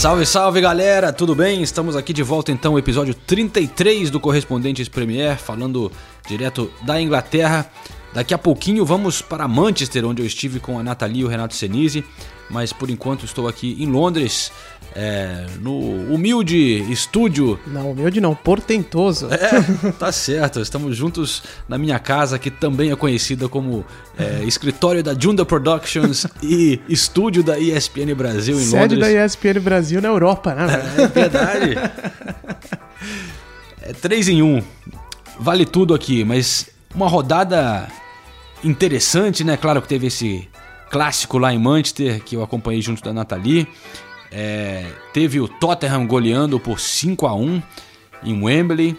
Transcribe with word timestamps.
Salve, 0.00 0.24
salve 0.24 0.62
galera, 0.62 1.12
tudo 1.12 1.34
bem? 1.34 1.60
Estamos 1.60 1.94
aqui 1.94 2.14
de 2.14 2.22
volta 2.22 2.50
então, 2.50 2.78
episódio 2.78 3.12
33 3.12 4.08
do 4.08 4.18
Correspondentes 4.18 4.88
Premier, 4.88 5.36
falando 5.36 5.92
direto 6.26 6.72
da 6.80 6.98
Inglaterra. 6.98 7.70
Daqui 8.14 8.32
a 8.32 8.38
pouquinho 8.38 8.82
vamos 8.86 9.20
para 9.20 9.46
Manchester, 9.46 10.06
onde 10.06 10.22
eu 10.22 10.26
estive 10.26 10.58
com 10.58 10.78
a 10.78 10.82
Nathalie 10.82 11.20
e 11.20 11.24
o 11.26 11.28
Renato 11.28 11.54
Senise, 11.54 12.02
mas 12.48 12.72
por 12.72 12.88
enquanto 12.88 13.26
estou 13.26 13.46
aqui 13.46 13.76
em 13.78 13.88
Londres, 13.88 14.50
é, 14.94 15.46
no 15.60 15.78
humilde 16.12 16.56
estúdio. 16.90 17.58
Não, 17.66 17.92
humilde 17.92 18.20
não, 18.20 18.34
portentoso. 18.34 19.28
É, 19.30 19.92
tá 19.92 20.10
certo, 20.12 20.60
estamos 20.60 20.96
juntos 20.96 21.42
na 21.68 21.78
minha 21.78 21.98
casa, 21.98 22.38
que 22.38 22.50
também 22.50 22.90
é 22.90 22.96
conhecida 22.96 23.48
como 23.48 23.84
é, 24.18 24.42
escritório 24.44 25.02
da 25.02 25.14
Junda 25.18 25.44
Productions 25.44 26.26
e 26.42 26.80
estúdio 26.88 27.42
da 27.42 27.58
ESPN 27.58 28.14
Brasil 28.14 28.56
em 28.56 28.64
Sede 28.64 28.94
Londres. 28.96 29.00
da 29.00 29.24
ESPN 29.24 29.60
Brasil 29.60 30.02
na 30.02 30.08
Europa, 30.08 30.54
né? 30.54 30.66
É 30.98 31.06
verdade. 31.06 31.74
É 33.82 33.92
3 33.94 34.28
em 34.28 34.42
1. 34.42 34.62
Vale 35.40 35.64
tudo 35.64 35.94
aqui, 35.94 36.22
mas 36.22 36.68
uma 36.94 37.08
rodada 37.08 37.88
interessante, 38.62 39.42
né? 39.42 39.56
Claro 39.56 39.80
que 39.80 39.88
teve 39.88 40.06
esse 40.06 40.48
clássico 40.90 41.38
lá 41.38 41.52
em 41.52 41.58
Manchester, 41.58 42.22
que 42.22 42.36
eu 42.36 42.42
acompanhei 42.42 42.82
junto 42.82 43.02
da 43.02 43.12
Nathalie. 43.12 43.66
É, 44.32 44.86
teve 45.12 45.40
o 45.40 45.48
Tottenham 45.48 46.06
goleando 46.06 46.60
por 46.60 46.78
5 46.78 47.26
a 47.26 47.34
1 47.34 47.62
em 48.24 48.42
Wembley. 48.42 48.96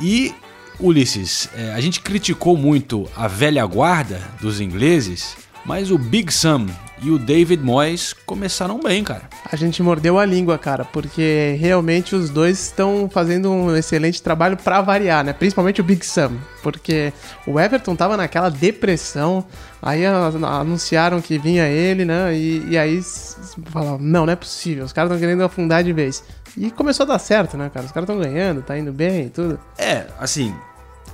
E, 0.00 0.34
Ulisses, 0.78 1.48
é, 1.54 1.72
a 1.72 1.80
gente 1.80 2.00
criticou 2.00 2.56
muito 2.56 3.08
a 3.16 3.28
velha 3.28 3.64
guarda 3.66 4.20
dos 4.40 4.60
ingleses, 4.60 5.36
mas 5.64 5.90
o 5.90 5.98
Big 5.98 6.32
Sam 6.32 6.66
e 7.02 7.10
o 7.10 7.18
David 7.18 7.62
Moyes 7.62 8.12
começaram 8.12 8.80
bem, 8.80 9.02
cara. 9.02 9.22
A 9.50 9.56
gente 9.56 9.82
mordeu 9.82 10.18
a 10.18 10.24
língua, 10.24 10.56
cara, 10.56 10.84
porque 10.84 11.56
realmente 11.58 12.14
os 12.14 12.30
dois 12.30 12.60
estão 12.60 13.10
fazendo 13.12 13.50
um 13.50 13.74
excelente 13.76 14.22
trabalho 14.22 14.56
pra 14.56 14.80
variar, 14.80 15.24
né? 15.24 15.32
Principalmente 15.32 15.80
o 15.80 15.84
Big 15.84 16.06
Sam, 16.06 16.32
porque 16.62 17.12
o 17.46 17.58
Everton 17.58 17.96
tava 17.96 18.16
naquela 18.16 18.48
depressão, 18.48 19.44
aí 19.80 20.04
anunciaram 20.06 21.20
que 21.20 21.38
vinha 21.38 21.66
ele, 21.66 22.04
né? 22.04 22.34
E, 22.34 22.68
e 22.70 22.78
aí 22.78 23.00
falaram, 23.66 23.98
não, 23.98 24.24
não 24.24 24.32
é 24.32 24.36
possível, 24.36 24.84
os 24.84 24.92
caras 24.92 25.10
estão 25.10 25.20
querendo 25.20 25.42
afundar 25.42 25.82
de 25.82 25.92
vez. 25.92 26.22
E 26.56 26.70
começou 26.70 27.04
a 27.04 27.08
dar 27.08 27.18
certo, 27.18 27.56
né, 27.56 27.70
cara? 27.72 27.86
Os 27.86 27.92
caras 27.92 28.08
estão 28.08 28.22
ganhando, 28.22 28.62
tá 28.62 28.78
indo 28.78 28.92
bem 28.92 29.26
e 29.26 29.30
tudo. 29.30 29.58
É, 29.78 30.06
assim, 30.20 30.54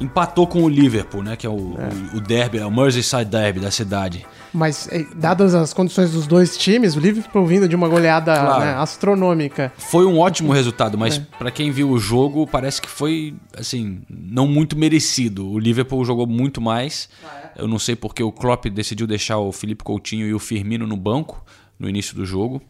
empatou 0.01 0.47
com 0.47 0.63
o 0.63 0.69
Liverpool, 0.69 1.23
né? 1.23 1.37
Que 1.37 1.47
é 1.47 1.51
o, 1.51 1.55
o, 1.55 2.17
o 2.17 2.21
derby, 2.21 2.59
é 2.59 2.67
o 2.67 2.71
Merseyside 2.71 3.25
Derby 3.25 3.61
da 3.61 3.71
cidade. 3.71 4.25
Mas, 4.53 4.89
eh, 4.93 5.05
dadas 5.15 5.55
as 5.55 5.73
condições 5.75 6.13
dos 6.13 6.27
dois 6.27 6.57
times, 6.57 6.97
o 6.97 7.01
Liverpool 7.01 7.45
vindo 7.47 7.69
de 7.69 7.75
uma 7.75 7.89
goleada 7.89 8.35
Claro. 8.35 8.65
né, 8.65 8.75
astronômica. 8.75 9.73
Foi 9.77 10.07
um 10.07 10.19
ótimo 10.19 10.53
resultado, 10.53 10.97
mas 10.97 11.19
pra 11.19 11.51
quem 11.51 11.71
viu 11.71 11.91
o 11.91 11.99
jogo, 11.99 12.47
parece 12.47 12.81
que 12.81 12.89
foi, 12.89 13.35
assim, 13.57 14.01
não 14.09 14.47
muito 14.47 14.77
merecido. 14.79 15.49
O 15.51 15.59
Liverpool 15.59 16.05
jogou 16.05 16.27
muito 16.27 16.61
mais. 16.61 17.09
Eu 17.57 17.67
não 17.67 17.79
sei 17.79 17.97
porque 17.97 18.23
o 18.23 18.31
Klopp 18.31 18.67
decidiu 18.67 19.07
deixar 19.07 19.39
o 19.39 19.51
Felipe 19.53 19.83
Coutinho 19.83 20.27
e 20.27 20.33
o 20.35 20.39
Firmino 20.39 20.87
no 20.87 20.97
banco 20.97 21.45
no 21.79 21.89
início 21.89 22.15
do 22.15 22.25
jogo, 22.25 22.63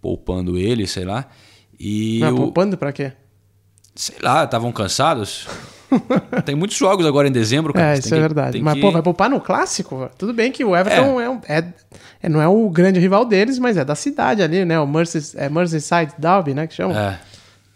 poupando 0.00 0.56
ele, 0.58 0.86
sei 0.86 1.04
lá. 1.04 1.26
E 1.80 2.18
Mas 2.20 2.32
o, 2.32 2.36
poupando 2.36 2.76
pra 2.76 2.92
quê? 2.92 3.12
sei 3.94 4.16
lá, 4.22 4.44
estavam 4.44 4.70
cansados. 4.70 5.46
Tem 6.44 6.54
muitos 6.54 6.76
jogos 6.76 7.06
agora 7.06 7.28
em 7.28 7.32
dezembro, 7.32 7.72
cara. 7.72 7.94
É, 7.94 7.98
isso 7.98 8.08
é 8.08 8.16
que- 8.16 8.20
verdade. 8.20 8.60
Mas, 8.62 8.74
que- 8.74 8.80
pô, 8.80 8.90
vai 8.90 9.02
poupar 9.02 9.30
no 9.30 9.40
clássico? 9.40 10.08
Tudo 10.18 10.32
bem 10.32 10.52
que 10.52 10.64
o 10.64 10.76
Everton 10.76 11.20
é. 11.20 11.28
um- 11.30 11.40
é- 11.48 11.64
é- 12.22 12.28
não 12.28 12.40
é 12.40 12.48
o 12.48 12.68
grande 12.68 12.98
rival 13.00 13.24
deles, 13.24 13.58
mas 13.58 13.76
é 13.76 13.84
da 13.84 13.94
cidade 13.94 14.42
ali, 14.42 14.64
né? 14.64 14.78
O 14.78 14.86
Merseys, 14.86 15.34
é 15.34 15.48
Merseyside 15.48 16.12
Derby, 16.18 16.54
né? 16.54 16.66
Que 16.66 16.74
chama. 16.74 16.98
É. 16.98 17.18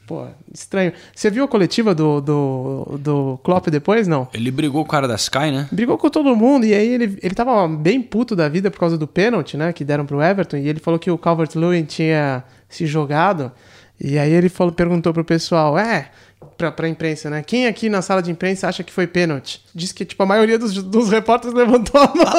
Pô, 0.06 0.26
estranho. 0.52 0.92
Você 1.14 1.30
viu 1.30 1.44
a 1.44 1.48
coletiva 1.48 1.94
do, 1.94 2.20
do, 2.20 2.98
do 3.00 3.40
Klopp 3.44 3.68
depois? 3.68 4.08
Não. 4.08 4.26
Ele 4.34 4.50
brigou 4.50 4.82
com 4.82 4.88
o 4.88 4.90
cara 4.90 5.06
da 5.06 5.14
Sky, 5.14 5.50
né? 5.52 5.68
Brigou 5.70 5.96
com 5.96 6.10
todo 6.10 6.34
mundo 6.34 6.66
e 6.66 6.74
aí 6.74 6.88
ele, 6.88 7.18
ele 7.22 7.34
tava 7.34 7.66
bem 7.68 8.02
puto 8.02 8.34
da 8.34 8.48
vida 8.48 8.68
por 8.70 8.80
causa 8.80 8.98
do 8.98 9.06
pênalti, 9.06 9.56
né? 9.56 9.72
Que 9.72 9.84
deram 9.84 10.04
pro 10.04 10.20
Everton. 10.20 10.56
E 10.56 10.68
ele 10.68 10.80
falou 10.80 10.98
que 10.98 11.10
o 11.10 11.16
Calvert-Lewin 11.16 11.84
tinha 11.84 12.42
se 12.68 12.84
jogado. 12.84 13.52
E 14.00 14.18
aí 14.18 14.32
ele 14.32 14.48
falou, 14.48 14.72
perguntou 14.72 15.14
pro 15.14 15.24
pessoal, 15.24 15.78
é, 15.78 16.10
pra, 16.56 16.70
pra 16.72 16.88
imprensa, 16.88 17.28
né? 17.30 17.42
Quem 17.42 17.66
aqui 17.66 17.88
na 17.88 18.02
sala 18.02 18.22
de 18.22 18.30
imprensa 18.30 18.68
acha 18.68 18.82
que 18.82 18.92
foi 18.92 19.06
pênalti? 19.06 19.64
Diz 19.74 19.92
que, 19.92 20.04
tipo, 20.04 20.22
a 20.22 20.26
maioria 20.26 20.58
dos, 20.58 20.74
dos 20.82 21.08
repórteres 21.08 21.54
levantou 21.56 22.00
a 22.00 22.06
mão. 22.14 22.32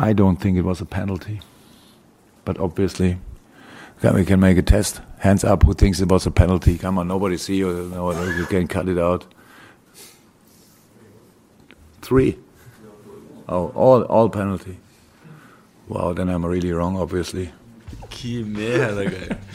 I 0.10 0.12
don't 0.14 0.40
think 0.40 0.56
it 0.58 0.64
was 0.64 0.80
a 0.80 0.84
penalty, 0.86 1.40
but 2.44 2.58
obviously 2.60 3.18
can- 4.00 4.14
we 4.14 4.24
can 4.24 4.38
make 4.38 4.58
a 4.58 4.62
test. 4.62 5.00
Hands 5.18 5.42
up, 5.42 5.64
who 5.66 5.74
thinks 5.74 6.00
it 6.00 6.08
was 6.10 6.26
a 6.26 6.30
penalty? 6.30 6.78
Come 6.78 6.98
on, 7.00 7.08
nobody 7.08 7.36
see 7.36 7.56
you. 7.56 7.90
No, 7.92 8.12
you 8.36 8.46
can 8.46 8.68
cut 8.68 8.88
it 8.88 8.96
out. 8.98 9.24
Three. 12.02 12.38
Oh, 13.48 13.72
all 13.74 14.02
all 14.04 14.28
penalty. 14.28 14.78
Wow, 15.88 16.12
then 16.12 16.28
I'm 16.28 16.44
really 16.46 16.70
wrong, 16.72 16.96
obviously. 16.96 17.50
Que 18.10 18.42
merda, 18.42 19.10
cara. 19.10 19.38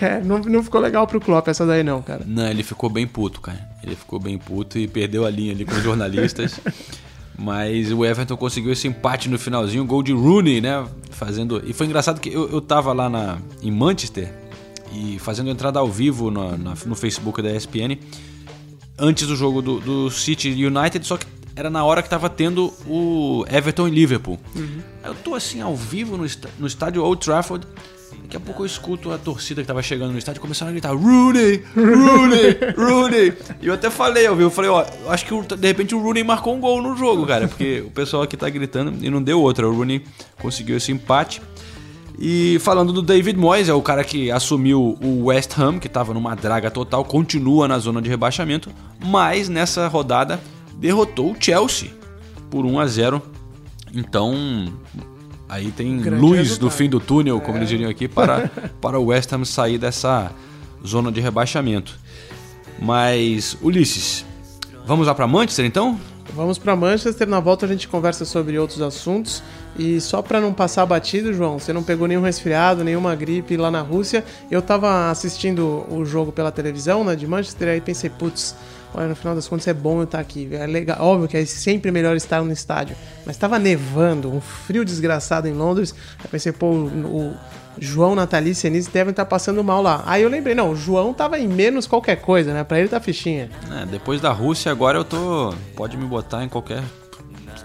É, 0.00 0.20
não, 0.20 0.38
não 0.40 0.62
ficou 0.64 0.80
legal 0.80 1.06
pro 1.06 1.20
Klopp 1.20 1.46
essa 1.48 1.64
daí 1.64 1.82
não, 1.82 2.02
cara. 2.02 2.24
Não, 2.26 2.48
ele 2.48 2.62
ficou 2.62 2.90
bem 2.90 3.06
puto, 3.06 3.40
cara. 3.40 3.68
Ele 3.84 3.94
ficou 3.94 4.18
bem 4.18 4.36
puto 4.36 4.78
e 4.78 4.88
perdeu 4.88 5.24
a 5.24 5.30
linha 5.30 5.52
ali 5.52 5.64
com 5.64 5.72
os 5.72 5.82
jornalistas. 5.82 6.60
Mas 7.38 7.92
o 7.92 8.04
Everton 8.04 8.36
conseguiu 8.36 8.72
esse 8.72 8.88
empate 8.88 9.28
no 9.28 9.38
finalzinho, 9.38 9.84
gol 9.84 10.02
de 10.02 10.12
Rooney, 10.12 10.60
né? 10.60 10.84
Fazendo. 11.10 11.62
E 11.64 11.72
foi 11.72 11.86
engraçado 11.86 12.20
que 12.20 12.28
eu, 12.30 12.50
eu 12.50 12.60
tava 12.60 12.92
lá 12.92 13.08
na, 13.08 13.38
em 13.62 13.70
Manchester 13.70 14.32
e 14.92 15.18
fazendo 15.18 15.48
entrada 15.48 15.78
ao 15.78 15.88
vivo 15.88 16.30
no, 16.30 16.58
no 16.58 16.94
Facebook 16.94 17.40
da 17.40 17.50
ESPN 17.50 17.96
antes 18.98 19.26
do 19.26 19.34
jogo 19.34 19.62
do, 19.62 19.80
do 19.80 20.10
City 20.10 20.48
United, 20.50 21.06
só 21.06 21.16
que 21.16 21.26
era 21.60 21.68
na 21.68 21.84
hora 21.84 22.02
que 22.02 22.08
tava 22.08 22.30
tendo 22.30 22.72
o 22.86 23.44
Everton 23.50 23.86
e 23.86 23.90
Liverpool. 23.90 24.38
Aí 24.56 25.10
Eu 25.10 25.14
tô 25.14 25.34
assim 25.34 25.60
ao 25.60 25.76
vivo 25.76 26.16
no, 26.16 26.26
no 26.58 26.66
estádio 26.66 27.04
Old 27.04 27.22
Trafford. 27.22 27.66
Daqui 28.22 28.36
a 28.36 28.40
pouco 28.40 28.62
eu 28.62 28.66
escuto 28.66 29.12
a 29.12 29.18
torcida 29.18 29.60
que 29.60 29.66
tava 29.66 29.82
chegando 29.82 30.12
no 30.12 30.18
estádio 30.18 30.40
começando 30.40 30.68
a 30.68 30.72
gritar 30.72 30.94
Rooney, 30.94 31.62
Rooney, 31.76 32.58
Rooney. 32.76 33.32
E 33.60 33.66
eu 33.66 33.74
até 33.74 33.90
falei, 33.90 34.26
eu 34.26 34.34
vi, 34.34 34.42
eu 34.42 34.50
falei, 34.50 34.70
ó, 34.70 34.84
acho 35.08 35.26
que 35.26 35.56
de 35.56 35.66
repente 35.66 35.94
o 35.94 36.00
Rooney 36.00 36.24
marcou 36.24 36.54
um 36.54 36.60
gol 36.60 36.80
no 36.80 36.96
jogo, 36.96 37.26
cara, 37.26 37.46
porque 37.46 37.84
o 37.86 37.90
pessoal 37.90 38.22
aqui 38.22 38.36
tá 38.36 38.48
gritando 38.48 39.04
e 39.04 39.10
não 39.10 39.22
deu 39.22 39.40
outra. 39.40 39.68
O 39.68 39.74
Rooney 39.74 40.02
conseguiu 40.40 40.76
esse 40.76 40.90
empate. 40.90 41.42
E 42.18 42.58
falando 42.60 42.92
do 42.92 43.02
David 43.02 43.38
Moyes, 43.38 43.68
é 43.68 43.74
o 43.74 43.82
cara 43.82 44.02
que 44.02 44.30
assumiu 44.30 44.98
o 45.02 45.26
West 45.26 45.58
Ham, 45.58 45.78
que 45.78 45.86
estava 45.86 46.14
numa 46.14 46.34
draga 46.34 46.70
total, 46.70 47.04
continua 47.04 47.68
na 47.68 47.78
zona 47.78 48.00
de 48.00 48.08
rebaixamento, 48.08 48.70
mas 49.04 49.48
nessa 49.48 49.86
rodada 49.88 50.40
derrotou 50.80 51.32
o 51.32 51.36
Chelsea 51.38 51.90
por 52.50 52.64
1 52.64 52.80
a 52.80 52.86
0. 52.86 53.22
Então, 53.94 54.72
aí 55.48 55.70
tem 55.70 55.98
Grande 55.98 56.20
luz 56.20 56.38
resultado. 56.38 56.64
no 56.64 56.70
fim 56.70 56.88
do 56.88 56.98
túnel, 56.98 57.40
como 57.40 57.58
eles 57.58 57.68
diriam 57.68 57.90
aqui, 57.90 58.08
para, 58.08 58.48
para 58.80 58.98
o 58.98 59.06
West 59.06 59.32
Ham 59.32 59.44
sair 59.44 59.78
dessa 59.78 60.32
zona 60.84 61.12
de 61.12 61.20
rebaixamento. 61.20 61.98
Mas, 62.80 63.56
Ulisses, 63.60 64.24
vamos 64.86 65.06
lá 65.06 65.14
para 65.14 65.26
Manchester 65.26 65.66
então? 65.66 66.00
Vamos 66.34 66.58
pra 66.58 66.74
Manchester, 66.74 67.28
na 67.28 67.40
volta 67.40 67.66
a 67.66 67.68
gente 67.68 67.86
conversa 67.88 68.24
sobre 68.24 68.58
outros 68.58 68.80
assuntos. 68.80 69.42
E 69.78 70.00
só 70.00 70.20
pra 70.20 70.40
não 70.40 70.52
passar 70.52 70.84
batido, 70.84 71.32
João, 71.32 71.58
você 71.58 71.72
não 71.72 71.82
pegou 71.82 72.06
nenhum 72.06 72.22
resfriado, 72.22 72.84
nenhuma 72.84 73.14
gripe 73.14 73.56
lá 73.56 73.70
na 73.70 73.80
Rússia. 73.80 74.24
Eu 74.50 74.60
tava 74.60 75.10
assistindo 75.10 75.86
o 75.90 76.04
jogo 76.04 76.32
pela 76.32 76.50
televisão, 76.50 77.04
né, 77.04 77.14
de 77.14 77.26
Manchester, 77.26 77.68
aí 77.68 77.80
pensei, 77.80 78.10
putz, 78.10 78.54
olha, 78.92 79.08
no 79.08 79.16
final 79.16 79.34
das 79.34 79.46
contas 79.46 79.68
é 79.68 79.74
bom 79.74 79.98
eu 79.98 80.04
estar 80.04 80.18
aqui. 80.18 80.48
É 80.52 80.66
legal, 80.66 80.98
óbvio 81.00 81.28
que 81.28 81.36
é 81.36 81.44
sempre 81.44 81.90
melhor 81.90 82.16
estar 82.16 82.42
no 82.42 82.52
estádio. 82.52 82.96
Mas 83.24 83.36
tava 83.36 83.58
nevando, 83.58 84.32
um 84.32 84.40
frio 84.40 84.84
desgraçado 84.84 85.48
em 85.48 85.52
Londres. 85.52 85.94
Aí 86.18 86.28
pensei, 86.28 86.52
pô, 86.52 86.72
o, 86.72 87.34
João, 87.78 88.14
Nathalie 88.14 88.52
e 88.52 88.54
Senise 88.54 88.90
devem 88.90 89.10
estar 89.10 89.24
passando 89.24 89.62
mal 89.62 89.80
lá. 89.80 90.02
Aí 90.06 90.22
eu 90.22 90.28
lembrei, 90.28 90.54
não, 90.54 90.72
o 90.72 90.76
João 90.76 91.14
tava 91.14 91.38
em 91.38 91.48
menos 91.48 91.86
qualquer 91.86 92.16
coisa, 92.16 92.52
né? 92.52 92.64
Pra 92.64 92.78
ele 92.78 92.88
tá 92.88 93.00
fichinha. 93.00 93.48
É, 93.80 93.86
depois 93.86 94.20
da 94.20 94.30
Rússia, 94.30 94.70
agora 94.70 94.98
eu 94.98 95.04
tô. 95.04 95.54
Pode 95.74 95.96
me 95.96 96.04
botar 96.04 96.44
em 96.44 96.48
qualquer 96.48 96.82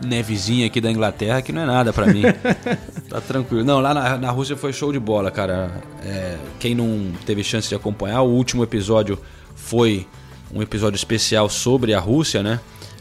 nevezinha 0.03 0.67
aqui 0.67 0.81
da 0.81 0.91
Inglaterra 0.91 1.41
que 1.41 1.51
não 1.51 1.61
é 1.61 1.65
nada 1.65 1.93
pra 1.93 2.07
mim. 2.07 2.23
tá 3.09 3.21
tranquilo. 3.21 3.63
Não, 3.63 3.79
lá 3.79 3.93
na, 3.93 4.17
na 4.17 4.31
Rússia 4.31 4.55
foi 4.55 4.73
show 4.73 4.91
de 4.91 4.99
bola, 4.99 5.31
cara. 5.31 5.71
É, 6.03 6.37
quem 6.59 6.73
não 6.75 7.11
teve 7.25 7.43
chance 7.43 7.69
de 7.69 7.75
acompanhar, 7.75 8.21
o 8.21 8.29
último 8.29 8.63
episódio 8.63 9.19
foi 9.55 10.07
um 10.53 10.61
episódio 10.61 10.97
especial 10.97 11.49
sobre 11.49 11.93
a 11.93 11.99
Rússia, 11.99 12.41
né? 12.41 12.59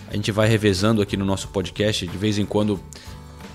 A 0.08 0.16
gente 0.16 0.30
vai 0.30 0.48
revezando 0.48 1.02
aqui 1.02 1.16
no 1.16 1.24
nosso 1.24 1.48
podcast, 1.48 2.06
de 2.06 2.16
vez 2.16 2.38
em 2.38 2.46
quando 2.46 2.80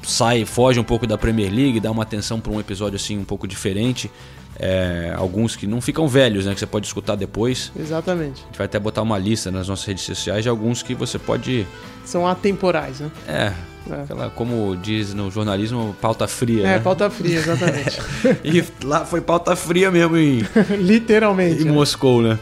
sai, 0.03 0.45
foge 0.45 0.79
um 0.79 0.83
pouco 0.83 1.05
da 1.05 1.17
Premier 1.17 1.51
League, 1.51 1.79
dá 1.79 1.91
uma 1.91 2.03
atenção 2.03 2.39
para 2.39 2.51
um 2.51 2.59
episódio 2.59 2.95
assim 2.95 3.17
um 3.17 3.23
pouco 3.23 3.47
diferente. 3.47 4.11
É, 4.59 5.13
alguns 5.15 5.55
que 5.55 5.65
não 5.65 5.79
ficam 5.79 6.07
velhos, 6.07 6.45
né? 6.45 6.53
Que 6.53 6.59
você 6.59 6.65
pode 6.65 6.85
escutar 6.85 7.15
depois. 7.15 7.71
Exatamente. 7.79 8.41
A 8.43 8.45
gente 8.47 8.57
vai 8.57 8.65
até 8.65 8.77
botar 8.77 9.01
uma 9.01 9.17
lista 9.17 9.49
nas 9.49 9.69
nossas 9.69 9.85
redes 9.85 10.03
sociais 10.03 10.43
de 10.43 10.49
alguns 10.49 10.83
que 10.83 10.93
você 10.93 11.17
pode. 11.17 11.65
São 12.03 12.27
atemporais, 12.27 12.99
né? 12.99 13.11
É. 13.27 13.53
É. 13.89 14.03
Aquela, 14.03 14.29
como 14.29 14.75
diz 14.75 15.13
no 15.13 15.31
jornalismo, 15.31 15.95
pauta 16.01 16.27
fria. 16.27 16.61
É, 16.61 16.67
né? 16.75 16.79
pauta 16.79 17.09
fria, 17.09 17.37
exatamente. 17.37 17.99
E 18.43 18.63
lá 18.85 19.05
foi 19.05 19.21
pauta 19.21 19.55
fria 19.55 19.89
mesmo 19.89 20.17
em, 20.17 20.45
Literalmente. 20.77 21.61
em 21.61 21.65
né? 21.65 21.71
Moscou, 21.71 22.21
né? 22.21 22.37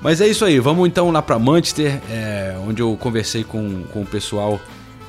Mas 0.00 0.20
é 0.20 0.26
isso 0.26 0.44
aí, 0.44 0.58
vamos 0.58 0.88
então 0.88 1.12
lá 1.12 1.22
para 1.22 1.38
Manchester, 1.38 2.00
é, 2.10 2.56
onde 2.66 2.82
eu 2.82 2.96
conversei 2.98 3.44
com, 3.44 3.84
com 3.92 4.02
o 4.02 4.06
pessoal 4.06 4.60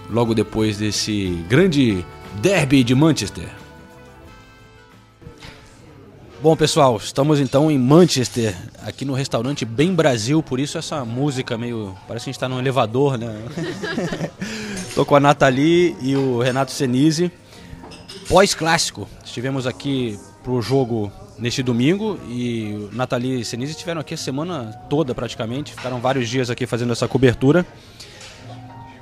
logo 0.07 0.35
depois 0.35 0.77
desse 0.77 1.43
grande 1.49 2.05
derby 2.35 2.83
de 2.83 2.93
Manchester. 2.93 3.49
Bom, 6.43 6.57
pessoal, 6.57 6.97
estamos 6.97 7.39
então 7.39 7.71
em 7.71 7.79
Manchester, 7.79 8.53
aqui 8.85 9.05
no 9.05 9.13
restaurante 9.13 9.63
Bem 9.63 9.95
Brasil, 9.95 10.43
por 10.43 10.59
isso 10.59 10.77
essa 10.77 11.05
música 11.05 11.57
meio. 11.57 11.95
Parece 12.05 12.25
que 12.25 12.29
a 12.29 12.31
gente 12.33 12.35
está 12.35 12.49
num 12.49 12.59
elevador, 12.59 13.17
né? 13.17 13.33
Tô 14.93 15.05
com 15.05 15.15
a 15.15 15.21
Nathalie 15.21 15.95
e 16.01 16.17
o 16.17 16.41
Renato 16.41 16.73
Senise. 16.73 17.31
Pós-clássico, 18.27 19.07
estivemos 19.23 19.65
aqui 19.65 20.19
pro 20.43 20.61
jogo 20.61 21.09
neste 21.39 21.63
domingo 21.63 22.19
e 22.27 22.89
Nathalie 22.91 23.39
e 23.39 23.45
Senise 23.45 23.71
estiveram 23.71 24.01
aqui 24.01 24.13
a 24.13 24.17
semana 24.17 24.73
toda 24.89 25.15
praticamente, 25.15 25.73
ficaram 25.73 26.01
vários 26.01 26.27
dias 26.27 26.49
aqui 26.49 26.65
fazendo 26.65 26.91
essa 26.91 27.07
cobertura. 27.07 27.65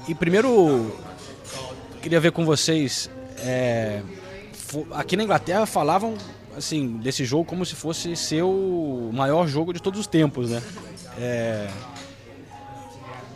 E 0.07 0.13
primeiro, 0.13 0.95
queria 2.03 2.19
ver 2.19 2.33
com 2.33 2.45
vocês, 2.45 3.09
é, 3.39 4.03
aqui 4.91 5.17
na 5.17 5.23
Inglaterra 5.23 5.65
falavam 5.65 6.15
assim 6.55 6.97
desse 6.97 7.25
jogo 7.25 7.45
como 7.45 7.65
se 7.65 7.75
fosse 7.75 8.15
ser 8.15 8.43
o 8.43 9.09
maior 9.13 9.47
jogo 9.47 9.73
de 9.73 9.81
todos 9.81 9.99
os 9.99 10.07
tempos, 10.07 10.49
né? 10.49 10.61
É, 11.17 11.69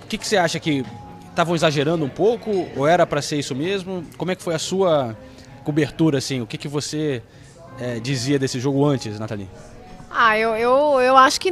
o 0.04 0.08
que, 0.08 0.18
que 0.18 0.28
você 0.28 0.38
acha 0.38 0.60
que 0.60 0.86
estavam 1.30 1.56
exagerando 1.56 2.06
um 2.06 2.10
pouco 2.10 2.68
ou 2.76 2.88
era 2.88 3.06
para 3.06 3.22
ser 3.22 3.38
isso 3.38 3.56
mesmo? 3.56 4.06
Como 4.18 4.32
é 4.32 4.36
que 4.36 4.44
foi 4.44 4.56
a 4.56 4.60
sua 4.60 5.18
cobertura 5.64 6.18
assim? 6.20 6.42
O 6.42 6.48
que, 6.48 6.58
que 6.58 6.68
você 6.68 7.22
é, 7.80 8.00
dizia 8.00 8.40
desse 8.40 8.60
jogo 8.60 8.86
antes, 8.86 9.20
Nathalie? 9.20 9.50
Ah, 10.10 10.38
eu, 10.38 10.56
eu, 10.56 11.02
eu 11.02 11.18
acho 11.18 11.42
que 11.42 11.52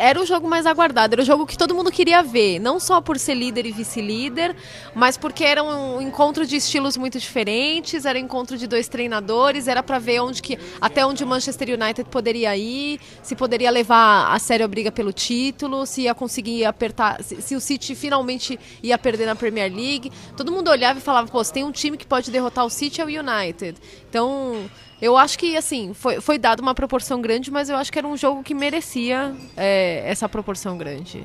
era 0.00 0.18
o 0.18 0.24
jogo 0.24 0.48
mais 0.48 0.64
aguardado, 0.64 1.14
era 1.14 1.22
o 1.22 1.24
jogo 1.24 1.46
que 1.46 1.58
todo 1.58 1.74
mundo 1.74 1.92
queria 1.92 2.22
ver, 2.22 2.58
não 2.58 2.80
só 2.80 3.02
por 3.02 3.18
ser 3.18 3.34
líder 3.34 3.66
e 3.66 3.70
vice-líder, 3.70 4.56
mas 4.94 5.18
porque 5.18 5.44
era 5.44 5.62
um 5.62 6.00
encontro 6.00 6.46
de 6.46 6.56
estilos 6.56 6.96
muito 6.96 7.18
diferentes, 7.18 8.06
era 8.06 8.18
um 8.18 8.22
encontro 8.22 8.56
de 8.56 8.66
dois 8.66 8.88
treinadores, 8.88 9.68
era 9.68 9.82
para 9.82 9.98
ver 9.98 10.20
onde 10.20 10.40
que 10.40 10.58
até 10.80 11.04
onde 11.04 11.22
o 11.22 11.26
Manchester 11.26 11.68
United 11.68 12.08
poderia 12.08 12.56
ir, 12.56 12.98
se 13.22 13.36
poderia 13.36 13.70
levar 13.70 14.34
a 14.34 14.38
sério 14.38 14.64
a 14.64 14.68
briga 14.68 14.90
pelo 14.90 15.12
título, 15.12 15.84
se 15.84 16.02
ia 16.02 16.14
conseguir 16.14 16.64
apertar, 16.64 17.22
se, 17.22 17.42
se 17.42 17.54
o 17.54 17.60
City 17.60 17.94
finalmente 17.94 18.58
ia 18.82 18.96
perder 18.96 19.26
na 19.26 19.36
Premier 19.36 19.70
League. 19.70 20.10
Todo 20.34 20.50
mundo 20.50 20.70
olhava 20.70 20.98
e 20.98 21.02
falava, 21.02 21.28
pô, 21.28 21.44
se 21.44 21.52
tem 21.52 21.62
um 21.62 21.72
time 21.72 21.98
que 21.98 22.06
pode 22.06 22.30
derrotar 22.30 22.64
o 22.64 22.70
City 22.70 23.02
é 23.02 23.04
o 23.04 23.08
United. 23.08 23.78
Então, 24.08 24.64
eu 25.00 25.16
acho 25.16 25.38
que, 25.38 25.56
assim, 25.56 25.94
foi, 25.94 26.20
foi 26.20 26.38
dado 26.38 26.60
uma 26.60 26.74
proporção 26.74 27.20
grande, 27.20 27.50
mas 27.50 27.68
eu 27.68 27.76
acho 27.76 27.90
que 27.92 27.98
era 27.98 28.06
um 28.06 28.16
jogo 28.16 28.42
que 28.42 28.54
merecia 28.54 29.34
é, 29.56 30.02
essa 30.06 30.28
proporção 30.28 30.76
grande. 30.76 31.24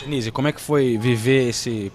Denise, 0.00 0.30
como 0.30 0.48
é 0.48 0.52
que 0.52 0.60
foi 0.60 0.96
viver 0.98 1.48
esse 1.48 1.90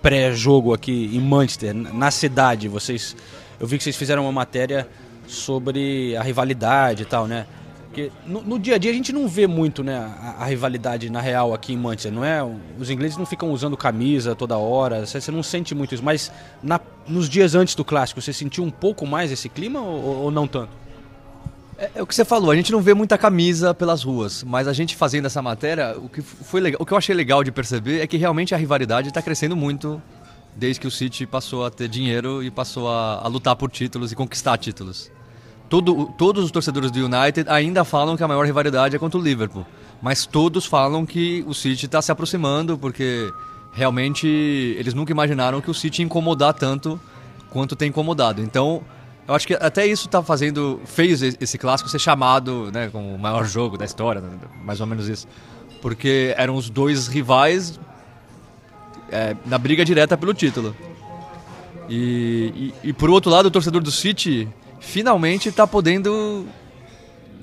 pré-jogo 0.00 0.74
aqui 0.74 1.10
em 1.12 1.20
Manchester, 1.20 1.74
na 1.74 2.10
cidade? 2.10 2.68
Vocês, 2.68 3.16
eu 3.58 3.66
vi 3.66 3.78
que 3.78 3.84
vocês 3.84 3.96
fizeram 3.96 4.22
uma 4.24 4.32
matéria 4.32 4.88
sobre 5.26 6.16
a 6.16 6.22
rivalidade 6.22 7.02
e 7.02 7.06
tal, 7.06 7.26
né? 7.26 7.46
Porque 7.92 8.10
no, 8.26 8.40
no 8.40 8.58
dia 8.58 8.76
a 8.76 8.78
dia 8.78 8.90
a 8.90 8.94
gente 8.94 9.12
não 9.12 9.28
vê 9.28 9.46
muito, 9.46 9.84
né, 9.84 9.98
a, 9.98 10.36
a 10.38 10.44
rivalidade 10.46 11.10
na 11.10 11.20
real 11.20 11.52
aqui 11.52 11.74
em 11.74 11.76
Manchester, 11.76 12.10
não 12.10 12.24
é? 12.24 12.42
Os 12.78 12.88
ingleses 12.88 13.18
não 13.18 13.26
ficam 13.26 13.50
usando 13.50 13.76
camisa 13.76 14.34
toda 14.34 14.56
hora, 14.56 15.04
você, 15.04 15.20
você 15.20 15.30
não 15.30 15.42
sente 15.42 15.74
muito 15.74 15.94
isso. 15.94 16.02
Mas 16.02 16.32
na- 16.62 16.80
nos 17.06 17.28
dias 17.28 17.54
antes 17.54 17.74
do 17.74 17.84
clássico, 17.84 18.18
você 18.18 18.32
sentiu 18.32 18.64
um 18.64 18.70
pouco 18.70 19.06
mais 19.06 19.30
esse 19.30 19.46
clima 19.46 19.78
ou, 19.78 20.22
ou 20.24 20.30
não 20.30 20.46
tanto? 20.46 20.70
É, 21.76 21.90
é 21.96 22.02
o 22.02 22.06
que 22.06 22.14
você 22.14 22.24
falou, 22.24 22.50
a 22.50 22.56
gente 22.56 22.72
não 22.72 22.80
vê 22.80 22.94
muita 22.94 23.18
camisa 23.18 23.74
pelas 23.74 24.02
ruas, 24.02 24.42
mas 24.42 24.66
a 24.66 24.72
gente 24.72 24.96
fazendo 24.96 25.26
essa 25.26 25.42
matéria, 25.42 25.94
o 25.98 26.08
que, 26.08 26.22
foi 26.22 26.62
legal, 26.62 26.80
o 26.80 26.86
que 26.86 26.94
eu 26.94 26.96
achei 26.96 27.14
legal 27.14 27.44
de 27.44 27.52
perceber 27.52 28.00
é 28.00 28.06
que 28.06 28.16
realmente 28.16 28.54
a 28.54 28.56
rivalidade 28.56 29.08
está 29.08 29.20
crescendo 29.20 29.54
muito 29.54 30.00
desde 30.56 30.80
que 30.80 30.86
o 30.86 30.90
City 30.90 31.26
passou 31.26 31.66
a 31.66 31.70
ter 31.70 31.88
dinheiro 31.88 32.42
e 32.42 32.50
passou 32.50 32.88
a, 32.88 33.20
a 33.22 33.28
lutar 33.28 33.54
por 33.54 33.70
títulos 33.70 34.12
e 34.12 34.16
conquistar 34.16 34.56
títulos. 34.56 35.10
Todo, 35.72 36.04
todos 36.18 36.44
os 36.44 36.50
torcedores 36.50 36.90
do 36.90 36.98
United 37.02 37.48
ainda 37.48 37.82
falam 37.82 38.14
que 38.14 38.22
a 38.22 38.28
maior 38.28 38.44
rivalidade 38.44 38.94
é 38.94 38.98
contra 38.98 39.18
o 39.18 39.22
Liverpool, 39.22 39.64
mas 40.02 40.26
todos 40.26 40.66
falam 40.66 41.06
que 41.06 41.42
o 41.46 41.54
City 41.54 41.86
está 41.86 42.02
se 42.02 42.12
aproximando 42.12 42.76
porque 42.76 43.32
realmente 43.72 44.26
eles 44.78 44.92
nunca 44.92 45.12
imaginaram 45.12 45.62
que 45.62 45.70
o 45.70 45.72
City 45.72 46.02
ia 46.02 46.04
incomodar 46.04 46.52
tanto 46.52 47.00
quanto 47.48 47.74
tem 47.74 47.88
incomodado. 47.88 48.42
Então, 48.42 48.82
eu 49.26 49.34
acho 49.34 49.46
que 49.46 49.54
até 49.54 49.86
isso 49.86 50.10
tá 50.10 50.22
fazendo, 50.22 50.78
fez 50.84 51.22
esse 51.22 51.56
clássico 51.56 51.88
ser 51.88 52.00
chamado, 52.00 52.70
né, 52.70 52.90
como 52.92 53.14
o 53.14 53.18
maior 53.18 53.46
jogo 53.46 53.78
da 53.78 53.86
história, 53.86 54.20
né, 54.20 54.28
mais 54.62 54.78
ou 54.78 54.86
menos 54.86 55.08
isso. 55.08 55.26
Porque 55.80 56.34
eram 56.36 56.54
os 56.54 56.68
dois 56.68 57.08
rivais 57.08 57.80
é, 59.10 59.34
na 59.46 59.56
briga 59.56 59.86
direta 59.86 60.18
pelo 60.18 60.34
título. 60.34 60.76
E, 61.88 62.74
e, 62.84 62.90
e 62.90 62.92
por 62.92 63.08
outro 63.08 63.30
lado, 63.30 63.46
o 63.46 63.50
torcedor 63.50 63.82
do 63.82 63.90
City 63.90 64.46
finalmente 64.82 65.48
está 65.48 65.66
podendo 65.66 66.46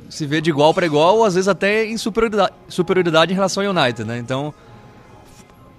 se 0.10 0.26
ver 0.26 0.42
de 0.42 0.50
igual 0.50 0.74
para 0.74 0.86
igual, 0.86 1.18
ou 1.18 1.26
às 1.26 1.34
vezes 1.36 1.48
até 1.48 1.86
em 1.86 1.98
superioridade, 1.98 2.54
superioridade 2.68 3.32
em 3.32 3.36
relação 3.36 3.64
ao 3.64 3.70
United, 3.72 4.04
né? 4.04 4.18
Então, 4.20 4.54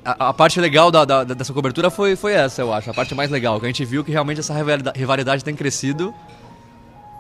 a, 0.05 0.29
a 0.29 0.33
parte 0.33 0.61
legal 0.61 0.91
da, 0.91 1.05
da- 1.05 1.25
dessa 1.25 1.53
cobertura 1.53 1.91
foi, 1.91 2.17
foi 2.17 2.33
essa, 2.33 2.63
eu 2.63 2.73
acho. 2.73 2.91
A 2.91 2.95
parte 2.95 3.15
mais 3.15 3.31
legal, 3.31 3.59
que 3.61 3.67
a 3.67 3.69
gente 3.69 3.85
viu 3.85 4.03
que 4.05 4.11
realmente 4.11 4.41
essa 4.41 4.55
rivalida- 4.55 4.93
rivalidade 4.97 5.45
tem 5.45 5.55
crescido. 5.55 6.15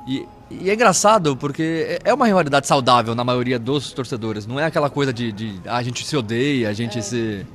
E, 0.06 0.26
e 0.50 0.70
é 0.70 0.74
engraçado, 0.74 1.36
porque 1.36 1.98
é 2.04 2.10
é 2.10 2.14
uma 2.14 2.26
rivalidade 2.26 2.66
saudável 2.66 3.14
na 3.14 3.22
maioria 3.22 3.58
dos 3.58 3.92
torcedores. 3.92 4.46
Não 4.46 4.58
é 4.58 4.64
aquela 4.64 4.88
coisa 4.88 5.12
de, 5.12 5.30
de 5.30 5.60
ah, 5.66 5.76
a 5.76 5.82
gente 5.82 6.06
se 6.06 6.16
odeia, 6.16 6.68
a 6.68 6.72
gente 6.72 7.02
se. 7.02 7.46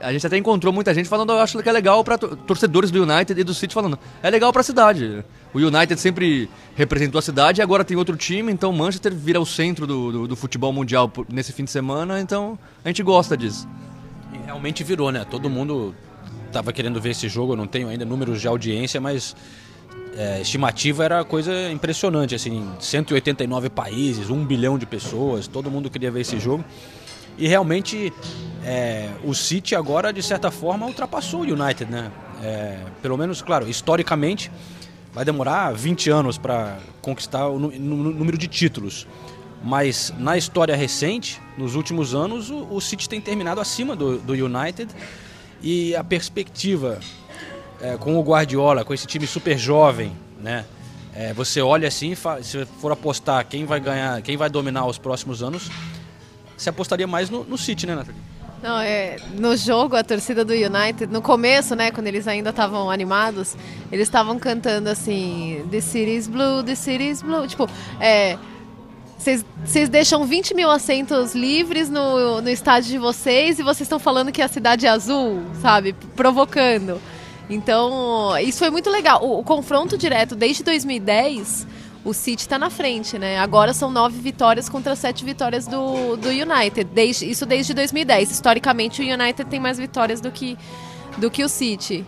A 0.00 0.12
gente 0.12 0.26
até 0.26 0.36
encontrou 0.36 0.70
muita 0.72 0.92
gente 0.92 1.08
falando, 1.08 1.32
eu 1.32 1.38
acho 1.38 1.62
que 1.62 1.68
é 1.68 1.72
legal 1.72 2.04
para 2.04 2.18
torcedores 2.18 2.90
do 2.90 3.02
United 3.04 3.40
e 3.40 3.44
do 3.44 3.54
City 3.54 3.72
falando, 3.72 3.98
é 4.22 4.28
legal 4.28 4.52
para 4.52 4.60
a 4.60 4.64
cidade. 4.64 5.24
O 5.54 5.58
United 5.58 6.00
sempre 6.00 6.50
representou 6.74 7.20
a 7.20 7.22
cidade 7.22 7.60
e 7.60 7.62
agora 7.62 7.84
tem 7.84 7.96
outro 7.96 8.16
time, 8.16 8.52
então 8.52 8.72
Manchester 8.72 9.14
vira 9.14 9.40
o 9.40 9.46
centro 9.46 9.86
do, 9.86 10.10
do, 10.10 10.28
do 10.28 10.36
futebol 10.36 10.72
mundial 10.72 11.10
nesse 11.28 11.52
fim 11.52 11.62
de 11.62 11.70
semana, 11.70 12.20
então 12.20 12.58
a 12.84 12.88
gente 12.88 13.04
gosta 13.04 13.36
disso. 13.36 13.68
E 14.32 14.46
realmente 14.46 14.82
virou, 14.82 15.12
né? 15.12 15.24
Todo 15.24 15.48
mundo 15.48 15.94
tava 16.52 16.72
querendo 16.72 17.00
ver 17.00 17.10
esse 17.10 17.28
jogo, 17.28 17.52
eu 17.52 17.56
não 17.56 17.68
tenho 17.68 17.88
ainda 17.88 18.04
números 18.04 18.40
de 18.40 18.48
audiência, 18.48 19.00
mas 19.00 19.36
é, 20.16 20.40
estimativa 20.40 21.04
era 21.04 21.24
coisa 21.24 21.70
impressionante, 21.70 22.34
assim, 22.34 22.68
189 22.80 23.70
países, 23.70 24.30
1 24.30 24.44
bilhão 24.44 24.76
de 24.76 24.86
pessoas, 24.86 25.46
todo 25.46 25.70
mundo 25.70 25.88
queria 25.88 26.10
ver 26.10 26.22
esse 26.22 26.38
jogo. 26.40 26.64
E 27.38 27.46
realmente 27.46 28.12
é, 28.64 29.08
o 29.24 29.34
City 29.34 29.74
agora, 29.76 30.12
de 30.12 30.22
certa 30.22 30.50
forma, 30.50 30.86
ultrapassou 30.86 31.40
o 31.40 31.44
United, 31.44 31.90
né? 31.90 32.10
É, 32.42 32.78
pelo 33.00 33.16
menos, 33.16 33.40
claro, 33.40 33.68
historicamente, 33.68 34.50
vai 35.14 35.24
demorar 35.24 35.72
20 35.72 36.10
anos 36.10 36.36
para 36.36 36.78
conquistar 37.00 37.48
o 37.48 37.58
número 37.58 38.36
de 38.36 38.48
títulos. 38.48 39.06
Mas 39.62 40.12
na 40.18 40.36
história 40.36 40.76
recente, 40.76 41.40
nos 41.56 41.74
últimos 41.74 42.14
anos, 42.14 42.50
o, 42.50 42.80
City 42.80 43.08
tem 43.08 43.20
terminado 43.20 43.60
acima 43.60 43.96
do, 43.96 44.18
do 44.18 44.32
United 44.34 44.92
e 45.62 45.96
a 45.96 46.04
perspectiva 46.04 47.00
é, 47.80 47.96
com 47.96 48.18
o 48.18 48.22
Guardiola, 48.22 48.84
com 48.84 48.92
esse 48.92 49.06
time 49.06 49.26
super 49.26 49.56
jovem, 49.56 50.14
né? 50.38 50.66
É, 51.14 51.32
você 51.32 51.62
olha 51.62 51.86
assim, 51.86 52.14
se 52.42 52.66
for 52.80 52.90
apostar 52.90 53.46
quem 53.46 53.64
vai 53.64 53.78
ganhar, 53.78 54.20
quem 54.20 54.36
vai 54.36 54.50
dominar 54.50 54.84
os 54.84 54.98
próximos 54.98 55.44
anos, 55.44 55.70
você 56.56 56.68
apostaria 56.68 57.06
mais 57.06 57.30
no, 57.30 57.44
no 57.44 57.56
City, 57.56 57.86
né, 57.86 57.94
Nathalie? 57.94 58.20
Não, 58.64 58.80
é, 58.80 59.18
no 59.38 59.54
jogo, 59.58 59.94
a 59.94 60.02
torcida 60.02 60.42
do 60.42 60.54
United, 60.54 61.12
no 61.12 61.20
começo, 61.20 61.76
né, 61.76 61.90
quando 61.90 62.06
eles 62.06 62.26
ainda 62.26 62.48
estavam 62.48 62.90
animados, 62.90 63.54
eles 63.92 64.08
estavam 64.08 64.38
cantando 64.38 64.88
assim, 64.88 65.62
The 65.70 65.82
City's 65.82 66.26
Blue, 66.26 66.62
The 66.62 66.74
City's 66.74 67.20
Blue. 67.20 67.46
Tipo, 67.46 67.68
é. 68.00 68.38
Vocês 69.18 69.88
deixam 69.90 70.24
20 70.24 70.54
mil 70.54 70.70
assentos 70.70 71.34
livres 71.34 71.90
no, 71.90 72.40
no 72.40 72.48
estádio 72.48 72.90
de 72.90 72.98
vocês 72.98 73.58
e 73.58 73.62
vocês 73.62 73.82
estão 73.82 73.98
falando 73.98 74.32
que 74.32 74.40
a 74.40 74.48
cidade 74.48 74.86
é 74.86 74.88
azul, 74.88 75.42
sabe? 75.60 75.94
Provocando. 76.16 76.98
Então, 77.50 78.38
isso 78.38 78.60
foi 78.60 78.70
muito 78.70 78.88
legal. 78.88 79.22
O, 79.22 79.40
o 79.40 79.44
confronto 79.44 79.98
direto 79.98 80.34
desde 80.34 80.62
2010, 80.64 81.66
o 82.04 82.12
City 82.12 82.46
tá 82.46 82.58
na 82.58 82.68
frente, 82.68 83.18
né? 83.18 83.38
Agora 83.38 83.72
são 83.72 83.90
nove 83.90 84.20
vitórias 84.20 84.68
contra 84.68 84.94
sete 84.94 85.24
vitórias 85.24 85.66
do, 85.66 86.16
do 86.16 86.28
United. 86.28 86.84
Desde, 86.84 87.28
isso 87.28 87.46
desde 87.46 87.72
2010. 87.72 88.30
Historicamente, 88.30 89.00
o 89.00 89.04
United 89.04 89.48
tem 89.48 89.58
mais 89.58 89.78
vitórias 89.78 90.20
do 90.20 90.30
que, 90.30 90.58
do 91.16 91.30
que 91.30 91.42
o 91.42 91.48
City. 91.48 92.04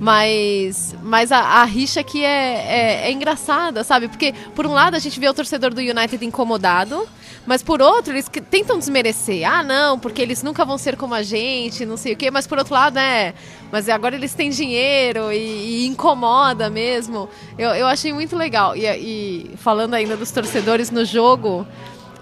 Mas, 0.00 0.94
mas 1.02 1.30
a, 1.30 1.38
a 1.38 1.64
rixa 1.64 2.00
aqui 2.00 2.24
é, 2.24 2.28
é, 2.28 3.08
é 3.08 3.12
engraçada, 3.12 3.84
sabe? 3.84 4.08
Porque, 4.08 4.34
por 4.54 4.66
um 4.66 4.72
lado, 4.72 4.96
a 4.96 4.98
gente 4.98 5.20
vê 5.20 5.28
o 5.28 5.34
torcedor 5.34 5.72
do 5.72 5.80
United 5.80 6.24
incomodado, 6.24 7.06
mas 7.46 7.62
por 7.62 7.82
outro, 7.82 8.12
eles 8.12 8.28
que- 8.28 8.40
tentam 8.40 8.78
desmerecer. 8.78 9.44
Ah, 9.48 9.62
não, 9.62 9.98
porque 9.98 10.22
eles 10.22 10.42
nunca 10.42 10.64
vão 10.64 10.78
ser 10.78 10.96
como 10.96 11.14
a 11.14 11.22
gente, 11.22 11.84
não 11.84 11.96
sei 11.96 12.14
o 12.14 12.16
quê. 12.16 12.30
Mas 12.30 12.46
por 12.46 12.58
outro 12.58 12.72
lado, 12.74 12.98
é. 12.98 13.34
Mas 13.70 13.88
agora 13.88 14.14
eles 14.14 14.32
têm 14.34 14.50
dinheiro 14.50 15.32
e, 15.32 15.36
e 15.36 15.86
incomoda 15.86 16.70
mesmo. 16.70 17.28
Eu, 17.58 17.70
eu 17.70 17.86
achei 17.86 18.12
muito 18.12 18.36
legal. 18.36 18.76
E, 18.76 18.86
e 18.86 19.50
falando 19.58 19.94
ainda 19.94 20.16
dos 20.16 20.30
torcedores 20.30 20.90
no 20.90 21.04
jogo, 21.04 21.66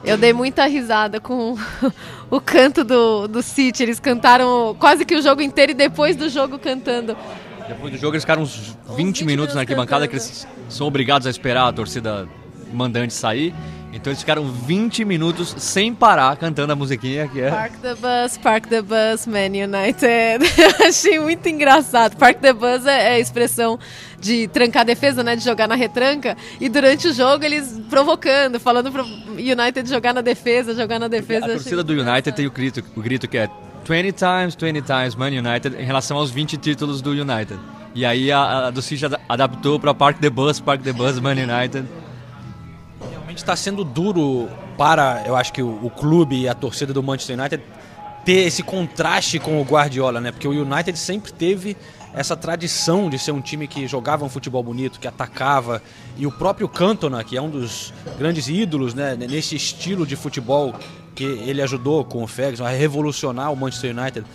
eu 0.05 0.17
dei 0.17 0.33
muita 0.33 0.67
risada 0.67 1.21
com 1.21 1.57
o 2.31 2.41
canto 2.41 2.83
do, 2.83 3.29
do 3.29 3.43
City. 3.43 3.83
Eles 3.85 4.01
cantaram 4.01 4.75
quase 4.79 5.05
que 5.05 5.15
o 5.15 5.23
jogo 5.23 5.41
inteiro 5.43 5.73
e 5.73 5.75
depois 5.75 6.17
do 6.17 6.29
jogo 6.29 6.59
cantando. 6.59 7.17
Depois 7.69 7.93
do 7.93 7.99
jogo 7.99 8.15
eles 8.15 8.25
ficaram 8.25 8.43
uns 8.43 8.77
20, 8.89 8.97
20 8.97 9.25
minutos 9.25 9.55
na 9.55 9.61
arquibancada 9.61 10.09
que 10.09 10.15
cantando. 10.17 10.33
eles 10.35 10.49
são 10.69 10.87
obrigados 10.87 11.27
a 11.29 11.31
esperar 11.31 11.69
a 11.69 11.73
torcida 11.73 12.29
mandante 12.73 13.13
sair. 13.13 13.55
Então 13.95 14.11
eles 14.11 14.21
ficaram 14.21 14.51
20 14.51 15.05
minutos 15.05 15.55
sem 15.59 15.95
parar 15.95 16.35
cantando 16.37 16.73
a 16.73 16.77
musiquinha 16.77 17.29
que 17.29 17.41
é. 17.43 17.51
Park 17.51 17.75
the 17.83 17.95
bus, 17.95 18.39
park 18.39 18.67
the 18.67 18.81
bus, 18.81 19.27
Man 19.27 19.49
United. 19.53 20.43
Achei 20.87 21.19
muito 21.21 21.47
engraçado. 21.49 22.17
Park 22.17 22.39
the 22.39 22.55
bus 22.55 22.87
é, 22.87 23.11
é 23.11 23.15
a 23.17 23.19
expressão 23.19 23.79
de 24.19 24.49
trancar 24.49 24.81
a 24.81 24.85
defesa, 24.85 25.23
né? 25.23 25.37
De 25.37 25.45
jogar 25.45 25.69
na 25.69 25.75
retranca. 25.75 26.37
E 26.59 26.71
durante 26.71 27.09
o 27.09 27.13
jogo 27.13 27.45
eles 27.45 27.79
provocando, 27.91 28.59
falando 28.59 28.91
pro 28.91 29.05
United 29.05 29.87
jogar 29.89 30.15
na 30.15 30.23
defesa, 30.23 30.75
jogar 30.75 30.99
na 30.99 31.09
defesa. 31.09 31.45
A 31.45 31.49
torcida 31.51 31.85
do 31.85 31.93
United 31.93 32.33
tem 32.33 32.47
o 32.47 32.51
grito, 32.51 32.83
o 32.97 33.01
grito 33.03 33.29
que 33.29 33.37
é 33.37 33.49
20 33.85 34.13
times, 34.13 34.55
20 34.59 34.81
times 34.83 35.15
Man 35.17 35.29
United 35.29 35.77
em 35.79 35.85
relação 35.85 36.17
aos 36.17 36.31
20 36.31 36.57
títulos 36.57 37.03
do 37.03 37.11
United. 37.11 37.59
E 37.95 38.07
aí 38.07 38.33
a, 38.33 38.69
a 38.69 38.71
do 38.71 38.81
City 38.81 39.05
ada- 39.05 39.21
adaptou 39.29 39.79
para 39.79 39.93
Park 39.93 40.19
the 40.19 40.31
Bus, 40.31 40.61
Park 40.61 40.81
the 40.83 40.95
Bus, 40.95 41.19
Man 41.19 41.33
United. 41.33 41.85
Realmente 43.33 43.39
está 43.39 43.57
sendo 43.57 43.83
duro 43.83 44.47
para, 44.77 45.23
eu 45.27 45.35
acho 45.35 45.55
que 45.55 45.63
o, 45.63 45.87
o 45.87 45.89
clube 45.89 46.43
e 46.43 46.49
a 46.49 46.55
torcida 46.55 46.93
do 46.93 47.03
Manchester 47.03 47.39
United 47.39 47.63
ter 48.27 48.47
esse 48.47 48.63
contraste 48.63 49.39
com 49.39 49.59
o 49.59 49.65
Guardiola, 49.65 50.21
né? 50.21 50.31
Porque 50.31 50.47
o 50.47 50.51
United 50.51 50.99
sempre 50.99 51.33
teve 51.33 51.75
essa 52.13 52.37
tradição 52.37 53.09
de 53.09 53.19
ser 53.19 53.33
um 53.33 53.41
time 53.41 53.67
que 53.67 53.87
jogava 53.87 54.23
um 54.23 54.29
futebol 54.29 54.63
bonito, 54.63 55.01
que 55.01 55.09
atacava, 55.09 55.83
e 56.19 56.27
o 56.27 56.31
próprio 56.31 56.69
Cantona, 56.69 57.25
que 57.25 57.35
é 57.35 57.41
um 57.41 57.49
dos 57.49 57.95
grandes 58.19 58.49
ídolos, 58.49 58.93
né, 58.93 59.17
nesse 59.17 59.57
estilo 59.57 60.07
de 60.07 60.15
futebol 60.15 60.75
que 61.15 61.25
ele 61.25 61.63
ajudou 61.63 62.05
com 62.05 62.23
o 62.23 62.27
Ferguson 62.27 62.67
a 62.67 62.71
revolucionar 62.71 63.51
o 63.51 63.57
Manchester 63.57 63.97
United. 63.97 64.27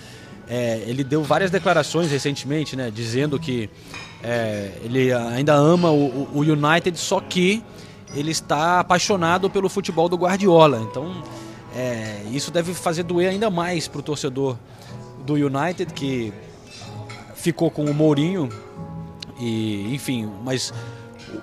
É, 0.49 0.83
ele 0.87 1.03
deu 1.03 1.21
várias 1.23 1.51
declarações 1.51 2.09
recentemente, 2.09 2.75
né, 2.75 2.89
dizendo 2.89 3.39
que 3.39 3.69
é, 4.23 4.71
ele 4.83 5.13
ainda 5.13 5.53
ama 5.53 5.91
o, 5.91 6.29
o 6.33 6.39
United, 6.39 6.97
só 6.97 7.19
que 7.19 7.63
ele 8.15 8.31
está 8.31 8.79
apaixonado 8.79 9.49
pelo 9.49 9.69
futebol 9.69 10.07
do 10.07 10.15
Guardiola. 10.15 10.79
Então, 10.89 11.23
é, 11.75 12.21
isso 12.31 12.51
deve 12.51 12.73
fazer 12.73 13.03
doer 13.03 13.29
ainda 13.29 13.49
mais 13.49 13.87
para 13.87 13.99
o 13.99 14.03
torcedor 14.03 14.57
do 15.25 15.33
United, 15.33 15.93
que 15.93 16.33
ficou 17.35 17.69
com 17.69 17.85
o 17.85 17.93
Mourinho. 17.93 18.49
E, 19.39 19.93
enfim, 19.93 20.29
mas 20.43 20.73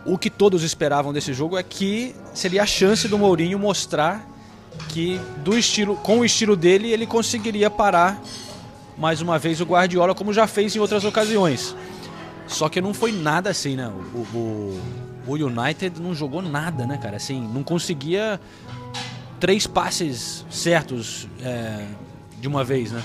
o, 0.04 0.18
que 0.18 0.30
todos 0.30 0.62
esperavam 0.62 1.12
desse 1.12 1.33
jogo 1.33 1.56
é 1.56 1.62
que 1.62 2.14
seria 2.33 2.62
a 2.62 2.66
chance 2.66 3.06
do 3.06 3.18
Mourinho 3.18 3.59
mostrar 3.59 4.28
que 4.88 5.21
do 5.44 5.56
estilo, 5.56 5.97
com 5.97 6.21
o 6.21 6.25
estilo 6.25 6.56
dele, 6.56 6.90
ele 6.90 7.06
conseguiria 7.06 7.71
parar 7.71 8.21
mais 8.99 9.21
uma 9.21 9.38
vez 9.38 9.61
o 9.61 9.64
Guardiola, 9.64 10.14
como 10.14 10.33
já 10.33 10.47
fez 10.47 10.75
em 10.75 10.78
outras 10.80 11.04
ocasiões. 11.04 11.76
Só 12.47 12.68
que 12.68 12.80
não 12.80 12.92
foi 12.92 13.12
nada 13.12 13.50
assim, 13.50 13.76
né? 13.76 13.90
O, 14.14 14.18
o, 14.37 14.80
o 15.26 15.33
United 15.35 16.00
não 16.00 16.14
jogou 16.14 16.43
nada, 16.43 16.87
né, 16.87 16.99
cara? 16.99 17.16
Assim, 17.16 17.40
não 17.40 17.62
conseguia 17.62 18.40
três 19.40 19.66
passes 19.66 20.45
certos 20.50 21.28
é, 21.43 21.87
de 22.40 22.49
uma 22.49 22.64
vez, 22.64 22.93
né? 22.93 23.02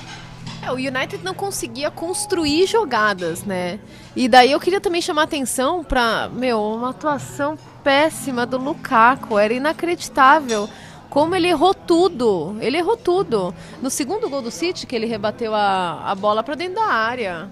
É, 0.61 0.71
o 0.71 0.75
United 0.75 1.23
não 1.23 1.33
conseguia 1.33 1.89
construir 1.89 2.67
jogadas, 2.67 3.43
né? 3.43 3.79
E 4.15 4.27
daí 4.27 4.51
eu 4.51 4.59
queria 4.59 4.81
também 4.81 5.01
chamar 5.01 5.23
atenção 5.23 5.83
pra, 5.83 6.29
meu, 6.29 6.61
uma 6.61 6.89
atuação 6.89 7.57
péssima 7.83 8.45
do 8.45 8.57
Lukaku. 8.57 9.37
Era 9.37 9.53
inacreditável 9.53 10.69
como 11.09 11.35
ele 11.35 11.47
errou 11.47 11.73
tudo. 11.73 12.57
Ele 12.59 12.77
errou 12.77 12.97
tudo. 12.97 13.53
No 13.81 13.89
segundo 13.89 14.29
gol 14.29 14.41
do 14.41 14.51
City, 14.51 14.85
que 14.85 14.95
ele 14.95 15.05
rebateu 15.05 15.55
a, 15.55 16.11
a 16.11 16.15
bola 16.15 16.43
pra 16.43 16.55
dentro 16.55 16.75
da 16.75 16.85
área. 16.85 17.49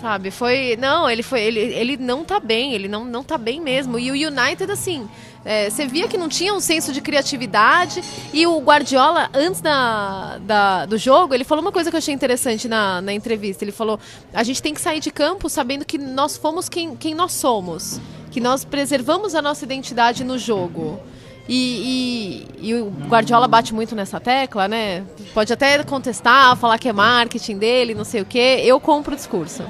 Sabe, 0.00 0.30
foi. 0.30 0.76
Não, 0.78 1.10
ele 1.10 1.22
foi. 1.24 1.40
Ele, 1.40 1.58
ele 1.58 1.96
não 1.96 2.24
tá 2.24 2.38
bem, 2.38 2.72
ele 2.72 2.86
não, 2.86 3.04
não 3.04 3.24
tá 3.24 3.36
bem 3.36 3.60
mesmo. 3.60 3.98
E 3.98 4.10
o 4.10 4.28
United, 4.28 4.70
assim, 4.70 5.08
é, 5.44 5.68
você 5.68 5.86
via 5.88 6.06
que 6.06 6.16
não 6.16 6.28
tinha 6.28 6.54
um 6.54 6.60
senso 6.60 6.92
de 6.92 7.00
criatividade. 7.00 8.00
E 8.32 8.46
o 8.46 8.60
Guardiola, 8.60 9.28
antes 9.34 9.60
da, 9.60 10.38
da- 10.38 10.86
do 10.86 10.96
jogo, 10.96 11.34
ele 11.34 11.42
falou 11.42 11.62
uma 11.62 11.72
coisa 11.72 11.90
que 11.90 11.96
eu 11.96 11.98
achei 11.98 12.14
interessante 12.14 12.68
na, 12.68 13.00
na 13.00 13.12
entrevista. 13.12 13.64
Ele 13.64 13.72
falou: 13.72 13.98
a 14.32 14.42
gente 14.44 14.62
tem 14.62 14.72
que 14.72 14.80
sair 14.80 15.00
de 15.00 15.10
campo 15.10 15.48
sabendo 15.48 15.84
que 15.84 15.98
nós 15.98 16.36
fomos 16.36 16.68
quem, 16.68 16.94
quem 16.94 17.12
nós 17.14 17.32
somos. 17.32 18.00
Que 18.30 18.40
nós 18.40 18.64
preservamos 18.64 19.34
a 19.34 19.42
nossa 19.42 19.64
identidade 19.64 20.22
no 20.22 20.38
jogo. 20.38 21.00
E, 21.48 22.46
e- 22.60 22.68
e 22.68 22.74
o 22.74 22.92
Guardiola 23.08 23.48
bate 23.48 23.74
muito 23.74 23.96
nessa 23.96 24.20
tecla, 24.20 24.68
né? 24.68 25.02
Pode 25.34 25.52
até 25.52 25.82
contestar, 25.82 26.54
falar 26.56 26.78
que 26.78 26.88
é 26.88 26.92
marketing 26.92 27.56
dele, 27.58 27.94
não 27.94 28.04
sei 28.04 28.20
o 28.20 28.24
quê. 28.26 28.60
Eu 28.62 28.78
compro 28.78 29.14
o 29.14 29.16
discurso. 29.16 29.64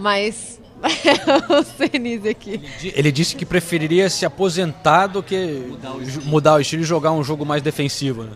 Mas. 0.00 0.58
o 1.50 1.62
Senise 1.62 2.28
aqui. 2.30 2.58
Ele 2.82 3.12
disse 3.12 3.36
que 3.36 3.44
preferiria 3.44 4.08
se 4.08 4.24
aposentar 4.24 5.08
do 5.08 5.22
que 5.22 5.62
mudar 6.24 6.54
o 6.54 6.60
estilo 6.60 6.82
e 6.82 6.86
jogar 6.86 7.12
um 7.12 7.22
jogo 7.22 7.44
mais 7.44 7.62
defensivo, 7.62 8.22
né? 8.24 8.30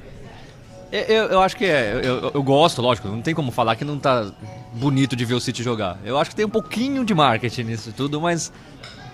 Eu, 0.92 1.00
eu- 1.02 1.24
eu 1.30 1.40
acho 1.40 1.56
que 1.56 1.64
é. 1.64 1.92
Eu, 1.94 2.00
eu- 2.20 2.30
eu 2.34 2.42
gosto, 2.42 2.82
lógico, 2.82 3.08
não 3.08 3.22
tem 3.22 3.34
como 3.34 3.50
falar 3.50 3.76
que 3.76 3.84
não 3.84 3.98
tá 3.98 4.30
bonito 4.74 5.16
de 5.16 5.24
ver 5.24 5.34
o 5.34 5.40
City 5.40 5.62
jogar. 5.62 5.98
Eu 6.04 6.18
acho 6.18 6.30
que 6.30 6.36
tem 6.36 6.44
um 6.44 6.50
pouquinho 6.50 7.02
de 7.04 7.14
marketing 7.14 7.62
nisso 7.62 7.92
tudo, 7.96 8.20
mas 8.20 8.52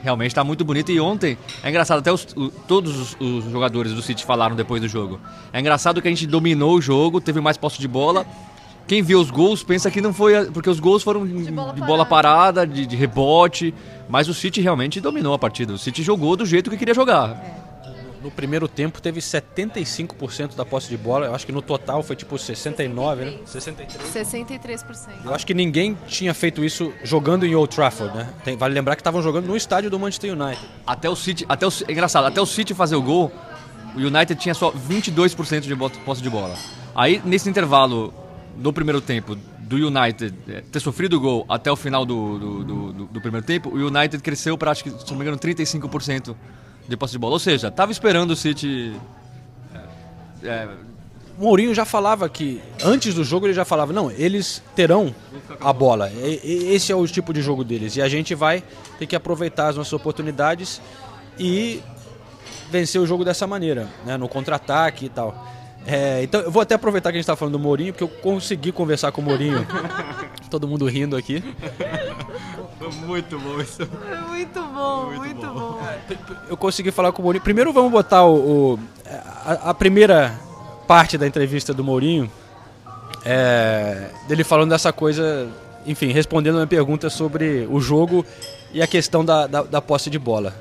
realmente 0.02 0.34
tá 0.34 0.42
muito 0.42 0.64
bonito. 0.64 0.90
E 0.90 0.98
ontem, 0.98 1.38
é 1.62 1.68
engraçado, 1.68 2.00
até 2.00 2.12
os- 2.12 2.26
o- 2.36 2.50
todos 2.66 2.98
os, 2.98 3.16
os 3.20 3.44
jogadores 3.50 3.92
do 3.92 4.02
City 4.02 4.24
falaram 4.24 4.56
depois 4.56 4.82
do 4.82 4.88
jogo. 4.88 5.20
É 5.52 5.60
engraçado 5.60 6.02
que 6.02 6.08
a 6.08 6.10
gente 6.10 6.26
dominou 6.26 6.74
o 6.76 6.82
jogo, 6.82 7.20
teve 7.20 7.40
mais 7.40 7.56
posse 7.56 7.78
de 7.78 7.86
bola. 7.86 8.26
Quem 8.90 9.02
vê 9.02 9.14
os 9.14 9.30
gols 9.30 9.62
pensa 9.62 9.88
que 9.88 10.00
não 10.00 10.12
foi. 10.12 10.50
Porque 10.50 10.68
os 10.68 10.80
gols 10.80 11.04
foram 11.04 11.24
de 11.24 11.52
bola 11.52 11.72
bola, 11.74 12.04
parada, 12.04 12.66
de, 12.66 12.84
de 12.84 12.96
rebote. 12.96 13.72
Mas 14.08 14.28
o 14.28 14.34
City 14.34 14.60
realmente 14.60 15.00
dominou 15.00 15.32
a 15.32 15.38
partida. 15.38 15.72
O 15.72 15.78
City 15.78 16.02
jogou 16.02 16.34
do 16.34 16.44
jeito 16.44 16.68
que 16.68 16.76
queria 16.76 16.92
jogar. 16.92 17.40
No 18.20 18.32
primeiro 18.32 18.66
tempo 18.66 19.00
teve 19.00 19.20
75% 19.20 20.56
da 20.56 20.64
posse 20.64 20.88
de 20.88 20.96
bola. 20.96 21.26
Eu 21.26 21.34
acho 21.36 21.46
que 21.46 21.52
no 21.52 21.62
total 21.62 22.02
foi 22.02 22.16
tipo 22.16 22.36
69, 22.36 23.26
né? 23.26 23.34
63. 23.46 24.12
63%. 24.12 25.24
Eu 25.24 25.32
acho 25.32 25.46
que 25.46 25.54
ninguém 25.54 25.96
tinha 26.08 26.34
feito 26.34 26.64
isso 26.64 26.92
jogando 27.04 27.46
em 27.46 27.54
Old 27.54 27.72
Trafford, 27.72 28.12
né? 28.12 28.28
Tem- 28.42 28.56
vale 28.56 28.74
lembrar 28.74 28.96
que 28.96 29.02
estavam 29.02 29.22
jogando 29.22 29.46
no 29.46 29.56
estádio 29.56 29.88
do 29.88 30.00
Manchester 30.00 30.32
United. 30.32 30.66
Até 30.84 31.08
o 31.08 31.14
City, 31.14 31.46
até 31.48 31.64
o, 31.64 31.70
é 31.86 31.92
engraçado, 31.92 32.24
até 32.26 32.40
o 32.40 32.46
City 32.46 32.74
fazer 32.74 32.96
o 32.96 33.02
gol, 33.02 33.30
o 33.94 34.00
United 34.00 34.34
tinha 34.34 34.52
só 34.52 34.72
22% 34.72 35.60
de 35.60 35.76
posse 36.04 36.20
de 36.20 36.28
bola. 36.28 36.56
Aí 36.92 37.22
nesse 37.24 37.48
intervalo 37.48 38.12
do 38.60 38.72
primeiro 38.72 39.00
tempo 39.00 39.36
do 39.60 39.76
United 39.76 40.34
eh, 40.48 40.62
ter 40.70 40.80
sofrido 40.80 41.16
o 41.16 41.20
gol 41.20 41.44
até 41.48 41.70
o 41.72 41.76
final 41.76 42.04
do, 42.04 42.38
do, 42.38 42.64
do- 42.64 42.92
do- 43.06 43.20
primeiro 43.20 43.46
tempo, 43.46 43.68
o 43.70 43.76
United 43.86 44.22
cresceu 44.22 44.58
para 44.58 44.70
acho 44.70 44.84
que, 44.84 44.90
se 44.90 45.10
não 45.10 45.16
me 45.16 45.22
engano, 45.24 45.38
35% 45.38 46.34
de 46.88 46.96
posse 46.96 47.12
de 47.12 47.18
bola. 47.18 47.32
Ou 47.34 47.38
seja, 47.38 47.70
tava 47.70 47.92
esperando 47.92 48.32
o 48.32 48.36
City 48.36 48.92
é, 50.42 50.68
O 51.38 51.42
Mourinho 51.44 51.74
já 51.74 51.84
falava 51.84 52.28
que, 52.28 52.60
antes 52.84 53.14
do 53.14 53.22
jogo, 53.24 53.46
ele 53.46 53.54
já 53.54 53.64
falava: 53.64 53.92
não, 53.92 54.10
eles 54.10 54.62
terão 54.74 55.14
a 55.60 55.72
bola. 55.72 56.10
Esse 56.42 56.92
é 56.92 56.96
o 56.96 57.06
tipo 57.06 57.32
de 57.32 57.40
jogo 57.40 57.62
deles. 57.64 57.96
E 57.96 58.02
a 58.02 58.08
gente 58.08 58.34
vai 58.34 58.62
ter 58.98 59.06
que 59.06 59.16
aproveitar 59.16 59.68
as 59.68 59.76
nossas 59.76 59.92
oportunidades 59.92 60.80
e 61.38 61.80
vencer 62.70 63.00
o 63.00 63.06
jogo 63.06 63.24
dessa 63.24 63.46
maneira, 63.46 63.88
né? 64.04 64.16
no 64.16 64.28
contra-ataque 64.28 65.06
e 65.06 65.08
tal. 65.08 65.46
É, 65.86 66.22
então, 66.22 66.40
eu 66.42 66.50
vou 66.50 66.60
até 66.62 66.74
aproveitar 66.74 67.10
que 67.10 67.16
a 67.16 67.18
gente 67.18 67.24
está 67.24 67.34
falando 67.34 67.52
do 67.54 67.58
Mourinho, 67.58 67.92
porque 67.92 68.04
eu 68.04 68.08
consegui 68.08 68.70
conversar 68.70 69.10
com 69.12 69.20
o 69.20 69.24
Mourinho. 69.24 69.66
Todo 70.50 70.68
mundo 70.68 70.86
rindo 70.86 71.16
aqui. 71.16 71.42
Muito 73.06 73.38
bom 73.38 73.60
isso. 73.60 73.88
Muito 74.28 74.62
bom, 74.62 75.10
muito, 75.14 75.46
bom. 75.46 75.80
Eu 76.48 76.56
consegui 76.56 76.90
falar 76.90 77.12
com 77.12 77.22
o 77.22 77.24
Mourinho. 77.24 77.42
Primeiro 77.42 77.72
vamos 77.72 77.90
botar 77.92 78.24
o, 78.24 78.74
o- 78.74 78.78
a, 79.44 79.70
a 79.70 79.74
primeira 79.74 80.34
parte 80.86 81.16
da 81.16 81.26
entrevista 81.26 81.72
do 81.72 81.84
Mourinho, 81.84 82.30
é, 83.24 84.10
dele 84.28 84.44
falando 84.44 84.70
dessa 84.70 84.92
coisa 84.92 85.48
enfim, 85.86 86.08
respondendo 86.12 86.54
a 86.56 86.58
minha 86.58 86.66
pergunta 86.66 87.08
sobre 87.08 87.66
o 87.70 87.80
jogo 87.80 88.24
e 88.72 88.82
a 88.82 88.86
questão 88.86 89.24
da, 89.24 89.46
da, 89.46 89.62
da 89.62 89.80
posse 89.80 90.10
de 90.10 90.18
bola. 90.18 90.52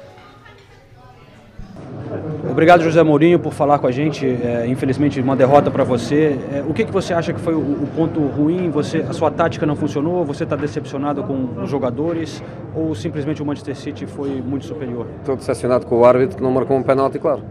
Obrigado, 2.49 2.81
José 2.81 3.03
Mourinho, 3.03 3.39
por 3.39 3.53
falar 3.53 3.79
com 3.79 3.87
a 3.87 3.91
gente. 3.91 4.25
É, 4.25 4.65
infelizmente, 4.67 5.19
uma 5.21 5.35
derrota 5.35 5.69
para 5.69 5.83
você. 5.83 6.37
É, 6.51 6.63
o 6.67 6.73
que, 6.73 6.83
que 6.83 6.91
você 6.91 7.13
acha 7.13 7.31
que 7.31 7.39
foi 7.39 7.53
o, 7.53 7.59
o 7.59 7.87
ponto 7.95 8.19
ruim? 8.19 8.69
Você, 8.71 9.05
a 9.07 9.13
sua 9.13 9.29
tática 9.29 9.65
não 9.65 9.75
funcionou? 9.75 10.25
Você 10.25 10.43
está 10.43 10.55
decepcionado 10.55 11.23
com 11.23 11.61
os 11.61 11.69
jogadores? 11.69 12.43
Ou 12.75 12.95
simplesmente 12.95 13.41
o 13.41 13.45
Manchester 13.45 13.75
City 13.75 14.05
foi 14.05 14.41
muito 14.41 14.65
superior? 14.65 15.05
Estou 15.19 15.35
decepcionado 15.35 15.85
com 15.85 15.99
o 15.99 16.05
árbitro 16.05 16.37
que 16.37 16.43
não 16.43 16.51
marcou 16.51 16.75
um 16.77 16.83
penalti, 16.83 17.19
claro. 17.19 17.41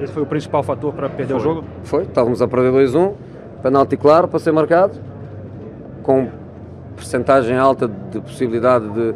Esse 0.00 0.12
foi 0.12 0.22
o 0.22 0.26
principal 0.26 0.62
fator 0.62 0.92
para 0.92 1.08
perder 1.08 1.34
foi. 1.34 1.40
o 1.40 1.40
jogo? 1.40 1.64
Foi, 1.84 2.02
estávamos 2.02 2.42
a 2.42 2.48
perder 2.48 2.72
2-1, 2.72 3.12
penalti 3.62 3.96
claro 3.96 4.26
para 4.26 4.38
ser 4.40 4.52
marcado, 4.52 4.98
com 6.02 6.28
percentagem 6.96 7.56
alta 7.56 7.88
de 7.88 8.20
possibilidade 8.20 8.88
de, 8.90 9.14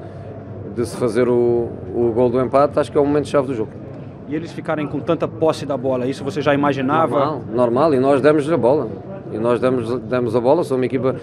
de 0.76 0.86
se 0.86 0.96
fazer 0.96 1.28
o, 1.28 1.68
o 1.94 2.12
gol 2.14 2.30
do 2.30 2.40
empate, 2.40 2.78
acho 2.78 2.90
que 2.90 2.98
é 2.98 3.00
o 3.00 3.04
momento-chave 3.04 3.48
do 3.48 3.54
jogo. 3.54 3.70
E 4.28 4.34
eles 4.34 4.52
ficarem 4.52 4.86
com 4.86 5.00
tanta 5.00 5.26
posse 5.26 5.64
da 5.64 5.76
bola, 5.76 6.06
isso 6.06 6.22
você 6.22 6.42
já 6.42 6.54
imaginava? 6.54 7.18
Normal, 7.18 7.42
normal 7.50 7.94
e 7.94 7.98
nós 7.98 8.20
demos 8.20 8.50
a 8.52 8.56
bola. 8.58 8.88
E 9.32 9.38
nós 9.38 9.58
demos, 9.58 9.98
demos 10.00 10.36
a 10.36 10.40
bola, 10.40 10.62
somos 10.64 10.80
uma 10.80 10.86
equipa 10.86 11.16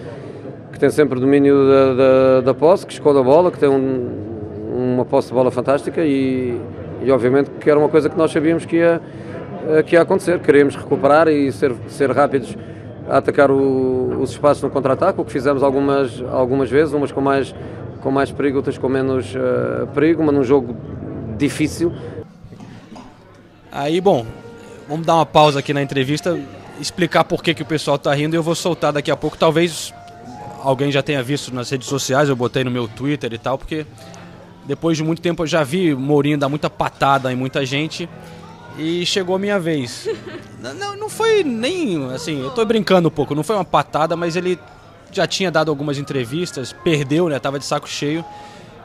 que 0.72 0.78
tem 0.78 0.90
sempre 0.90 1.20
domínio 1.20 1.54
da, 1.68 1.94
da, 1.94 2.40
da 2.40 2.54
posse, 2.54 2.84
que 2.84 2.92
esconde 2.92 3.20
a 3.20 3.22
bola, 3.22 3.52
que 3.52 3.58
tem 3.58 3.68
um, 3.68 4.94
uma 4.94 5.04
posse 5.04 5.28
de 5.28 5.34
bola 5.34 5.52
fantástica 5.52 6.04
e, 6.04 6.60
e 7.00 7.10
obviamente 7.12 7.48
que 7.60 7.70
era 7.70 7.78
uma 7.78 7.88
coisa 7.88 8.10
que 8.10 8.18
nós 8.18 8.32
sabíamos 8.32 8.64
que 8.64 8.76
ia, 8.76 9.00
que 9.86 9.94
ia 9.94 10.02
acontecer. 10.02 10.40
Queríamos 10.40 10.74
recuperar 10.74 11.28
e 11.28 11.52
ser, 11.52 11.74
ser 11.86 12.10
rápidos 12.10 12.56
a 13.08 13.18
atacar 13.18 13.52
o, 13.52 14.20
os 14.20 14.30
espaços 14.30 14.64
no 14.64 14.70
contra-ataque, 14.70 15.20
o 15.20 15.24
que 15.24 15.30
fizemos 15.30 15.62
algumas, 15.62 16.24
algumas 16.32 16.68
vezes, 16.68 16.92
umas 16.92 17.12
com 17.12 17.20
mais, 17.20 17.54
com 18.02 18.10
mais 18.10 18.32
perigo, 18.32 18.56
outras 18.56 18.76
com 18.76 18.88
menos 18.88 19.32
uh, 19.34 19.86
perigo, 19.94 20.24
mas 20.24 20.34
num 20.34 20.42
jogo 20.42 20.74
difícil. 21.38 21.92
Aí, 23.76 24.00
bom, 24.00 24.24
vamos 24.88 25.06
dar 25.06 25.16
uma 25.16 25.26
pausa 25.26 25.58
aqui 25.58 25.74
na 25.74 25.82
entrevista, 25.82 26.40
explicar 26.80 27.24
por 27.24 27.42
que, 27.42 27.52
que 27.52 27.60
o 27.60 27.66
pessoal 27.66 27.98
tá 27.98 28.14
rindo 28.14 28.34
e 28.34 28.38
eu 28.38 28.42
vou 28.42 28.54
soltar 28.54 28.90
daqui 28.90 29.10
a 29.10 29.16
pouco. 29.18 29.36
Talvez 29.36 29.92
alguém 30.62 30.90
já 30.90 31.02
tenha 31.02 31.22
visto 31.22 31.54
nas 31.54 31.68
redes 31.68 31.86
sociais, 31.86 32.30
eu 32.30 32.34
botei 32.34 32.64
no 32.64 32.70
meu 32.70 32.88
Twitter 32.88 33.34
e 33.34 33.36
tal, 33.36 33.58
porque 33.58 33.84
depois 34.64 34.96
de 34.96 35.04
muito 35.04 35.20
tempo 35.20 35.42
eu 35.42 35.46
já 35.46 35.62
vi 35.62 35.94
Mourinho 35.94 36.38
dar 36.38 36.48
muita 36.48 36.70
patada 36.70 37.30
em 37.30 37.36
muita 37.36 37.66
gente 37.66 38.08
e 38.78 39.04
chegou 39.04 39.36
a 39.36 39.38
minha 39.38 39.60
vez. 39.60 40.08
não, 40.58 40.96
não 40.96 41.08
foi 41.10 41.44
nem, 41.44 42.02
assim, 42.14 42.40
eu 42.40 42.52
tô 42.52 42.64
brincando 42.64 43.08
um 43.08 43.12
pouco, 43.12 43.34
não 43.34 43.42
foi 43.42 43.56
uma 43.56 43.64
patada, 43.64 44.16
mas 44.16 44.36
ele 44.36 44.58
já 45.12 45.26
tinha 45.26 45.50
dado 45.50 45.70
algumas 45.70 45.98
entrevistas, 45.98 46.72
perdeu, 46.72 47.28
né, 47.28 47.38
tava 47.38 47.58
de 47.58 47.66
saco 47.66 47.86
cheio. 47.86 48.24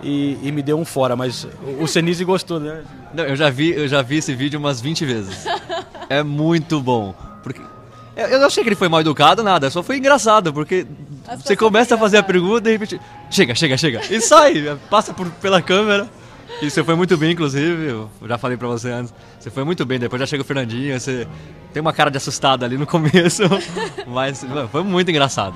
E, 0.04 0.38
e, 0.42 0.52
me 0.52 0.64
deu 0.64 0.80
um 0.80 0.86
fora, 0.86 1.16
mas 1.16 1.48
o 1.80 1.88
Senise 1.88 2.24
gostou, 2.24 2.60
né? 2.60 2.84
Não, 3.14 3.24
eu 3.24 3.36
já 3.36 3.50
vi, 3.50 3.72
eu 3.72 3.88
já 3.88 4.02
vi 4.02 4.18
esse 4.18 4.34
vídeo 4.34 4.60
umas 4.60 4.82
20 4.82 5.06
vezes. 5.06 5.46
é 6.10 6.24
muito 6.24 6.82
bom. 6.82 7.14
Porque 7.44 7.62
eu 8.16 8.40
não 8.40 8.48
achei 8.48 8.64
que 8.64 8.70
ele 8.70 8.76
foi 8.76 8.90
mal 8.90 9.02
educado, 9.02 9.44
nada, 9.44 9.70
só 9.70 9.82
foi 9.82 9.98
engraçado, 9.98 10.52
porque 10.54 10.86
você 11.38 11.56
começa 11.56 11.96
a 11.96 11.98
fazer 11.98 12.18
a 12.18 12.24
pergunta 12.24 12.70
e 12.70 12.78
de 12.78 12.86
repente, 12.86 13.02
chega, 13.30 13.56
chega, 13.56 13.78
chega, 13.78 14.02
e 14.10 14.20
sai, 14.20 14.78
passa 14.90 15.14
por, 15.14 15.30
pela 15.34 15.62
câmera. 15.62 16.10
E 16.62 16.70
você 16.70 16.84
foi 16.84 16.96
muito 16.96 17.18
bem, 17.18 17.32
inclusive, 17.32 17.88
eu 17.88 18.10
já 18.28 18.38
falei 18.38 18.58
pra 18.58 18.68
você 18.68 18.90
antes. 18.90 19.14
Você 19.40 19.50
foi 19.50 19.64
muito 19.64 19.86
bem, 19.86 19.98
depois 19.98 20.20
já 20.20 20.26
chega 20.26 20.44
o 20.44 20.46
Fernandinho, 20.46 21.00
você 21.00 21.28
tem 21.74 21.82
uma 21.82 21.94
cara 21.94 22.12
de 22.12 22.18
assustado 22.18 22.64
ali 22.64 22.78
no 22.78 22.86
começo, 22.86 23.44
mas 24.06 24.46
foi 24.72 24.84
muito 24.84 25.10
engraçado. 25.10 25.56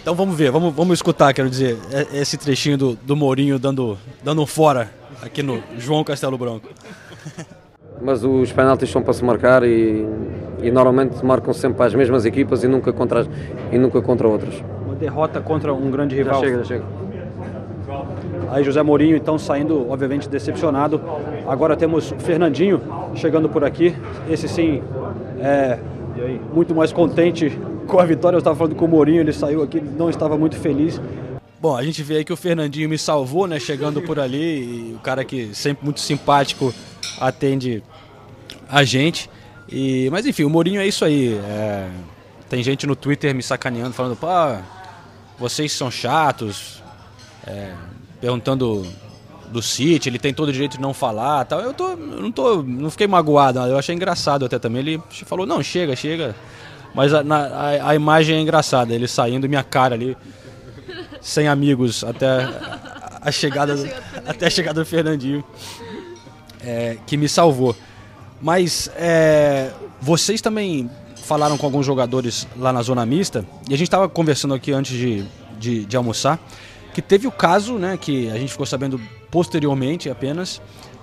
Então 0.00 0.14
vamos 0.14 0.34
ver, 0.34 0.50
vamos, 0.50 0.74
vamos 0.74 0.94
escutar, 0.94 1.32
quero 1.34 1.50
dizer, 1.50 1.76
esse 2.12 2.38
trechinho 2.38 2.78
do, 2.78 2.94
do 2.96 3.14
Mourinho 3.14 3.58
dando, 3.58 3.98
dando 4.24 4.42
um 4.42 4.46
fora 4.46 4.90
aqui 5.22 5.42
no 5.42 5.62
João 5.76 6.02
Castelo 6.02 6.38
Branco. 6.38 6.68
Mas 8.02 8.24
os 8.24 8.50
penaltis 8.50 8.88
são 8.88 9.02
para 9.02 9.12
se 9.12 9.22
marcar 9.22 9.62
e, 9.62 10.06
e 10.62 10.70
normalmente 10.70 11.22
marcam 11.22 11.52
sempre 11.52 11.84
as 11.84 11.94
mesmas 11.94 12.24
equipas 12.24 12.64
e 12.64 12.68
nunca 12.68 12.94
contra, 12.94 13.26
e 13.70 13.76
nunca 13.76 14.00
contra 14.00 14.26
outras. 14.26 14.54
Uma 14.86 14.94
derrota 14.94 15.38
contra 15.42 15.74
um 15.74 15.90
grande 15.90 16.16
rival. 16.16 16.36
Já 16.36 16.40
chega, 16.40 16.58
já 16.58 16.64
chega. 16.64 16.84
Aí 18.50 18.64
José 18.64 18.82
Mourinho 18.82 19.16
então 19.16 19.38
saindo 19.38 19.90
obviamente 19.90 20.30
decepcionado. 20.30 20.98
Agora 21.46 21.76
temos 21.76 22.14
Fernandinho 22.20 22.80
chegando 23.14 23.50
por 23.50 23.64
aqui. 23.64 23.94
Esse 24.30 24.48
sim 24.48 24.82
é 25.38 25.78
muito 26.52 26.74
mais 26.74 26.92
contente 26.92 27.50
com 27.86 27.98
a 27.98 28.04
vitória. 28.04 28.36
Eu 28.36 28.40
estava 28.40 28.56
falando 28.56 28.74
com 28.74 28.84
o 28.84 28.88
Mourinho, 28.88 29.20
ele 29.20 29.32
saiu 29.32 29.62
aqui, 29.62 29.80
não 29.80 30.10
estava 30.10 30.36
muito 30.36 30.56
feliz. 30.56 31.00
Bom, 31.60 31.76
a 31.76 31.82
gente 31.82 32.02
vê 32.02 32.16
aí 32.16 32.24
que 32.24 32.32
o 32.32 32.36
Fernandinho 32.36 32.88
me 32.88 32.96
salvou, 32.96 33.46
né? 33.46 33.60
Chegando 33.60 34.00
por 34.00 34.18
ali, 34.18 34.94
o 34.96 35.00
cara 35.00 35.24
que 35.24 35.54
sempre 35.54 35.84
muito 35.84 36.00
simpático 36.00 36.72
atende 37.20 37.82
a 38.68 38.82
gente. 38.82 39.28
E, 39.68 40.08
mas 40.10 40.26
enfim, 40.26 40.44
o 40.44 40.50
Mourinho 40.50 40.80
é 40.80 40.86
isso 40.86 41.04
aí. 41.04 41.34
É, 41.34 41.88
tem 42.48 42.62
gente 42.62 42.86
no 42.86 42.96
Twitter 42.96 43.34
me 43.34 43.42
sacaneando, 43.42 43.92
falando, 43.92 44.16
pá, 44.16 44.62
vocês 45.38 45.72
são 45.72 45.90
chatos, 45.90 46.82
é, 47.46 47.72
perguntando 48.20 48.86
do 49.50 49.60
City, 49.60 50.08
ele 50.08 50.18
tem 50.18 50.32
todo 50.32 50.48
o 50.48 50.52
direito 50.52 50.76
de 50.76 50.80
não 50.80 50.94
falar 50.94 51.44
tal. 51.44 51.60
Eu, 51.60 51.74
tô, 51.74 51.90
eu 51.90 51.96
não, 51.96 52.32
tô, 52.32 52.62
não 52.62 52.90
fiquei 52.90 53.06
magoado, 53.06 53.58
eu 53.60 53.78
achei 53.78 53.94
engraçado 53.94 54.44
até 54.44 54.58
também. 54.58 54.80
Ele 54.80 55.02
falou, 55.26 55.46
não, 55.46 55.62
chega, 55.62 55.94
chega. 55.96 56.34
Mas 56.94 57.14
a, 57.14 57.22
na, 57.22 57.46
a, 57.46 57.90
a, 57.90 57.94
imagem 57.94 58.36
é 58.36 58.40
engraçada, 58.40 58.94
ele 58.94 59.06
saindo, 59.06 59.48
minha 59.48 59.62
cara 59.62 59.94
ali, 59.94 60.16
sem 61.20 61.46
amigos, 61.46 62.02
até 62.02 62.48
a 63.20 63.30
chegada, 63.30 63.76
do, 63.76 63.88
até 64.26 64.46
a 64.46 64.50
chegada 64.50 64.80
do 64.80 64.86
Fernandinho, 64.86 65.44
é, 66.62 66.96
que 67.06 67.16
me 67.16 67.28
salvou. 67.28 67.76
Mas 68.40 68.90
é, 68.96 69.70
vocês 70.00 70.40
também 70.40 70.90
falaram 71.16 71.56
com 71.56 71.66
alguns 71.66 71.86
jogadores 71.86 72.48
lá 72.56 72.72
na 72.72 72.82
zona 72.82 73.06
mista, 73.06 73.44
e 73.68 73.74
a 73.74 73.76
gente 73.76 73.86
estava 73.86 74.08
conversando 74.08 74.54
aqui 74.54 74.72
antes 74.72 74.96
de, 74.96 75.24
de, 75.58 75.84
de, 75.84 75.96
almoçar, 75.96 76.40
que 76.92 77.02
teve 77.02 77.26
o 77.26 77.32
caso, 77.32 77.78
né, 77.78 77.96
que 77.96 78.30
a 78.30 78.38
gente 78.38 78.50
ficou 78.52 78.66
sabendo 78.66 79.00
posteriormente 79.30 80.10
apenas, 80.10 80.60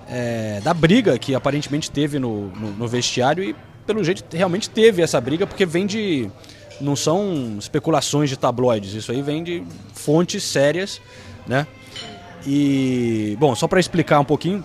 é, 0.08 0.60
da 0.62 0.72
briga 0.72 1.18
que 1.18 1.34
aparentemente 1.34 1.90
teve 1.90 2.18
no, 2.18 2.48
no, 2.48 2.70
no 2.72 2.88
vestiário 2.88 3.44
e 3.44 3.54
pelo 3.88 4.04
jeito, 4.04 4.22
realmente 4.36 4.68
teve 4.68 5.00
essa 5.00 5.18
briga, 5.18 5.46
porque 5.46 5.64
vem 5.64 5.86
de. 5.86 6.30
Não 6.78 6.94
são 6.94 7.56
especulações 7.58 8.28
de 8.28 8.36
tabloides, 8.36 8.92
isso 8.92 9.10
aí 9.10 9.20
vem 9.20 9.42
de 9.42 9.64
fontes 9.94 10.44
sérias, 10.44 11.00
né? 11.46 11.66
E, 12.46 13.36
bom, 13.40 13.54
só 13.56 13.66
para 13.66 13.80
explicar 13.80 14.20
um 14.20 14.24
pouquinho, 14.24 14.64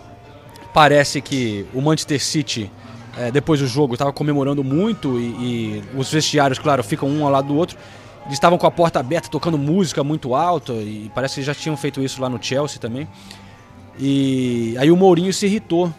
parece 0.73 1.21
que 1.21 1.65
o 1.73 1.81
Manchester 1.81 2.21
City, 2.21 2.71
é, 3.17 3.31
depois 3.31 3.62
do 3.62 3.65
jogo, 3.65 3.93
estava 3.93 4.13
comemorando 4.13 4.63
muito 4.63 5.17
e, 5.17 5.23
e, 5.23 5.83
os 5.97 6.12
vestiários, 6.12 6.59
claro, 6.59 6.83
ficam 6.83 7.09
um 7.09 7.25
ao 7.25 7.31
lado 7.31 7.47
do 7.47 7.55
outro. 7.55 7.77
Eles 8.25 8.33
estavam 8.33 8.57
com 8.57 8.65
a 8.65 8.71
porta 8.71 8.99
aberta, 8.99 9.27
tocando 9.29 9.57
música 9.57 10.03
muito 10.03 10.33
alta, 10.33 10.73
e 10.73 11.12
parece 11.13 11.36
que 11.36 11.43
já 11.43 11.53
tinham 11.53 11.75
feito 11.75 12.01
isso 12.01 12.21
lá 12.21 12.29
no 12.29 12.41
Chelsea 12.41 12.79
também. 12.79 13.07
E 13.99 14.75
aí 14.79 14.89
o 14.89 14.97
Mourinho 14.97 15.33
se 15.33 15.45
irritou 15.45 15.93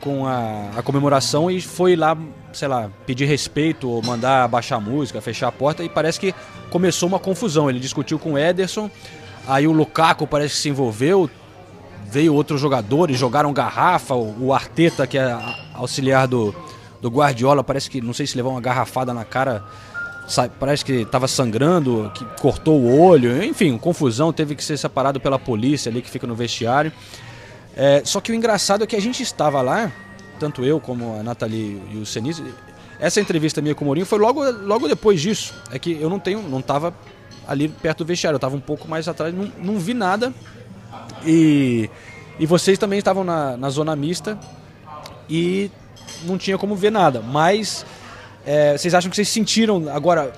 com 0.00 0.26
a, 0.26 0.70
a 0.76 0.82
comemoração 0.82 1.50
e 1.50 1.60
foi 1.60 1.94
lá 1.94 2.16
sei 2.52 2.68
lá, 2.68 2.90
pedir 3.06 3.26
respeito 3.26 3.88
ou 3.88 4.02
mandar 4.02 4.44
abaixar 4.44 4.78
a 4.78 4.80
música, 4.80 5.20
fechar 5.20 5.48
a 5.48 5.52
porta 5.52 5.82
e 5.82 5.88
parece 5.88 6.18
que 6.18 6.34
começou 6.70 7.08
uma 7.08 7.18
confusão. 7.18 7.68
Ele 7.68 7.80
discutiu 7.80 8.18
com 8.18 8.32
o 8.32 8.38
Ederson, 8.38 8.90
aí 9.46 9.66
o 9.66 9.72
Lukaku 9.72 10.26
parece 10.26 10.54
que 10.54 10.60
se 10.60 10.68
envolveu, 10.68 11.30
veio 12.06 12.34
outros 12.34 12.60
jogadores, 12.60 13.18
jogaram 13.18 13.52
garrafa, 13.52 14.14
o 14.14 14.52
Arteta, 14.52 15.06
que 15.06 15.18
é 15.18 15.38
auxiliar 15.74 16.26
do, 16.26 16.54
do 17.00 17.08
Guardiola, 17.08 17.62
parece 17.62 17.88
que, 17.90 18.00
não 18.00 18.12
sei 18.12 18.26
se 18.26 18.36
levou 18.36 18.52
uma 18.52 18.60
garrafada 18.60 19.14
na 19.14 19.24
cara, 19.24 19.64
parece 20.58 20.84
que 20.84 20.92
estava 20.92 21.26
sangrando, 21.26 22.10
que 22.14 22.24
cortou 22.40 22.80
o 22.80 23.00
olho, 23.00 23.42
enfim, 23.42 23.76
confusão, 23.76 24.32
teve 24.32 24.54
que 24.54 24.62
ser 24.62 24.76
separado 24.76 25.20
pela 25.20 25.38
polícia 25.38 25.90
ali 25.90 26.02
que 26.02 26.10
fica 26.10 26.26
no 26.26 26.34
vestiário. 26.34 26.92
É, 27.76 28.02
só 28.04 28.20
que 28.20 28.32
o 28.32 28.34
engraçado 28.34 28.84
é 28.84 28.86
que 28.86 28.96
a 28.96 29.00
gente 29.00 29.22
estava 29.22 29.60
lá 29.62 29.92
tanto 30.40 30.64
eu 30.64 30.80
como 30.80 31.20
a 31.20 31.22
Nathalie 31.22 31.80
e 31.92 31.98
o 31.98 32.06
Senise, 32.06 32.42
essa 32.98 33.20
entrevista 33.20 33.60
minha 33.60 33.74
com 33.74 33.84
o 33.84 33.86
Mourinho 33.86 34.06
foi 34.06 34.18
logo, 34.18 34.42
logo 34.50 34.88
depois 34.88 35.20
disso. 35.20 35.54
É 35.70 35.78
que 35.78 35.92
eu 36.00 36.08
não 36.08 36.18
tenho, 36.18 36.42
não 36.42 36.60
estava 36.60 36.94
ali 37.46 37.68
perto 37.68 37.98
do 37.98 38.06
vestiário, 38.06 38.34
eu 38.34 38.38
estava 38.38 38.56
um 38.56 38.60
pouco 38.60 38.88
mais 38.88 39.06
atrás, 39.06 39.34
não, 39.34 39.52
não 39.58 39.78
vi 39.78 39.92
nada. 39.92 40.32
E, 41.24 41.90
e 42.38 42.46
vocês 42.46 42.78
também 42.78 42.98
estavam 42.98 43.22
na, 43.22 43.56
na 43.56 43.68
zona 43.68 43.94
mista 43.94 44.38
e 45.28 45.70
não 46.24 46.38
tinha 46.38 46.56
como 46.56 46.74
ver 46.74 46.90
nada. 46.90 47.20
Mas 47.20 47.84
é, 48.50 48.76
vocês 48.76 48.92
acham 48.94 49.08
que 49.08 49.14
vocês 49.14 49.28
sentiram 49.28 49.88
agora, 49.94 50.32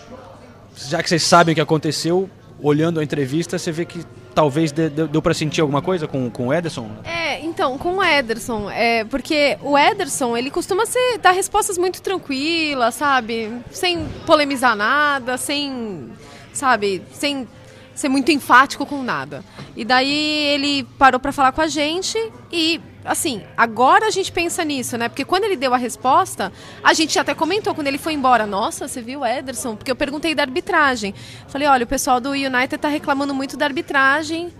já 0.76 1.02
que 1.02 1.08
vocês 1.08 1.22
sabem 1.22 1.52
o 1.52 1.54
que 1.54 1.62
aconteceu, 1.62 2.28
olhando 2.60 3.00
a 3.00 3.02
entrevista, 3.02 3.58
você 3.58 3.72
vê 3.72 3.86
que 3.86 4.04
talvez 4.34 4.70
deu, 4.70 5.08
deu 5.08 5.22
para 5.22 5.32
sentir 5.32 5.62
alguma 5.62 5.80
coisa 5.80 6.06
com, 6.06 6.28
com 6.28 6.48
o 6.48 6.52
Ederson? 6.52 6.90
É, 7.04 7.40
então, 7.40 7.78
com 7.78 7.96
o 7.96 8.04
Ederson, 8.04 8.68
é, 8.68 9.04
porque 9.04 9.56
o 9.62 9.78
Ederson, 9.78 10.36
ele 10.36 10.50
costuma 10.50 10.84
ser, 10.84 11.16
dar 11.22 11.30
respostas 11.30 11.78
muito 11.78 12.02
tranquilas, 12.02 12.96
sabe? 12.96 13.50
Sem 13.70 14.06
polemizar 14.26 14.76
nada, 14.76 15.38
sem, 15.38 16.10
sabe, 16.52 17.02
sem 17.14 17.48
ser 17.94 18.10
muito 18.10 18.30
enfático 18.30 18.84
com 18.84 19.02
nada. 19.02 19.42
E 19.74 19.86
daí 19.86 20.48
ele 20.52 20.84
parou 20.98 21.18
para 21.18 21.32
falar 21.32 21.52
com 21.52 21.62
a 21.62 21.66
gente 21.66 22.18
e 22.52 22.78
assim, 23.04 23.42
agora 23.56 24.06
a 24.06 24.10
gente 24.10 24.30
pensa 24.30 24.64
nisso, 24.64 24.96
né? 24.96 25.08
Porque 25.08 25.24
quando 25.24 25.44
ele 25.44 25.56
deu 25.56 25.74
a 25.74 25.76
resposta, 25.76 26.52
a 26.82 26.92
gente 26.92 27.18
até 27.18 27.34
comentou 27.34 27.74
quando 27.74 27.86
ele 27.86 27.98
foi 27.98 28.12
embora, 28.12 28.46
nossa, 28.46 28.86
você 28.86 29.00
viu 29.00 29.24
Ederson? 29.24 29.76
Porque 29.76 29.90
eu 29.90 29.96
perguntei 29.96 30.34
da 30.34 30.42
arbitragem. 30.42 31.14
Falei, 31.48 31.68
olha, 31.68 31.84
o 31.84 31.86
pessoal 31.86 32.20
do 32.20 32.30
United 32.30 32.78
tá 32.78 32.88
reclamando 32.88 33.34
muito 33.34 33.56
da 33.56 33.66
arbitragem. 33.66 34.52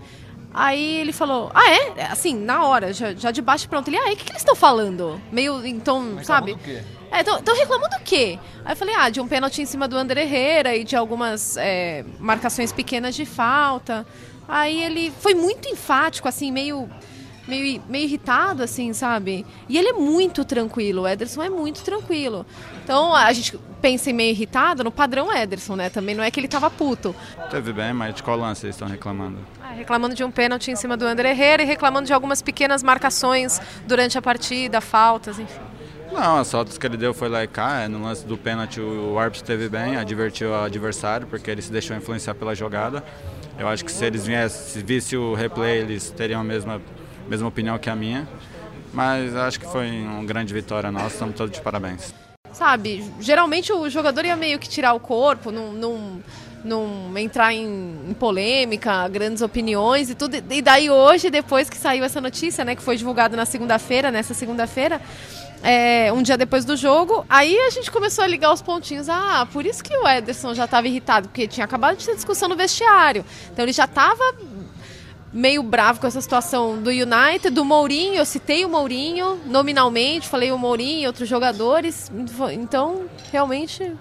Aí 0.53 0.97
ele 0.97 1.11
falou, 1.11 1.51
ah, 1.53 1.69
é? 1.69 2.03
Assim, 2.11 2.35
na 2.35 2.63
hora, 2.63 2.93
já, 2.93 3.13
já 3.13 3.31
de 3.31 3.41
baixo 3.41 3.67
pronto. 3.67 3.87
Ele, 3.87 3.97
ah, 3.97 4.11
e 4.11 4.13
o 4.13 4.17
que, 4.17 4.25
que 4.25 4.31
eles 4.31 4.41
estão 4.41 4.55
falando? 4.55 5.19
Meio, 5.31 5.65
então, 5.65 6.23
sabe? 6.23 6.53
Do 6.53 6.59
quê? 6.59 6.81
É, 7.11 7.21
estão 7.21 7.55
reclamando 7.55 7.97
do 7.97 8.03
quê? 8.03 8.39
Aí 8.63 8.73
eu 8.73 8.75
falei, 8.75 8.95
ah, 8.95 9.09
de 9.09 9.19
um 9.19 9.27
pênalti 9.27 9.61
em 9.61 9.65
cima 9.65 9.87
do 9.87 9.97
André 9.97 10.23
Herrera 10.23 10.75
e 10.75 10.83
de 10.83 10.95
algumas 10.95 11.57
é, 11.57 12.03
marcações 12.19 12.71
pequenas 12.71 13.15
de 13.15 13.25
falta. 13.25 14.05
Aí 14.47 14.83
ele 14.83 15.11
foi 15.19 15.33
muito 15.33 15.67
enfático, 15.67 16.27
assim, 16.27 16.51
meio, 16.51 16.89
meio, 17.47 17.81
meio 17.87 18.05
irritado, 18.05 18.63
assim, 18.63 18.93
sabe? 18.93 19.45
E 19.67 19.77
ele 19.77 19.89
é 19.89 19.93
muito 19.93 20.43
tranquilo, 20.45 21.03
o 21.03 21.07
Ederson 21.07 21.43
é 21.43 21.49
muito 21.49 21.83
tranquilo. 21.83 22.45
Então 22.83 23.13
a 23.15 23.31
gente 23.33 23.57
pensa 23.81 24.09
em 24.09 24.13
meio 24.13 24.31
irritado 24.31 24.83
no 24.83 24.91
padrão 24.91 25.31
Ederson, 25.35 25.75
né? 25.75 25.89
Também 25.89 26.15
não 26.15 26.23
é 26.23 26.31
que 26.31 26.39
ele 26.39 26.47
tava 26.47 26.69
puto. 26.69 27.15
Teve 27.49 27.73
bem, 27.73 27.93
mas 27.93 28.15
de 28.15 28.23
qual 28.23 28.37
lance 28.37 28.65
eles 28.65 28.75
estão 28.75 28.87
reclamando? 28.87 29.37
Ah, 29.61 29.73
reclamando 29.73 30.15
de 30.15 30.23
um 30.23 30.31
pênalti 30.31 30.71
em 30.71 30.75
cima 30.75 30.95
do 30.95 31.05
André 31.05 31.31
Herrera 31.31 31.63
e 31.63 31.65
reclamando 31.65 32.07
de 32.07 32.13
algumas 32.13 32.41
pequenas 32.41 32.81
marcações 32.83 33.59
durante 33.85 34.17
a 34.17 34.21
partida, 34.21 34.79
faltas, 34.79 35.39
enfim. 35.39 35.59
Não, 36.11 36.37
as 36.37 36.51
faltas 36.51 36.77
que 36.77 36.85
ele 36.85 36.95
deu 36.95 37.11
foi 37.13 37.27
lá 37.27 37.43
e 37.43 37.47
cá. 37.47 37.81
é, 37.81 37.87
No 37.87 38.03
lance 38.03 38.23
do 38.25 38.37
pênalti, 38.37 38.79
o 38.79 39.17
árbitro 39.17 39.43
esteve 39.43 39.67
bem, 39.67 39.97
advertiu 39.97 40.51
o 40.51 40.55
adversário, 40.63 41.25
porque 41.25 41.49
ele 41.49 41.61
se 41.61 41.71
deixou 41.71 41.97
influenciar 41.97 42.35
pela 42.35 42.53
jogada. 42.53 43.03
Eu 43.57 43.67
acho 43.67 43.83
que 43.83 43.91
se 43.91 44.05
eles 44.05 44.25
viessem, 44.25 44.61
se 44.67 44.83
visse 44.83 45.17
o 45.17 45.33
replay, 45.33 45.79
eles 45.79 46.11
teriam 46.11 46.41
a 46.41 46.43
mesma, 46.43 46.79
mesma 47.27 47.47
opinião 47.47 47.77
que 47.77 47.89
a 47.89 47.95
minha. 47.95 48.27
Mas 48.93 49.35
acho 49.35 49.59
que 49.59 49.65
foi 49.65 49.89
uma 49.89 50.23
grande 50.23 50.53
vitória 50.53 50.91
nossa, 50.91 51.07
estamos 51.07 51.35
todos 51.35 51.55
de 51.55 51.61
parabéns. 51.61 52.13
Sabe, 52.51 53.03
geralmente 53.19 53.73
o 53.73 53.89
jogador 53.89 54.23
ia 54.25 54.35
meio 54.35 54.59
que 54.59 54.69
tirar 54.69 54.93
o 54.93 54.99
corpo, 54.99 55.51
não, 55.51 56.21
entrar 57.17 57.51
em, 57.51 57.65
em 58.07 58.13
polêmica, 58.13 59.07
grandes 59.07 59.41
opiniões 59.41 60.11
e 60.11 60.15
tudo. 60.15 60.35
E 60.35 60.61
daí 60.61 60.89
hoje, 60.89 61.31
depois 61.31 61.67
que 61.67 61.77
saiu 61.77 62.03
essa 62.03 62.21
notícia, 62.21 62.63
né, 62.63 62.75
que 62.75 62.83
foi 62.83 62.95
divulgado 62.95 63.35
na 63.35 63.45
segunda-feira, 63.45 64.11
nessa 64.11 64.35
segunda-feira, 64.35 65.01
é, 65.63 66.11
um 66.11 66.21
dia 66.21 66.37
depois 66.37 66.65
do 66.65 66.75
jogo, 66.75 67.25
aí 67.29 67.57
a 67.57 67.69
gente 67.69 67.89
começou 67.89 68.23
a 68.23 68.27
ligar 68.27 68.53
os 68.53 68.61
pontinhos. 68.61 69.07
Ah, 69.09 69.47
por 69.51 69.65
isso 69.65 69.83
que 69.83 69.95
o 69.95 70.07
Ederson 70.07 70.53
já 70.53 70.65
estava 70.65 70.87
irritado, 70.87 71.29
porque 71.29 71.47
tinha 71.47 71.63
acabado 71.63 71.97
de 71.97 72.05
ter 72.05 72.13
discussão 72.15 72.49
no 72.49 72.55
vestiário. 72.55 73.25
Então 73.51 73.63
ele 73.63 73.71
já 73.71 73.85
estava 73.85 74.21
meio 75.33 75.63
bravo 75.63 75.99
com 75.99 76.07
essa 76.07 76.21
situação 76.21 76.81
do 76.81 76.89
United, 76.89 77.49
do 77.49 77.65
Mourinho. 77.65 78.15
Eu 78.15 78.25
citei 78.25 78.63
o 78.63 78.69
Mourinho 78.69 79.39
nominalmente, 79.47 80.27
falei 80.27 80.51
o 80.51 80.57
Mourinho 80.57 81.01
e 81.01 81.07
outros 81.07 81.27
jogadores. 81.27 82.11
Então, 82.53 83.05
realmente. 83.31 83.91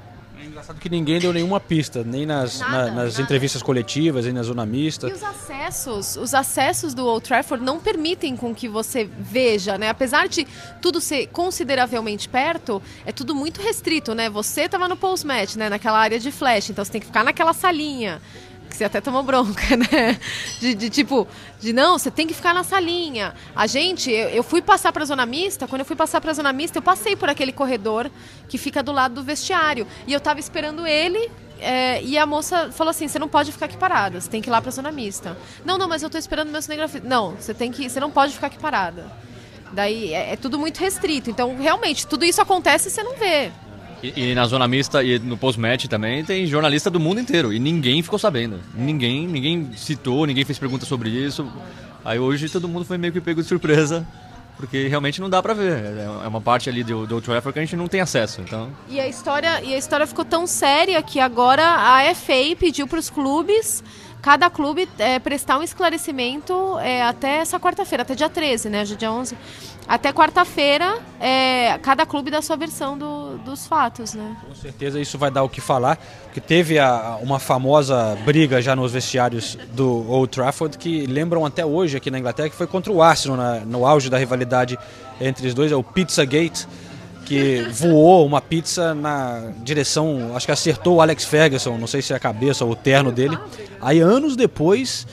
É 0.40 0.44
engraçado 0.44 0.80
que 0.80 0.88
ninguém 0.88 1.20
deu 1.20 1.32
nenhuma 1.32 1.60
pista, 1.60 2.02
nem 2.04 2.26
nas, 2.26 2.58
Nada, 2.58 2.72
na- 2.72 2.84
nas 2.90 3.12
nada. 3.12 3.22
entrevistas 3.22 3.62
coletivas, 3.62 4.24
nem 4.24 4.34
na 4.34 4.42
zona 4.42 4.66
mista. 4.66 5.08
E 5.08 5.12
os 5.12 5.22
acessos, 5.22 6.16
os 6.16 6.34
acessos 6.34 6.92
do 6.94 7.06
Old 7.06 7.24
Trafford 7.24 7.64
não 7.64 7.78
permitem 7.78 8.36
com 8.36 8.52
que 8.52 8.68
você 8.68 9.08
veja, 9.20 9.78
né? 9.78 9.88
Apesar 9.88 10.28
de 10.28 10.44
tudo 10.80 11.00
ser 11.00 11.28
consideravelmente 11.28 12.28
perto, 12.28 12.82
é 13.06 13.12
tudo 13.12 13.36
muito 13.36 13.62
restrito, 13.62 14.14
né? 14.16 14.28
Você 14.28 14.68
tava 14.68 14.88
no 14.88 14.96
post-match, 14.96 15.54
né? 15.54 15.68
Naquela 15.68 15.98
área 16.00 16.18
de 16.18 16.32
flash, 16.32 16.70
então 16.70 16.84
você 16.84 16.90
tem 16.90 17.00
que 17.00 17.06
ficar 17.06 17.22
naquela 17.22 17.52
salinha. 17.52 18.20
Que 18.72 18.78
você 18.78 18.84
até 18.84 19.02
tomou 19.02 19.22
bronca, 19.22 19.76
né? 19.76 20.18
De, 20.58 20.74
de 20.74 20.88
tipo, 20.88 21.28
de 21.60 21.74
não, 21.74 21.98
você 21.98 22.10
tem 22.10 22.26
que 22.26 22.32
ficar 22.32 22.54
na 22.54 22.64
salinha. 22.64 23.34
A 23.54 23.66
gente, 23.66 24.10
eu, 24.10 24.30
eu 24.30 24.42
fui 24.42 24.62
passar 24.62 24.90
pra 24.92 25.04
zona 25.04 25.26
mista, 25.26 25.68
quando 25.68 25.80
eu 25.80 25.84
fui 25.84 25.94
passar 25.94 26.22
pra 26.22 26.32
zona 26.32 26.54
mista, 26.54 26.78
eu 26.78 26.82
passei 26.82 27.14
por 27.14 27.28
aquele 27.28 27.52
corredor 27.52 28.10
que 28.48 28.56
fica 28.56 28.82
do 28.82 28.90
lado 28.90 29.16
do 29.16 29.22
vestiário. 29.22 29.86
E 30.06 30.12
eu 30.14 30.20
tava 30.20 30.40
esperando 30.40 30.86
ele, 30.86 31.30
é, 31.60 32.02
e 32.02 32.16
a 32.16 32.24
moça 32.24 32.72
falou 32.72 32.90
assim: 32.90 33.06
você 33.06 33.18
não 33.18 33.28
pode 33.28 33.52
ficar 33.52 33.66
aqui 33.66 33.76
parada, 33.76 34.18
você 34.18 34.30
tem 34.30 34.40
que 34.40 34.48
ir 34.48 34.52
lá 34.52 34.62
pra 34.62 34.70
zona 34.70 34.90
mista. 34.90 35.36
Não, 35.66 35.76
não, 35.76 35.86
mas 35.86 36.02
eu 36.02 36.08
tô 36.08 36.16
esperando 36.16 36.50
meu 36.50 36.62
cinegrafista. 36.62 37.06
Não, 37.06 37.32
você 37.32 37.52
tem 37.52 37.70
que. 37.70 37.90
Você 37.90 38.00
não 38.00 38.10
pode 38.10 38.32
ficar 38.32 38.46
aqui 38.46 38.58
parada. 38.58 39.12
Daí 39.70 40.14
é, 40.14 40.32
é 40.32 40.36
tudo 40.36 40.58
muito 40.58 40.78
restrito. 40.78 41.28
Então, 41.28 41.56
realmente, 41.58 42.06
tudo 42.06 42.24
isso 42.24 42.40
acontece 42.40 42.88
e 42.88 42.90
você 42.90 43.02
não 43.02 43.16
vê. 43.16 43.52
E, 44.02 44.30
e 44.30 44.34
na 44.34 44.46
zona 44.46 44.66
mista 44.66 45.02
e 45.02 45.18
no 45.18 45.36
post-match 45.36 45.86
também 45.86 46.24
tem 46.24 46.46
jornalista 46.46 46.90
do 46.90 46.98
mundo 46.98 47.20
inteiro. 47.20 47.52
E 47.52 47.58
ninguém 47.58 48.02
ficou 48.02 48.18
sabendo. 48.18 48.58
Ninguém, 48.74 49.26
ninguém 49.26 49.70
citou, 49.76 50.26
ninguém 50.26 50.44
fez 50.44 50.58
pergunta 50.58 50.84
sobre 50.84 51.10
isso. 51.10 51.46
Aí 52.04 52.18
hoje 52.18 52.48
todo 52.48 52.68
mundo 52.68 52.84
foi 52.84 52.98
meio 52.98 53.12
que 53.12 53.20
pego 53.20 53.42
de 53.42 53.48
surpresa. 53.48 54.06
Porque 54.56 54.86
realmente 54.86 55.20
não 55.20 55.30
dá 55.30 55.42
pra 55.42 55.54
ver. 55.54 55.82
É 56.24 56.28
uma 56.28 56.40
parte 56.40 56.68
ali 56.68 56.84
do, 56.84 57.06
do 57.06 57.14
Old 57.16 57.26
que 57.26 57.58
a 57.58 57.62
gente 57.62 57.74
não 57.74 57.88
tem 57.88 58.00
acesso. 58.00 58.40
Então, 58.40 58.70
E 58.88 59.00
a 59.00 59.08
história, 59.08 59.60
e 59.62 59.74
a 59.74 59.78
história 59.78 60.06
ficou 60.06 60.24
tão 60.24 60.46
séria 60.46 61.02
que 61.02 61.18
agora 61.18 61.64
a 61.64 62.14
FA 62.14 62.54
pediu 62.58 62.86
para 62.86 62.98
os 62.98 63.08
clubes, 63.10 63.82
cada 64.22 64.48
clube 64.48 64.88
é, 64.98 65.18
prestar 65.18 65.58
um 65.58 65.62
esclarecimento 65.64 66.78
é, 66.78 67.02
até 67.02 67.38
essa 67.38 67.58
quarta-feira, 67.58 68.02
até 68.02 68.14
dia 68.14 68.28
13, 68.30 68.70
né? 68.70 68.82
Hoje 68.82 68.94
é 68.94 68.96
dia 68.96 69.10
11. 69.12 69.36
Até 69.88 70.12
quarta-feira, 70.12 71.00
é, 71.20 71.76
cada 71.82 72.06
clube 72.06 72.30
dá 72.30 72.40
sua 72.40 72.56
versão 72.56 72.96
do- 72.96 73.36
dos 73.38 73.66
fatos, 73.66 74.14
né? 74.14 74.36
Com 74.48 74.54
certeza 74.54 75.00
isso 75.00 75.18
vai 75.18 75.28
dar 75.28 75.42
o 75.42 75.48
que 75.48 75.60
falar, 75.60 75.98
porque 76.24 76.40
teve 76.40 76.78
a- 76.78 77.18
uma 77.20 77.40
famosa 77.40 78.16
briga 78.24 78.62
já 78.62 78.76
nos 78.76 78.92
vestiários 78.92 79.58
do 79.72 80.08
Old 80.08 80.30
Trafford 80.30 80.78
que 80.78 81.04
lembram 81.06 81.44
até 81.44 81.66
hoje 81.66 81.96
aqui 81.96 82.10
na 82.12 82.18
Inglaterra, 82.20 82.48
que 82.48 82.54
foi 82.56 82.68
contra 82.68 82.92
o 82.92 83.02
Arsenal 83.02 83.36
na- 83.36 83.60
no 83.66 83.84
auge 83.84 84.08
da 84.08 84.16
rivalidade 84.18 84.78
entre 85.20 85.48
os 85.48 85.52
dois, 85.54 85.72
é 85.72 85.76
o 85.76 85.82
Pizzagate, 85.82 86.66
que 87.32 87.62
voou 87.70 88.26
uma 88.26 88.40
pizza 88.40 88.94
na 88.94 89.50
direção, 89.62 90.36
acho 90.36 90.44
que 90.44 90.52
acertou 90.52 90.96
o 90.96 91.00
Alex 91.00 91.24
Ferguson, 91.24 91.78
não 91.78 91.86
sei 91.86 92.02
se 92.02 92.12
é 92.12 92.16
a 92.16 92.20
cabeça 92.20 92.64
ou 92.64 92.72
o 92.72 92.76
terno 92.76 93.10
dele. 93.10 93.38
Aí 93.80 94.00
anos 94.00 94.36
depois, 94.36 95.06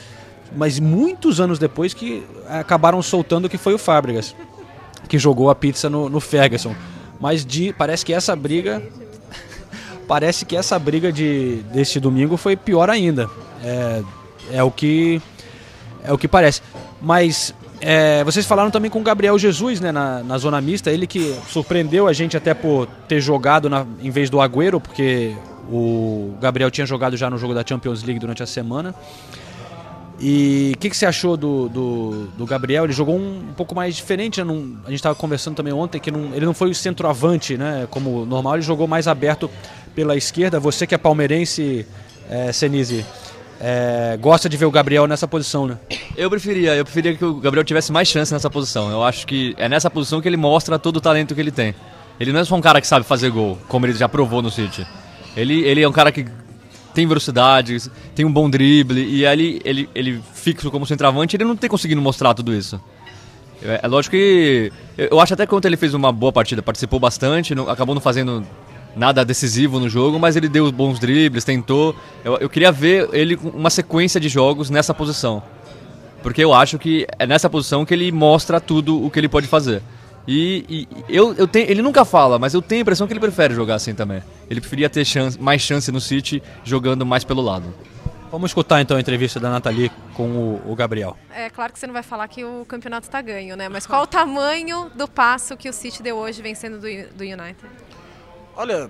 mas 0.55 0.79
muitos 0.79 1.39
anos 1.39 1.57
depois 1.57 1.93
que 1.93 2.25
acabaram 2.47 3.01
soltando 3.01 3.47
que 3.47 3.57
foi 3.57 3.73
o 3.73 3.77
Fábricas 3.77 4.35
que 5.07 5.17
jogou 5.17 5.49
a 5.49 5.55
pizza 5.55 5.89
no, 5.89 6.09
no 6.09 6.19
Ferguson. 6.19 6.75
Mas 7.19 7.45
de, 7.45 7.73
parece 7.73 8.05
que 8.05 8.13
essa 8.13 8.35
briga. 8.35 8.81
Parece 10.07 10.43
que 10.43 10.55
essa 10.55 10.79
briga 10.79 11.11
de, 11.11 11.57
deste 11.71 11.99
domingo 11.99 12.35
foi 12.35 12.55
pior 12.55 12.89
ainda. 12.89 13.29
É, 13.63 14.01
é 14.53 14.63
o 14.63 14.71
que. 14.71 15.21
É 16.03 16.11
o 16.11 16.17
que 16.17 16.27
parece. 16.27 16.63
Mas 16.99 17.53
é, 17.81 18.23
vocês 18.23 18.45
falaram 18.45 18.71
também 18.71 18.89
com 18.91 18.99
o 18.99 19.03
Gabriel 19.03 19.37
Jesus, 19.37 19.79
né, 19.79 19.91
na, 19.91 20.23
na 20.23 20.37
zona 20.37 20.59
mista. 20.61 20.91
Ele 20.91 21.07
que 21.07 21.35
surpreendeu 21.47 22.07
a 22.07 22.13
gente 22.13 22.35
até 22.35 22.53
por 22.53 22.87
ter 23.07 23.21
jogado 23.21 23.69
na, 23.69 23.85
em 24.01 24.09
vez 24.09 24.29
do 24.29 24.39
Agüero, 24.41 24.79
porque 24.79 25.35
o 25.71 26.33
Gabriel 26.41 26.71
tinha 26.71 26.85
jogado 26.85 27.15
já 27.15 27.29
no 27.29 27.37
jogo 27.37 27.53
da 27.53 27.63
Champions 27.65 28.03
League 28.03 28.19
durante 28.19 28.43
a 28.43 28.45
semana. 28.45 28.93
E 30.21 30.73
o 30.75 30.77
que, 30.79 30.89
que 30.89 30.97
você 30.97 31.05
achou 31.05 31.37
do, 31.37 31.69
do, 31.69 32.27
do 32.37 32.45
Gabriel? 32.45 32.83
Ele 32.83 32.91
jogou 32.91 33.17
um, 33.17 33.39
um 33.51 33.53
pouco 33.53 33.73
mais 33.73 33.95
diferente, 33.95 34.39
né? 34.39 34.43
Não- 34.43 34.77
a 34.83 34.89
gente 34.89 34.95
estava 34.99 35.15
conversando 35.15 35.55
também 35.55 35.71
ontem 35.71 35.97
que 35.99 36.09
ele 36.09 36.45
não 36.45 36.53
foi 36.53 36.69
o 36.69 36.75
centroavante, 36.75 37.57
né? 37.57 37.87
Como 37.89 38.25
normal, 38.25 38.55
ele 38.55 38.61
jogou 38.61 38.85
mais 38.85 39.07
aberto 39.07 39.49
pela 39.95 40.17
esquerda. 40.17 40.59
Você 40.59 40.85
que 40.85 40.93
é 40.93 40.97
palmeirense, 40.97 41.87
é, 42.29 42.51
Senise, 42.51 43.05
é, 43.59 44.17
gosta 44.21 44.47
de 44.47 44.55
ver 44.57 44.65
o 44.65 44.71
Gabriel 44.71 45.05
nessa 45.07 45.27
posição, 45.27 45.67
né? 45.67 45.77
eu 46.15 46.29
preferia, 46.29 46.75
eu 46.75 46.83
preferia 46.85 47.15
que 47.15 47.25
o 47.25 47.35
Gabriel 47.35 47.63
tivesse 47.63 47.91
mais 47.91 48.07
chance 48.07 48.31
nessa 48.33 48.49
posição. 48.49 48.89
Eu 48.89 49.03
acho 49.03 49.25
que 49.27 49.53
é 49.57 49.67
nessa 49.67 49.89
posição 49.89 50.21
que 50.21 50.27
ele 50.27 50.37
mostra 50.37 50.79
todo 50.79 50.97
o 50.97 51.01
talento 51.01 51.35
que 51.35 51.41
ele 51.41 51.51
tem. 51.51 51.75
Ele 52.19 52.31
não 52.33 52.39
é 52.39 52.45
só 52.45 52.55
um 52.55 52.61
cara 52.61 52.81
que 52.81 52.87
sabe 52.87 53.05
fazer 53.05 53.29
gol, 53.29 53.57
como 53.67 53.85
ele 53.85 53.93
já 53.93 54.07
provou 54.09 54.41
no 54.41 54.49
City. 54.51 54.85
Ele, 55.35 55.61
ele 55.63 55.81
é 55.81 55.87
um 55.87 55.91
cara 55.91 56.11
que 56.11 56.25
tem 56.93 57.07
velocidade, 57.07 57.77
tem 58.15 58.25
um 58.25 58.31
bom 58.31 58.49
drible, 58.49 59.01
e 59.01 59.25
ali 59.25 59.61
ele, 59.63 59.89
ele 59.95 60.21
fixo 60.33 60.69
como 60.71 60.85
centroavante, 60.85 61.35
ele 61.35 61.45
não 61.45 61.55
tem 61.55 61.69
conseguido 61.69 62.01
mostrar 62.01 62.33
tudo 62.33 62.53
isso. 62.53 62.81
É, 63.63 63.81
é 63.83 63.87
lógico 63.87 64.15
que. 64.15 64.71
Eu 64.97 65.19
acho 65.19 65.33
até 65.33 65.45
que 65.45 65.53
ontem 65.53 65.67
ele 65.69 65.77
fez 65.77 65.93
uma 65.93 66.11
boa 66.11 66.31
partida, 66.31 66.61
participou 66.61 66.99
bastante, 66.99 67.53
não- 67.55 67.69
acabou 67.69 67.93
não 67.93 68.01
fazendo 68.01 68.45
nada 68.95 69.23
decisivo 69.23 69.79
no 69.79 69.89
jogo, 69.89 70.19
mas 70.19 70.35
ele 70.35 70.49
deu 70.49 70.71
bons 70.71 70.99
dribles, 70.99 71.43
tentou. 71.43 71.95
Eu, 72.23 72.37
eu 72.37 72.49
queria 72.49 72.71
ver 72.71 73.09
ele 73.13 73.37
com 73.37 73.49
uma 73.49 73.69
sequência 73.69 74.19
de 74.19 74.29
jogos 74.29 74.69
nessa 74.69 74.93
posição. 74.93 75.41
Porque 76.21 76.43
eu 76.43 76.53
acho 76.53 76.77
que 76.77 77.07
é 77.17 77.25
nessa 77.25 77.49
posição 77.49 77.85
que 77.85 77.93
ele 77.93 78.11
mostra 78.11 78.59
tudo 78.59 79.03
o 79.03 79.09
que 79.09 79.19
ele 79.19 79.29
pode 79.29 79.47
fazer. 79.47 79.81
E, 80.27 80.65
e 80.69 80.87
eu, 81.07 81.33
eu 81.33 81.47
tenho, 81.47 81.69
ele 81.69 81.81
nunca 81.81 82.05
fala, 82.05 82.37
mas 82.37 82.53
eu 82.53 82.61
tenho 82.61 82.81
a 82.81 82.83
impressão 82.83 83.07
que 83.07 83.13
ele 83.13 83.19
prefere 83.19 83.53
jogar 83.53 83.75
assim 83.75 83.95
também. 83.95 84.21
Ele 84.49 84.59
preferia 84.61 84.89
ter 84.89 85.05
chance, 85.05 85.41
mais 85.41 85.61
chance 85.61 85.91
no 85.91 86.01
City 86.01 86.43
jogando 86.63 87.05
mais 87.05 87.23
pelo 87.23 87.41
lado. 87.41 87.73
Vamos 88.31 88.51
escutar 88.51 88.79
então 88.79 88.95
a 88.95 88.99
entrevista 88.99 89.39
da 89.39 89.49
Nathalie 89.49 89.91
com 90.13 90.29
o, 90.29 90.71
o 90.71 90.75
Gabriel. 90.75 91.17
É 91.33 91.49
claro 91.49 91.73
que 91.73 91.79
você 91.79 91.87
não 91.87 91.93
vai 91.93 92.03
falar 92.03 92.27
que 92.27 92.43
o 92.43 92.63
campeonato 92.67 93.07
está 93.07 93.19
ganho, 93.23 93.55
né? 93.55 93.67
Mas 93.69 93.87
qual 93.87 94.03
o 94.03 94.07
tamanho 94.07 94.91
do 94.93 95.07
passo 95.07 95.57
que 95.57 95.67
o 95.67 95.73
City 95.73 96.03
deu 96.03 96.15
hoje 96.17 96.41
vencendo 96.41 96.75
do, 96.75 97.17
do 97.17 97.23
United? 97.23 97.57
Olha, 98.59 98.89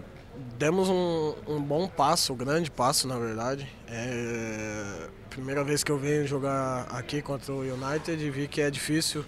demos 0.58 0.90
um, 0.90 1.36
um 1.48 1.62
bom 1.62 1.88
passo, 1.88 2.34
um 2.34 2.36
grande 2.36 2.72
passo 2.72 3.08
na 3.08 3.20
verdade. 3.20 3.68
É, 3.88 5.08
primeira 5.30 5.64
vez 5.64 5.84
que 5.84 5.92
eu 5.92 5.98
venho 6.00 6.26
jogar 6.26 6.88
aqui 6.90 7.22
contra 7.22 7.54
o 7.54 7.60
United 7.60 8.14
e 8.14 8.32
vi 8.32 8.48
que 8.48 8.62
é 8.62 8.72
difícil. 8.72 9.24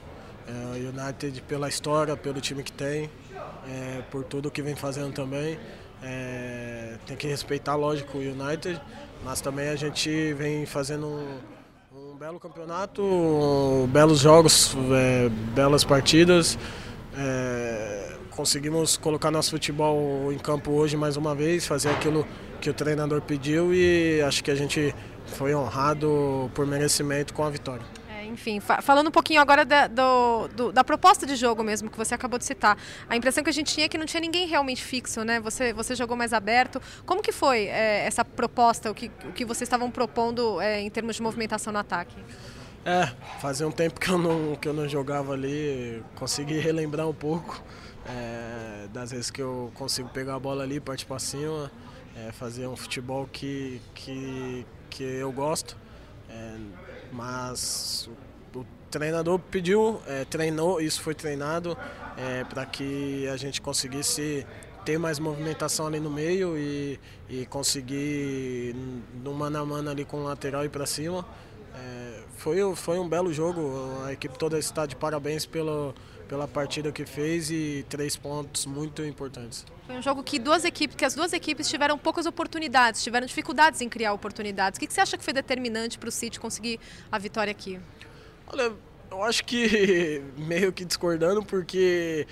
É, 0.48 0.80
o 0.80 1.00
United 1.00 1.44
pela 1.44 1.70
história, 1.70 2.18
pelo 2.18 2.42
time 2.42 2.64
que 2.64 2.72
tem, 2.72 3.08
é, 3.68 4.02
por 4.10 4.24
tudo 4.24 4.50
que 4.50 4.64
vem 4.64 4.76
fazendo 4.76 5.14
também. 5.14 5.60
É, 6.02 6.98
tem 7.06 7.16
que 7.16 7.28
respeitar, 7.28 7.76
lógico, 7.76 8.18
o 8.18 8.22
United, 8.22 8.82
mas 9.24 9.42
também 9.42 9.70
a 9.70 9.76
gente 9.76 10.34
vem 10.34 10.66
fazendo 10.66 11.06
um, 11.06 11.38
um 11.94 12.16
belo 12.16 12.40
campeonato, 12.40 13.04
um, 13.04 13.86
belos 13.86 14.18
jogos, 14.18 14.76
é, 14.92 15.30
belas 15.54 15.84
partidas. 15.84 16.58
É, 17.16 18.18
conseguimos 18.32 18.98
colocar 18.98 19.30
nosso 19.30 19.52
futebol 19.52 20.32
em 20.32 20.38
campo 20.38 20.72
hoje 20.72 20.98
mais 20.98 21.18
uma 21.18 21.36
vez, 21.36 21.68
fazer 21.68 21.90
aquilo 21.90 22.26
que 22.60 22.70
o 22.70 22.74
treinador 22.74 23.22
pediu 23.22 23.74
e 23.74 24.22
acho 24.22 24.44
que 24.44 24.50
a 24.50 24.56
gente 24.56 24.96
foi 25.26 25.54
honrado 25.54 26.50
por 26.54 26.66
merecimento 26.66 27.34
com 27.34 27.44
a 27.44 27.50
vitória. 27.50 27.86
É, 28.10 28.26
enfim, 28.26 28.60
fa 28.60 28.82
falando 28.82 29.08
um 29.08 29.12
pouquinho 29.12 29.42
agora 29.42 29.66
da, 29.66 29.88
do, 29.88 30.48
do, 30.50 30.72
da 30.72 30.84
proposta 30.84 31.26
de 31.26 31.36
jogo 31.36 31.64
mesmo, 31.64 31.90
que 31.90 31.98
você 31.98 32.14
acabou 32.16 32.40
de 32.40 32.46
citar. 32.46 32.78
A 33.10 33.16
impressão 33.16 33.44
que 33.44 33.50
a 33.50 33.54
gente 33.54 33.74
tinha 33.74 33.86
é 33.86 33.90
que 33.90 33.98
não 33.98 34.06
tinha 34.06 34.22
ninguém 34.22 34.48
realmente 34.48 34.84
fixo, 34.84 35.24
né? 35.24 35.40
Você, 35.40 35.74
você 35.74 35.96
jogou 35.96 36.16
mais 36.16 36.34
aberto. 36.34 36.82
Como 37.06 37.22
que 37.22 37.32
foi 37.32 37.66
é, 37.66 38.06
essa 38.06 38.24
proposta, 38.24 38.92
o 38.92 38.96
que, 38.96 39.12
o 39.26 39.32
que 39.32 39.46
vocês 39.46 39.68
estavam 39.68 39.90
propondo 39.90 40.62
é, 40.62 40.80
em 40.82 40.90
termos 40.90 41.16
de 41.16 41.22
movimentação 41.22 41.74
no 41.74 41.80
ataque? 41.80 42.16
É, 42.84 43.06
fazia 43.40 43.68
um 43.68 43.72
tempo 43.72 44.00
que 44.00 44.10
eu 44.10 44.18
não, 44.18 44.56
que 44.56 44.68
eu 44.68 44.74
não 44.74 44.90
jogava 44.90 45.34
ali, 45.34 46.04
consegui 46.16 46.58
relembrar 46.58 47.08
um 47.08 47.14
pouco 47.14 47.64
é, 48.08 48.88
das 48.92 49.12
vezes 49.12 49.30
que 49.30 49.40
eu 49.40 49.72
consigo 49.76 50.10
pegar 50.10 50.34
a 50.34 50.40
bola 50.40 50.64
ali, 50.64 50.80
partir 50.80 51.06
para 51.06 51.20
cima, 51.20 51.72
é, 52.16 52.32
fazer 52.32 52.66
um 52.66 52.76
futebol 52.76 53.28
que, 53.32 53.80
que, 53.94 54.66
que 54.90 55.04
eu 55.04 55.32
gosto. 55.32 55.78
É, 56.28 56.58
mas 57.12 58.10
o, 58.56 58.60
o, 58.60 58.66
treinador 58.90 59.38
pediu, 59.38 60.02
é, 60.08 60.26
treinou, 60.26 60.82
isso 60.82 61.02
foi 61.02 61.14
treinado 61.14 61.78
é, 62.18 62.44
para 62.46 62.66
que 62.66 63.28
a 63.28 63.38
gente 63.38 63.62
conseguisse 63.62 64.44
ter 64.84 64.98
mais 64.98 65.20
movimentação 65.20 65.86
ali 65.86 66.00
no 66.00 66.10
meio 66.10 66.58
e, 66.58 67.00
e 67.30 67.46
conseguir 67.46 68.76
no 69.24 69.36
mano 69.36 69.60
a 69.60 69.66
mano 69.66 69.92
ali 69.92 70.04
com 70.04 70.18
o 70.18 70.24
lateral 70.24 70.66
e 70.66 70.70
para 70.70 70.88
cima. 70.88 71.24
É, 71.76 72.24
foi, 72.38 72.58
foi 72.76 73.00
um 73.00 73.08
belo 73.08 73.34
jogo, 73.34 74.04
a 74.06 74.14
equipe 74.14 74.38
toda 74.38 74.58
está 74.58 74.86
de 74.86 74.96
parabéns 74.96 75.46
pelo, 75.46 75.94
pela 76.28 76.48
partida 76.48 76.92
que 76.92 77.06
fez 77.06 77.52
e 77.52 77.86
três 77.90 78.16
pontos 78.16 78.66
muito 78.66 79.04
importantes. 79.04 79.66
Foi 79.86 79.96
um 79.98 80.02
jogo 80.02 80.24
que 80.24 80.40
duas 80.40 80.64
equipes, 80.64 80.96
que 80.96 81.06
as 81.06 81.14
duas 81.14 81.34
equipes 81.34 81.70
tiveram 81.70 81.98
poucas 81.98 82.26
oportunidades, 82.26 83.04
tiveram 83.04 83.28
dificuldades 83.28 83.82
em 83.82 83.90
criar 83.90 84.14
oportunidades. 84.14 84.78
O 84.78 84.80
que, 84.80 84.88
que 84.88 84.94
você 84.94 85.02
acha 85.02 85.18
que 85.18 85.24
foi 85.24 85.34
determinante 85.34 85.98
para 86.00 86.10
o 86.10 86.12
City 86.12 86.40
conseguir 86.40 86.80
a 87.12 87.18
vitória 87.18 87.52
aqui? 87.52 87.80
Olha, 88.48 88.72
eu 89.12 89.24
acho 89.24 89.44
que 89.44 90.24
meio 90.38 90.72
que 90.72 90.86
discordando 90.86 91.44
porque 91.44 92.26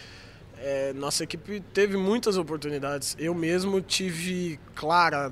é, 0.57 0.93
nossa 0.93 1.23
equipe 1.23 1.59
teve 1.73 1.97
muitas 1.97 2.37
oportunidades. 2.37 3.15
Eu 3.19 3.33
mesmo 3.33 3.81
tive 3.81 4.59
clara 4.75 5.31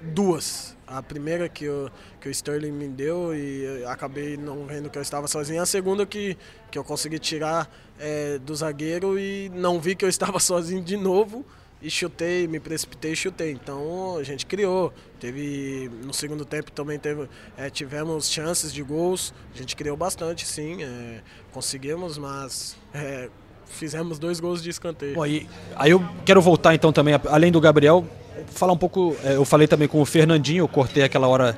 duas. 0.00 0.76
A 0.90 1.00
primeira 1.00 1.48
que, 1.48 1.66
eu, 1.66 1.88
que 2.20 2.28
o 2.28 2.32
Sterling 2.32 2.72
me 2.72 2.88
deu 2.88 3.32
e 3.32 3.84
acabei 3.86 4.36
não 4.36 4.66
vendo 4.66 4.90
que 4.90 4.98
eu 4.98 5.02
estava 5.02 5.28
sozinho. 5.28 5.62
A 5.62 5.66
segunda 5.66 6.04
que, 6.04 6.36
que 6.68 6.76
eu 6.76 6.82
consegui 6.82 7.20
tirar 7.20 7.72
é, 7.96 8.38
do 8.38 8.52
zagueiro 8.56 9.16
e 9.16 9.48
não 9.54 9.78
vi 9.78 9.94
que 9.94 10.04
eu 10.04 10.08
estava 10.08 10.38
sozinho 10.40 10.82
de 10.82 10.96
novo. 10.96 11.44
E 11.80 11.88
chutei, 11.88 12.48
me 12.48 12.58
precipitei 12.58 13.12
e 13.12 13.16
chutei. 13.16 13.52
Então 13.52 14.16
a 14.18 14.24
gente 14.24 14.44
criou. 14.44 14.92
Teve. 15.20 15.88
No 16.04 16.12
segundo 16.12 16.44
tempo 16.44 16.72
também 16.72 16.98
teve, 16.98 17.28
é, 17.56 17.70
tivemos 17.70 18.28
chances 18.28 18.72
de 18.72 18.82
gols. 18.82 19.32
A 19.54 19.58
gente 19.58 19.76
criou 19.76 19.96
bastante, 19.96 20.44
sim. 20.44 20.82
É, 20.82 21.20
conseguimos, 21.52 22.18
mas 22.18 22.76
é, 22.92 23.30
fizemos 23.66 24.18
dois 24.18 24.40
gols 24.40 24.60
de 24.60 24.70
escanteio. 24.70 25.14
Bom, 25.14 25.22
aí 25.22 25.90
eu 25.90 26.02
quero 26.26 26.42
voltar 26.42 26.74
então 26.74 26.92
também, 26.92 27.14
além 27.28 27.52
do 27.52 27.60
Gabriel, 27.60 28.04
falar 28.48 28.72
um 28.72 28.76
pouco. 28.76 29.16
é, 29.24 29.34
Eu 29.36 29.44
falei 29.44 29.66
também 29.66 29.88
com 29.88 30.00
o 30.00 30.04
Fernandinho, 30.04 30.62
eu 30.64 30.68
cortei 30.68 31.02
aquela 31.02 31.26
hora 31.28 31.56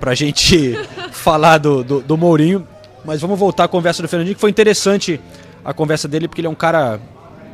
pra 0.00 0.14
gente 0.14 0.76
falar 1.12 1.58
do, 1.58 1.82
do, 1.84 2.00
do 2.00 2.16
Mourinho. 2.16 2.66
Mas 3.04 3.20
vamos 3.20 3.38
voltar 3.38 3.64
à 3.64 3.68
conversa 3.68 4.00
do 4.02 4.08
Fernandinho, 4.08 4.34
que 4.36 4.40
foi 4.40 4.50
interessante 4.50 5.20
a 5.64 5.72
conversa 5.72 6.06
dele, 6.06 6.28
porque 6.28 6.40
ele 6.40 6.46
é 6.46 6.50
um 6.50 6.54
cara 6.54 7.00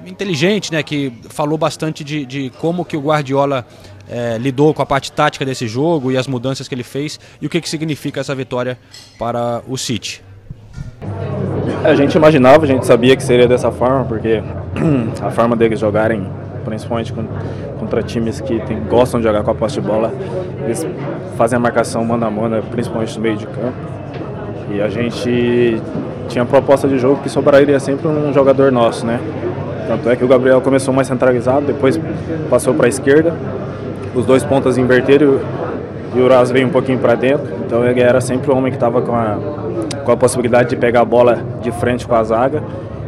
inteligente, 0.06 0.70
né? 0.72 0.82
Que 0.82 1.12
falou 1.30 1.56
bastante 1.58 2.04
de, 2.04 2.24
de 2.26 2.50
como 2.60 2.84
que 2.84 2.96
o 2.96 3.00
Guardiola 3.00 3.66
é, 4.08 4.36
lidou 4.38 4.72
com 4.74 4.82
a 4.82 4.86
parte 4.86 5.10
tática 5.12 5.44
desse 5.44 5.66
jogo 5.66 6.10
e 6.12 6.16
as 6.16 6.26
mudanças 6.26 6.68
que 6.68 6.74
ele 6.74 6.82
fez 6.82 7.18
e 7.40 7.46
o 7.46 7.50
que, 7.50 7.60
que 7.60 7.68
significa 7.68 8.20
essa 8.20 8.34
vitória 8.34 8.78
para 9.18 9.62
o 9.66 9.76
City. 9.76 10.22
A 11.84 11.94
gente 11.94 12.14
imaginava, 12.16 12.64
a 12.64 12.66
gente 12.66 12.84
sabia 12.86 13.16
que 13.16 13.22
seria 13.22 13.46
dessa 13.46 13.70
forma, 13.70 14.04
porque 14.04 14.42
a 15.22 15.30
forma 15.30 15.54
deles 15.56 15.78
jogarem, 15.80 16.26
principalmente 16.64 17.12
com- 17.12 17.26
contra 17.88 18.02
times 18.02 18.40
que 18.40 18.60
tem- 18.60 18.80
gostam 18.88 19.18
de 19.18 19.26
jogar 19.26 19.42
com 19.42 19.50
a 19.50 19.54
posse 19.54 19.80
de 19.80 19.80
bola, 19.80 20.12
eles 20.64 20.86
fazem 21.38 21.56
a 21.56 21.60
marcação 21.60 22.04
mano 22.04 22.26
a 22.26 22.30
mano, 22.30 22.62
principalmente 22.70 23.16
no 23.16 23.22
meio 23.22 23.36
de 23.36 23.46
campo. 23.46 23.72
E 24.70 24.82
a 24.82 24.88
gente 24.90 25.80
tinha 26.28 26.44
proposta 26.44 26.86
de 26.86 26.98
jogo 26.98 27.22
que 27.22 27.30
sobraria 27.30 27.80
sempre 27.80 28.06
um 28.06 28.30
jogador 28.34 28.70
nosso, 28.70 29.06
né? 29.06 29.18
Tanto 29.86 30.10
é 30.10 30.16
que 30.16 30.22
o 30.22 30.28
Gabriel 30.28 30.60
começou 30.60 30.92
mais 30.92 31.06
centralizado, 31.06 31.64
depois 31.64 31.98
passou 32.50 32.74
para 32.74 32.84
a 32.84 32.88
esquerda, 32.90 33.32
os 34.14 34.26
dois 34.26 34.44
pontas 34.44 34.76
inverteram 34.76 35.38
e 36.14 36.20
o 36.20 36.28
Raz 36.28 36.50
veio 36.50 36.66
um 36.66 36.70
pouquinho 36.70 36.98
para 36.98 37.14
dentro. 37.14 37.48
Então 37.66 37.82
ele 37.82 38.02
era 38.02 38.20
sempre 38.20 38.50
o 38.50 38.56
homem 38.56 38.70
que 38.70 38.76
estava 38.76 39.00
com 39.00 39.14
a, 39.14 39.38
com 40.04 40.12
a 40.12 40.16
possibilidade 40.16 40.68
de 40.68 40.76
pegar 40.76 41.00
a 41.00 41.04
bola 41.06 41.38
de 41.62 41.72
frente 41.72 42.06
com 42.06 42.14
a 42.14 42.22
zaga. 42.22 42.62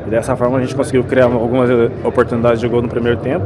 E 0.06 0.10
dessa 0.10 0.34
forma 0.34 0.56
a 0.56 0.60
gente 0.62 0.74
conseguiu 0.74 1.04
criar 1.04 1.26
algumas 1.26 1.68
oportunidades 2.02 2.58
de 2.58 2.66
gol 2.66 2.80
no 2.80 2.88
primeiro 2.88 3.18
tempo. 3.18 3.44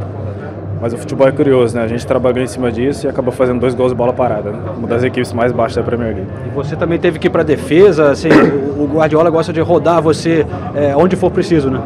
Mas 0.80 0.92
o 0.92 0.98
futebol 0.98 1.26
é 1.26 1.32
curioso, 1.32 1.76
né? 1.76 1.82
A 1.82 1.88
gente 1.88 2.06
trabalhou 2.06 2.42
em 2.42 2.46
cima 2.46 2.70
disso 2.70 3.06
e 3.06 3.08
acabou 3.08 3.32
fazendo 3.32 3.60
dois 3.60 3.74
gols 3.74 3.92
de 3.92 3.96
bola 3.96 4.12
parada, 4.12 4.50
né? 4.50 4.58
Uma 4.76 4.86
das 4.86 5.02
equipes 5.02 5.32
mais 5.32 5.52
baixas 5.52 5.76
da 5.76 5.82
Premier 5.82 6.14
League. 6.14 6.30
E 6.46 6.54
você 6.54 6.76
também 6.76 6.98
teve 6.98 7.18
que 7.18 7.28
ir 7.28 7.30
para 7.30 7.42
defesa, 7.42 8.10
assim, 8.10 8.28
o 8.78 8.86
Guardiola 8.86 9.30
gosta 9.30 9.52
de 9.52 9.60
rodar 9.60 10.02
você 10.02 10.46
é, 10.74 10.94
onde 10.96 11.16
for 11.16 11.30
preciso, 11.30 11.70
né? 11.70 11.80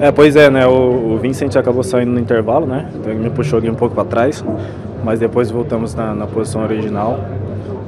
É, 0.00 0.10
pois 0.10 0.36
é, 0.36 0.50
né? 0.50 0.66
O, 0.66 1.14
o 1.14 1.18
Vincent 1.18 1.54
acabou 1.56 1.82
saindo 1.82 2.12
no 2.12 2.18
intervalo, 2.18 2.66
né? 2.66 2.88
Então 2.94 3.12
ele 3.12 3.20
me 3.20 3.30
puxou 3.30 3.58
ali 3.58 3.70
um 3.70 3.74
pouco 3.74 3.94
para 3.94 4.04
trás, 4.04 4.44
mas 5.04 5.20
depois 5.20 5.50
voltamos 5.50 5.94
na, 5.94 6.14
na 6.14 6.26
posição 6.26 6.62
original. 6.62 7.20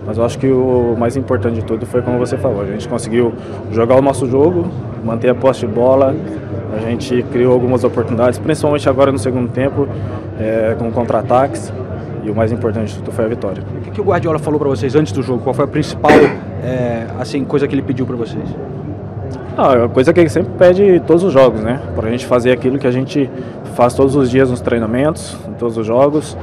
Mas 0.06 0.18
eu 0.18 0.24
acho 0.24 0.38
que 0.38 0.46
o 0.46 0.94
mais 0.96 1.16
importante 1.16 1.56
de 1.56 1.64
tudo 1.64 1.84
foi 1.84 2.00
como 2.00 2.18
você 2.18 2.36
falou, 2.36 2.62
a 2.62 2.66
gente 2.66 2.88
conseguiu 2.88 3.34
jogar 3.72 3.96
o 3.96 4.02
nosso 4.02 4.24
jogo, 4.26 4.66
manter 5.06 5.30
a 5.30 5.34
posse 5.34 5.60
de 5.60 5.68
bola, 5.68 6.14
a 6.76 6.80
gente 6.80 7.22
criou 7.32 7.52
algumas 7.52 7.84
oportunidades, 7.84 8.38
principalmente 8.38 8.88
agora 8.88 9.12
no 9.12 9.18
segundo 9.18 9.48
tempo, 9.50 9.88
é, 10.38 10.74
com 10.78 10.90
contra-ataques. 10.90 11.72
E 12.24 12.30
o 12.30 12.34
mais 12.34 12.50
importante 12.50 12.92
de 12.92 12.98
tudo 12.98 13.12
foi 13.12 13.24
a 13.24 13.28
vitória. 13.28 13.62
O 13.86 13.90
que, 13.92 14.00
o 14.00 14.04
Guardiola 14.04 14.40
falou 14.40 14.58
para 14.58 14.68
vocês 14.68 14.96
antes 14.96 15.12
do 15.12 15.22
jogo? 15.22 15.44
Qual 15.44 15.54
foi 15.54 15.64
a 15.64 15.68
principal 15.68 16.10
é, 16.64 17.06
assim, 17.20 17.44
coisa 17.44 17.68
que 17.68 17.74
ele 17.74 17.82
pediu 17.82 18.04
para 18.04 18.16
vocês? 18.16 18.44
Ah, 19.56 19.74
uma 19.74 19.88
coisa 19.88 20.12
que 20.12 20.18
ele 20.18 20.28
sempre 20.28 20.52
pede 20.58 20.82
em 20.82 20.98
todos 20.98 21.22
os 21.22 21.32
jogos, 21.32 21.60
né? 21.60 21.80
Para 21.94 22.08
a 22.08 22.10
gente 22.10 22.26
fazer 22.26 22.50
aquilo 22.50 22.78
que 22.78 22.86
a 22.86 22.90
gente 22.90 23.30
faz 23.76 23.94
todos 23.94 24.16
os 24.16 24.28
dias 24.28 24.50
nos 24.50 24.60
treinamentos, 24.60 25.36
em 25.48 25.52
todos 25.52 25.78
os 25.78 25.86
jogos. 25.86 26.36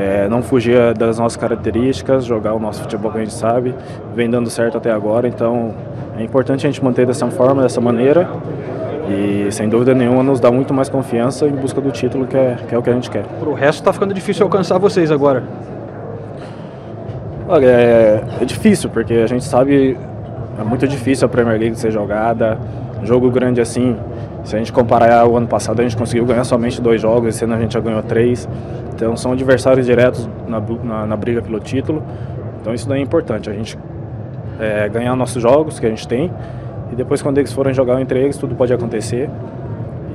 É, 0.00 0.26
não 0.30 0.42
fugir 0.42 0.94
das 0.94 1.18
nossas 1.18 1.36
características, 1.36 2.24
jogar 2.24 2.54
o 2.54 2.58
nosso 2.58 2.80
futebol 2.80 3.12
que 3.12 3.18
a 3.18 3.20
gente 3.20 3.34
sabe, 3.34 3.74
vem 4.14 4.30
dando 4.30 4.48
certo 4.48 4.78
até 4.78 4.90
agora, 4.90 5.28
então 5.28 5.74
é 6.18 6.22
importante 6.22 6.66
a 6.66 6.70
gente 6.70 6.82
manter 6.82 7.06
dessa 7.06 7.26
forma, 7.26 7.60
dessa 7.60 7.82
maneira 7.82 8.26
e 9.10 9.52
sem 9.52 9.68
dúvida 9.68 9.94
nenhuma 9.94 10.22
nos 10.22 10.40
dá 10.40 10.50
muito 10.50 10.72
mais 10.72 10.88
confiança 10.88 11.46
em 11.46 11.52
busca 11.52 11.82
do 11.82 11.90
título 11.90 12.26
que 12.26 12.34
é, 12.34 12.56
que 12.66 12.74
é 12.74 12.78
o 12.78 12.82
que 12.82 12.88
a 12.88 12.94
gente 12.94 13.10
quer. 13.10 13.24
Pro 13.40 13.52
resto 13.52 13.82
tá 13.82 13.92
ficando 13.92 14.14
difícil 14.14 14.44
alcançar 14.44 14.78
vocês 14.78 15.10
agora. 15.10 15.42
Olha, 17.46 17.66
é, 17.66 18.24
é 18.40 18.44
difícil, 18.46 18.88
porque 18.88 19.12
a 19.12 19.26
gente 19.26 19.44
sabe, 19.44 19.98
é 20.58 20.64
muito 20.64 20.88
difícil 20.88 21.26
a 21.26 21.28
Premier 21.28 21.58
League 21.58 21.76
ser 21.76 21.90
jogada. 21.90 22.56
Jogo 23.02 23.30
grande 23.30 23.60
assim, 23.60 23.96
se 24.44 24.54
a 24.54 24.58
gente 24.58 24.72
comparar 24.72 25.26
o 25.26 25.36
ano 25.36 25.46
passado, 25.46 25.80
a 25.80 25.82
gente 25.82 25.96
conseguiu 25.96 26.24
ganhar 26.24 26.44
somente 26.44 26.80
dois 26.80 27.00
jogos, 27.00 27.34
esse 27.34 27.44
ano 27.44 27.54
a 27.54 27.58
gente 27.58 27.74
já 27.74 27.80
ganhou 27.80 28.02
três. 28.02 28.48
Então 29.00 29.16
são 29.16 29.32
adversários 29.32 29.86
diretos 29.86 30.28
na, 30.46 30.60
na, 30.60 31.06
na 31.06 31.16
briga 31.16 31.40
pelo 31.40 31.58
título. 31.58 32.02
Então 32.60 32.74
isso 32.74 32.86
daí 32.86 33.00
é 33.00 33.02
importante, 33.02 33.48
a 33.48 33.52
gente 33.54 33.78
é, 34.60 34.86
ganhar 34.90 35.16
nossos 35.16 35.40
jogos 35.40 35.80
que 35.80 35.86
a 35.86 35.88
gente 35.88 36.06
tem. 36.06 36.30
E 36.92 36.94
depois 36.94 37.22
quando 37.22 37.38
eles 37.38 37.50
forem 37.50 37.72
jogar 37.72 37.98
entre 37.98 38.20
eles, 38.20 38.36
tudo 38.36 38.54
pode 38.54 38.74
acontecer. 38.74 39.30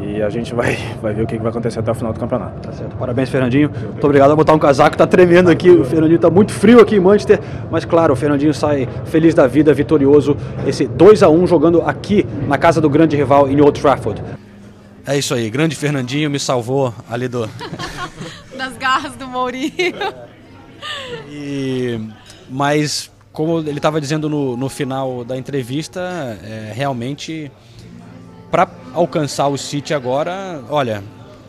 E 0.04 0.22
a 0.22 0.30
gente 0.30 0.54
vai, 0.54 0.78
vai 1.02 1.16
ver 1.16 1.24
o 1.24 1.26
que 1.26 1.36
que 1.36 1.42
vai 1.42 1.50
acontecer 1.50 1.80
até 1.80 1.90
o 1.90 1.96
final 1.96 2.14
do 2.14 2.20
campeonato. 2.20 2.62
Tá 2.62 2.72
certo. 2.74 2.96
Parabéns, 2.96 3.28
Fernandinho. 3.28 3.72
Muito 3.72 4.06
obrigado 4.06 4.30
a 4.30 4.36
botar 4.36 4.54
um 4.54 4.60
casaco, 4.60 4.96
tá 4.96 5.08
tremendo 5.08 5.50
aqui. 5.50 5.72
O 5.72 5.84
Fernandinho 5.84 6.20
tá 6.20 6.30
muito 6.30 6.54
frio 6.54 6.80
aqui 6.80 6.98
em 6.98 7.00
Manchester, 7.00 7.40
mas 7.72 7.86
claro, 7.86 8.14
o 8.14 8.16
Fernandinho 8.16 8.54
sai 8.54 8.88
feliz 9.06 9.34
da 9.34 9.48
vida, 9.48 9.74
vitorioso. 9.74 10.38
Esse 10.68 10.86
2 10.86 11.24
a 11.24 11.30
1 11.30 11.48
jogando 11.48 11.82
aqui 11.82 12.24
na 12.48 12.60
casa 12.60 12.80
do 12.80 12.88
grande 12.88 13.16
rival 13.16 13.50
em 13.50 13.60
Old 13.60 13.82
Trafford. 13.82 14.22
É 15.08 15.18
isso 15.18 15.34
aí, 15.34 15.50
grande 15.50 15.76
Fernandinho 15.76 16.30
me 16.30 16.40
salvou 16.40 16.94
ali 17.10 17.28
do. 17.28 17.50
Das 18.58 18.78
garras 18.78 19.16
do 19.16 19.28
Mourinho. 19.28 19.74
E, 21.28 22.00
mas, 22.48 23.12
como 23.32 23.60
ele 23.60 23.78
estava 23.78 24.00
dizendo 24.00 24.30
no, 24.30 24.56
no 24.56 24.70
final 24.70 25.24
da 25.24 25.36
entrevista, 25.36 26.38
é, 26.44 26.72
realmente, 26.76 27.52
para 28.52 28.70
alcançar 28.94 29.48
o 29.48 29.58
City 29.58 29.94
agora, 29.94 30.64
olha, 30.70 31.04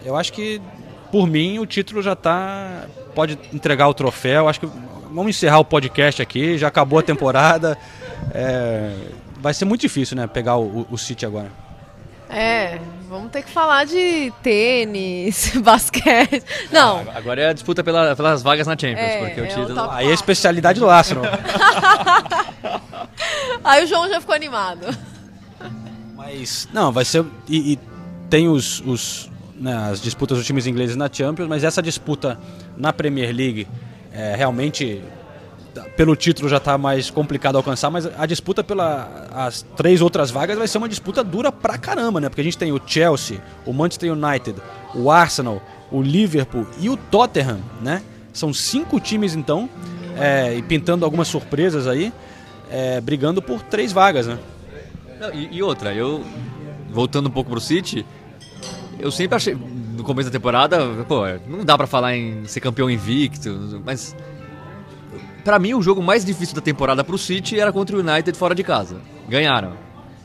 eu 0.05 0.17
acho 0.17 0.33
que, 0.33 0.61
por 1.11 1.27
mim, 1.27 1.59
o 1.59 1.67
título 1.67 2.01
já 2.01 2.15
está. 2.15 2.87
Pode 3.15 3.39
entregar 3.53 3.89
o 3.89 3.95
troféu. 3.95 4.49
Acho 4.49 4.61
que 4.61 4.67
vamos 5.13 5.29
encerrar 5.29 5.59
o 5.59 5.65
podcast 5.65 6.23
aqui, 6.23 6.57
já 6.57 6.69
acabou 6.69 6.99
a 6.99 7.03
temporada. 7.03 7.77
É, 8.33 8.95
vai 9.41 9.53
ser 9.55 9.65
muito 9.65 9.83
difícil, 9.83 10.17
né, 10.17 10.27
pegar 10.27 10.57
o, 10.57 10.87
o 10.91 10.99
City 10.99 11.27
agora. 11.27 11.51
É, 12.29 12.79
vamos 13.09 13.31
ter 13.31 13.43
que 13.43 13.51
falar 13.51 13.85
de 13.85 14.33
tênis, 14.43 15.53
basquete. 15.63 16.43
Não. 16.71 16.99
Ah, 17.09 17.13
agora 17.17 17.41
é 17.41 17.49
a 17.49 17.53
disputa 17.53 17.83
pela- 17.85 18.15
pelas 18.17 18.43
vagas 18.43 18.67
na 18.67 18.73
Champions, 18.73 18.99
É, 18.99 19.19
porque 19.19 19.41
o 19.41 19.45
é 19.45 19.73
o 19.75 19.91
Aí 19.91 20.07
é 20.09 20.11
a 20.11 20.15
especialidade 20.15 20.81
do 20.81 20.89
Arsenal. 20.91 21.25
Aí 23.65 23.85
o 23.85 23.87
João 23.87 24.09
já 24.09 24.21
ficou 24.21 24.35
animado. 24.35 24.87
Mas, 26.17 26.69
não, 26.73 26.93
vai 26.93 27.05
ser. 27.05 27.25
E, 27.49 27.73
e 27.73 27.79
tem 28.29 28.49
os, 28.49 28.81
os, 28.81 29.31
né, 29.55 29.75
as 29.91 30.01
disputas 30.01 30.39
dos 30.39 30.47
times 30.47 30.67
ingleses 30.67 30.97
na 30.97 31.09
Champions, 31.13 31.49
mas 31.49 31.65
essa 31.65 31.83
disputa 31.83 32.39
na 32.77 32.93
Premier 32.93 33.35
League 33.35 33.67
é, 34.13 34.35
realmente. 34.37 35.03
Pelo 35.97 36.17
título 36.17 36.49
já 36.49 36.57
está 36.59 36.77
mais 36.77 37.11
complicado 37.11 37.57
alcançar, 37.57 37.91
mas 37.91 38.07
a 38.19 38.27
disputa 38.27 38.63
pelas 38.65 39.65
três 39.77 40.01
outras 40.01 40.31
vagas 40.31 40.59
vai 40.59 40.69
ser 40.69 40.79
uma 40.79 40.89
disputa 40.89 41.23
dura 41.23 41.51
pra 41.51 41.79
caramba, 41.79 42.21
né? 42.21 42.29
Porque 42.29 42.41
a 42.41 42.45
gente 42.45 42.59
tem 42.59 42.73
o 42.73 42.81
Chelsea, 42.85 43.43
o 43.65 43.73
Manchester 43.73 44.13
United, 44.13 44.61
o 44.95 45.11
Arsenal, 45.11 45.63
o 45.91 46.03
Liverpool 46.03 46.67
e 46.79 46.89
o 46.89 46.97
Tottenham, 46.97 47.61
né? 47.81 48.03
São 48.33 48.53
cinco 48.53 49.01
times 49.01 49.35
então, 49.35 49.69
é, 50.19 50.55
e 50.57 50.63
pintando 50.63 51.05
algumas 51.05 51.29
surpresas 51.29 51.87
aí, 51.87 52.13
é, 52.71 53.01
brigando 53.01 53.41
por 53.41 53.63
três 53.63 53.93
vagas, 53.93 54.27
né? 54.27 54.39
Não, 55.21 55.33
e, 55.33 55.57
e 55.57 55.63
outra, 55.63 55.95
eu. 55.95 56.25
Voltando 56.91 57.29
um 57.29 57.33
pouco 57.33 57.51
pro 57.51 57.61
City, 57.61 58.07
eu 58.99 59.11
sempre 59.11 59.37
achei. 59.37 59.55
No 59.55 60.05
começo 60.05 60.31
da 60.31 60.39
temporada, 60.39 60.79
pô, 61.09 61.23
não 61.49 61.65
dá 61.65 61.77
pra 61.77 61.87
falar 61.87 62.17
em 62.17 62.45
ser 62.47 62.61
campeão 62.61 62.91
invicto, 62.91 63.83
mas. 63.85 64.15
Pra 65.47 65.61
mim, 65.61 65.75
o 65.75 65.81
jogo 65.81 66.03
mais 66.03 66.25
difícil 66.25 66.57
da 66.57 66.61
temporada 66.61 67.05
pro 67.05 67.17
City 67.17 67.61
era 67.61 67.73
contra 67.73 67.97
o 67.97 68.01
United 68.01 68.37
fora 68.37 68.53
de 68.53 68.65
casa. 68.65 68.97
Ganharam. 69.29 69.75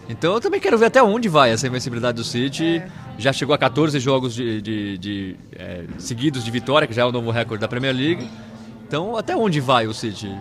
Então 0.10 0.34
eu 0.34 0.42
também 0.42 0.60
quero 0.60 0.80
ver 0.80 0.88
até 0.88 1.02
onde 1.04 1.30
vai 1.30 1.52
essa 1.52 1.68
invencibilidade 1.68 2.16
do 2.16 2.24
City. 2.24 2.82
Já 3.20 3.32
chegou 3.32 3.54
a 3.54 3.58
14 3.60 4.00
jogos 4.00 4.34
de, 4.34 4.60
de- 4.64 4.98
de, 4.98 5.36
é, 5.56 5.84
seguidos 6.00 6.44
de 6.44 6.50
vitória, 6.50 6.88
que 6.88 6.94
já 6.96 7.04
é 7.04 7.06
o 7.06 7.12
novo 7.12 7.30
recorde 7.30 7.62
da 7.62 7.68
Premier 7.68 7.96
League. 7.96 8.28
Então, 8.88 9.16
até 9.16 9.36
onde 9.36 9.60
vai 9.62 9.86
o 9.86 9.94
City? 9.94 10.36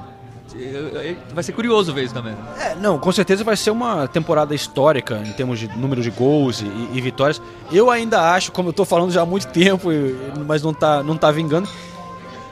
Vai 1.34 1.44
ser 1.44 1.52
curioso 1.52 1.92
ver 1.92 2.04
isso 2.04 2.14
também. 2.14 2.34
É, 2.58 2.74
não, 2.76 2.98
com 2.98 3.12
certeza 3.12 3.44
vai 3.44 3.56
ser 3.58 3.70
uma 3.70 4.08
temporada 4.08 4.54
histórica 4.54 5.22
em 5.26 5.32
termos 5.32 5.58
de 5.58 5.68
número 5.76 6.00
de 6.00 6.10
gols 6.10 6.62
e, 6.62 6.64
e 6.96 7.00
vitórias. 7.02 7.40
Eu 7.70 7.90
ainda 7.90 8.32
acho, 8.32 8.50
como 8.50 8.70
eu 8.70 8.72
tô 8.72 8.86
falando 8.86 9.12
já 9.12 9.20
há 9.20 9.26
muito 9.26 9.46
tempo, 9.48 9.90
mas 10.46 10.62
não 10.62 10.72
tá, 10.72 11.02
não 11.02 11.18
tá 11.18 11.30
vingando, 11.30 11.68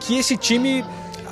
que 0.00 0.18
esse 0.18 0.36
time, 0.36 0.84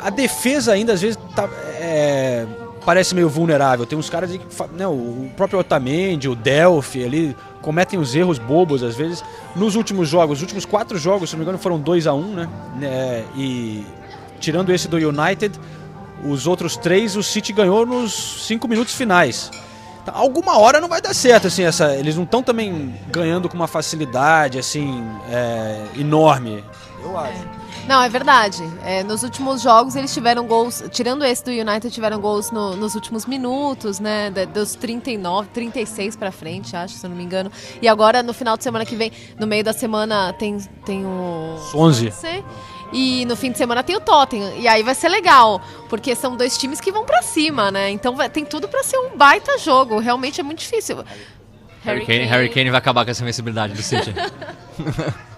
a 0.03 0.11
defesa 0.11 0.73
ainda 0.73 0.93
às 0.93 1.01
vezes 1.01 1.19
tá, 1.35 1.49
é, 1.81 2.47
parece 2.85 3.15
meio 3.15 3.29
vulnerável. 3.29 3.85
Tem 3.85 3.99
uns 3.99 4.09
caras 4.09 4.31
que, 4.31 4.41
né, 4.73 4.87
o 4.87 5.29
próprio 5.37 5.59
Otamendi, 5.59 6.29
o 6.29 6.35
Delphi 6.35 7.05
ali, 7.05 7.37
cometem 7.61 7.99
os 7.99 8.15
erros 8.15 8.39
bobos 8.39 8.83
às 8.83 8.95
vezes. 8.95 9.25
Nos 9.55 9.75
últimos 9.75 10.09
jogos, 10.09 10.39
os 10.39 10.43
últimos 10.43 10.65
quatro 10.65 10.97
jogos, 10.97 11.31
se 11.31 11.37
não 11.37 11.41
me 11.41 11.45
engano, 11.45 11.59
foram 11.59 11.81
2 11.81 12.07
a 12.07 12.15
1 12.15 12.23
né? 12.35 12.49
né? 12.77 13.25
E 13.37 13.85
tirando 14.39 14.73
esse 14.73 14.87
do 14.87 14.97
United, 14.97 15.59
os 16.25 16.47
outros 16.47 16.77
três, 16.77 17.17
o 17.17 17.23
City 17.23 17.53
ganhou 17.53 17.85
nos 17.85 18.47
cinco 18.47 18.69
minutos 18.69 18.95
finais. 18.95 19.51
Então, 20.03 20.15
alguma 20.17 20.57
hora 20.59 20.81
não 20.81 20.89
vai 20.89 21.01
dar 21.01 21.13
certo, 21.13 21.49
assim, 21.49 21.65
essa, 21.65 21.97
eles 21.97 22.15
não 22.15 22.23
estão 22.23 22.41
também 22.41 22.95
ganhando 23.11 23.49
com 23.49 23.57
uma 23.57 23.67
facilidade, 23.67 24.59
assim, 24.59 25.05
é, 25.29 25.83
enorme. 25.99 26.63
Eu 27.03 27.19
acho. 27.19 27.66
Não, 27.89 28.03
é 28.03 28.09
verdade. 28.09 28.63
É, 28.85 29.05
nos 29.05 29.23
últimos 29.23 29.63
jogos 29.63 29.95
eles 29.95 30.13
tiveram 30.13 30.45
gols, 30.47 30.83
tirando 30.91 31.25
esse 31.25 31.45
do 31.45 31.51
United, 31.53 31.89
tiveram 31.91 32.21
gols 32.21 32.51
no- 32.51 32.75
nos 32.75 32.97
últimos 32.97 33.25
minutos, 33.27 34.01
né? 34.01 34.29
Dos 34.53 34.75
39, 34.75 35.49
36 35.53 36.17
pra 36.17 36.33
frente, 36.33 36.75
acho, 36.75 36.95
se 36.95 37.07
eu 37.07 37.11
não 37.11 37.17
me 37.17 37.23
engano. 37.23 37.51
E 37.81 37.87
agora, 37.87 38.25
no 38.25 38.33
final 38.35 38.57
de 38.57 38.65
semana 38.65 38.85
que 38.85 38.97
vem, 38.97 39.13
no 39.39 39.47
meio 39.47 39.63
da 39.63 39.73
semana, 39.73 40.33
tem, 40.33 40.59
tem 40.85 41.07
o. 41.07 41.57
11. 41.75 42.11
Chelsea, 42.11 42.45
E 42.93 43.25
no 43.27 43.35
fim 43.37 43.51
de 43.53 43.59
semana 43.59 43.83
tem 43.83 43.97
o 43.97 44.01
Tottenham. 44.01 44.53
E 44.59 44.67
aí 44.69 44.83
vai 44.83 44.95
ser 44.95 45.09
legal, 45.09 45.61
porque 45.89 46.15
são 46.15 46.37
dois 46.37 46.57
times 46.59 46.81
que 46.81 46.91
vão 46.93 47.05
pra 47.05 47.21
cima, 47.23 47.71
né? 47.71 47.91
Então 47.91 48.15
vai- 48.17 48.29
tem 48.31 48.45
tudo 48.45 48.69
pra 48.69 48.83
ser 48.85 48.97
um 48.99 49.17
baita 49.17 49.59
jogo. 49.59 49.99
Realmente 49.99 50.41
é 50.41 50.45
muito 50.45 50.59
difícil. 50.61 51.05
Harry 51.85 52.05
Kane, 52.07 52.25
Harry 52.25 52.49
Kane 52.49 52.71
vai 52.71 52.79
acabar 52.79 53.05
com 53.05 53.11
essa 53.13 53.23
invencibilidade 53.23 53.75
do 53.75 53.83
City. 53.83 54.13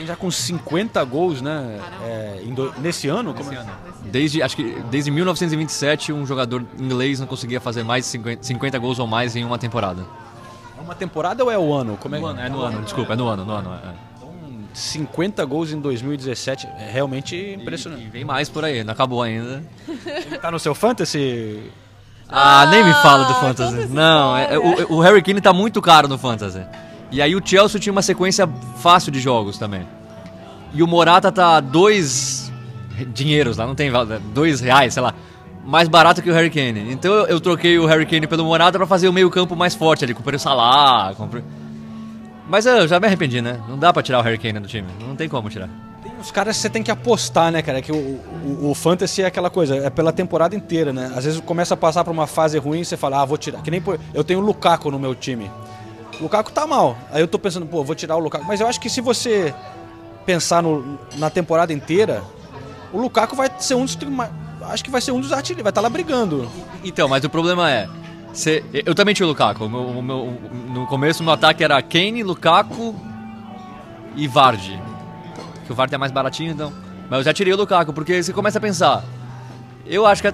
Kane 0.00 0.06
já 0.06 0.16
com 0.16 0.30
50 0.30 1.04
gols, 1.04 1.40
né? 1.40 1.78
é, 2.02 2.40
em 2.44 2.52
do- 2.54 2.72
nesse 2.78 3.08
ano? 3.08 3.32
Como 3.34 3.52
é? 3.52 3.64
Desde, 4.04 4.42
acho 4.42 4.56
que 4.56 4.76
desde 4.90 5.10
1927, 5.10 6.12
um 6.12 6.24
jogador 6.26 6.64
inglês 6.78 7.20
não 7.20 7.26
conseguia 7.26 7.60
fazer 7.60 7.82
mais 7.84 8.04
de 8.04 8.10
50, 8.10 8.42
50 8.42 8.78
gols 8.78 8.98
ou 8.98 9.06
mais 9.06 9.36
em 9.36 9.44
uma 9.44 9.58
temporada. 9.58 10.04
É 10.78 10.80
uma 10.80 10.94
temporada 10.94 11.44
ou 11.44 11.50
é 11.50 11.58
o 11.58 11.72
ano? 11.74 11.96
Como 11.96 12.14
é, 12.16 12.18
No 12.18 12.26
ano, 12.26 12.40
é 12.40 12.48
no 12.48 12.60
ano, 12.62 12.82
desculpa, 12.82 13.12
é 13.12 13.16
no 13.16 13.28
ano, 13.28 13.44
no 13.44 13.52
ano. 13.52 13.74
é. 13.74 14.10
50 14.72 15.44
gols 15.46 15.72
em 15.72 15.80
2017 15.80 16.66
é 16.78 16.88
realmente 16.92 17.36
impressionante. 17.60 18.04
E, 18.04 18.08
vem 18.08 18.24
mais 18.24 18.48
por 18.48 18.64
aí, 18.64 18.84
não 18.84 18.92
acabou 18.92 19.20
ainda. 19.20 19.62
Tá 20.40 20.48
no 20.50 20.60
seu 20.60 20.74
fantasy? 20.76 21.60
Ah, 22.28 22.66
nem 22.66 22.84
me 22.84 22.92
fala 22.94 23.24
do 23.24 23.34
Fantasy. 23.34 23.88
Não, 23.88 24.36
é- 24.36 24.54
é- 24.54 24.58
o, 24.58 24.92
o 24.98 25.00
Harry 25.00 25.20
Kane 25.22 25.40
tá 25.40 25.52
muito 25.52 25.82
caro 25.82 26.06
no 26.06 26.16
Fantasy. 26.16 26.62
E 27.10 27.20
aí 27.20 27.34
o 27.34 27.42
Chelsea 27.44 27.80
tinha 27.80 27.92
uma 27.92 28.02
sequência 28.02 28.48
fácil 28.76 29.10
de 29.10 29.20
jogos 29.20 29.58
também. 29.58 29.86
E 30.72 30.82
o 30.82 30.86
Morata 30.86 31.32
tá 31.32 31.58
dois 31.60 32.52
dinheiros 33.12 33.56
lá, 33.56 33.66
não 33.66 33.74
tem 33.74 33.90
dois 34.32 34.60
reais, 34.60 34.94
sei 34.94 35.02
lá, 35.02 35.14
mais 35.64 35.88
barato 35.88 36.22
que 36.22 36.30
o 36.30 36.34
Harry 36.34 36.50
Kane. 36.50 36.92
Então 36.92 37.12
eu, 37.26 37.40
troquei 37.40 37.78
o 37.78 37.86
Harry 37.86 38.06
Kane 38.06 38.26
pelo 38.26 38.44
Morata 38.44 38.78
pra 38.78 38.86
fazer 38.86 39.08
o 39.08 39.12
meio 39.12 39.30
campo 39.30 39.56
mais 39.56 39.74
forte 39.74 40.04
ali, 40.04 40.14
comprei 40.14 40.36
o 40.36 40.40
Salah, 40.40 41.14
comprei... 41.16 41.42
Mas 42.48 42.66
eu 42.66 42.88
já 42.88 42.98
me 42.98 43.06
arrependi, 43.06 43.40
né? 43.40 43.60
Não 43.68 43.78
dá 43.78 43.92
pra 43.92 44.02
tirar 44.02 44.18
o 44.18 44.22
Harry 44.22 44.38
Kane 44.38 44.58
do 44.58 44.66
time, 44.66 44.88
não 45.06 45.14
tem 45.14 45.28
como 45.28 45.48
tirar. 45.48 45.68
Os 46.20 46.30
caras 46.30 46.56
você 46.56 46.68
tem 46.68 46.82
que 46.82 46.90
apostar, 46.90 47.50
né, 47.50 47.62
cara? 47.62 47.80
Que 47.80 47.92
o, 47.92 47.96
o, 47.96 48.70
o 48.70 48.74
fantasy 48.74 49.22
é 49.22 49.26
aquela 49.26 49.48
coisa, 49.48 49.76
é 49.76 49.88
pela 49.88 50.12
temporada 50.12 50.54
inteira, 50.54 50.92
né? 50.92 51.12
Às 51.16 51.24
vezes 51.24 51.40
começa 51.40 51.74
a 51.74 51.76
passar 51.76 52.04
por 52.04 52.10
uma 52.10 52.26
fase 52.26 52.58
ruim 52.58 52.80
e 52.80 52.84
você 52.84 52.96
fala, 52.96 53.22
ah, 53.22 53.24
vou 53.24 53.38
tirar. 53.38 53.62
Que 53.62 53.70
nem 53.70 53.80
pô, 53.80 53.96
eu 54.12 54.24
tenho 54.24 54.40
o 54.40 54.42
Lukaku 54.42 54.90
no 54.90 54.98
meu 54.98 55.14
time. 55.14 55.50
Lukaku 56.20 56.52
tá 56.52 56.66
mal. 56.66 56.96
Aí 57.10 57.20
eu 57.20 57.28
tô 57.28 57.38
pensando, 57.38 57.66
pô, 57.66 57.82
vou 57.82 57.94
tirar 57.94 58.16
o 58.16 58.20
Lukaku. 58.20 58.44
Mas 58.46 58.60
eu 58.60 58.66
acho 58.66 58.80
que 58.80 58.90
se 58.90 59.00
você 59.00 59.54
pensar 60.26 60.62
no- 60.62 60.98
na 61.16 61.30
temporada 61.30 61.72
inteira, 61.72 62.22
o 62.92 62.98
Lukaku 63.00 63.34
vai 63.34 63.50
ser 63.58 63.74
um 63.74 63.84
dos. 63.84 63.96
Acho 64.70 64.84
que 64.84 64.90
vai 64.90 65.00
ser 65.00 65.12
um 65.12 65.20
dos 65.20 65.32
artilheiros, 65.32 65.62
vai 65.62 65.70
estar 65.70 65.80
lá 65.80 65.88
brigando. 65.88 66.48
Então, 66.84 67.08
mas 67.08 67.24
o 67.24 67.30
problema 67.30 67.70
é. 67.70 67.88
eu 68.86 68.94
também 68.94 69.14
tinha 69.14 69.26
o 69.26 69.28
Lukaku. 69.30 69.64
O 69.64 69.68
meu- 69.68 69.80
o 69.86 70.02
meu- 70.02 70.38
no 70.68 70.86
começo, 70.86 71.22
meu 71.22 71.32
ataque 71.32 71.64
era 71.64 71.80
Kane, 71.82 72.22
Lukaku 72.22 72.94
e 74.14 74.28
Vardy. 74.28 74.80
Que 75.66 75.72
o 75.72 75.74
Vardy 75.74 75.94
é 75.94 75.98
mais 75.98 76.12
baratinho, 76.12 76.52
então. 76.52 76.72
Mas 77.08 77.18
eu 77.20 77.24
já 77.24 77.32
tirei 77.32 77.52
o 77.52 77.56
Lukaku, 77.56 77.92
porque 77.92 78.22
você 78.22 78.32
começa 78.32 78.58
a 78.58 78.60
pensar. 78.60 79.02
Eu 79.86 80.06
acho 80.06 80.22
que 80.22 80.32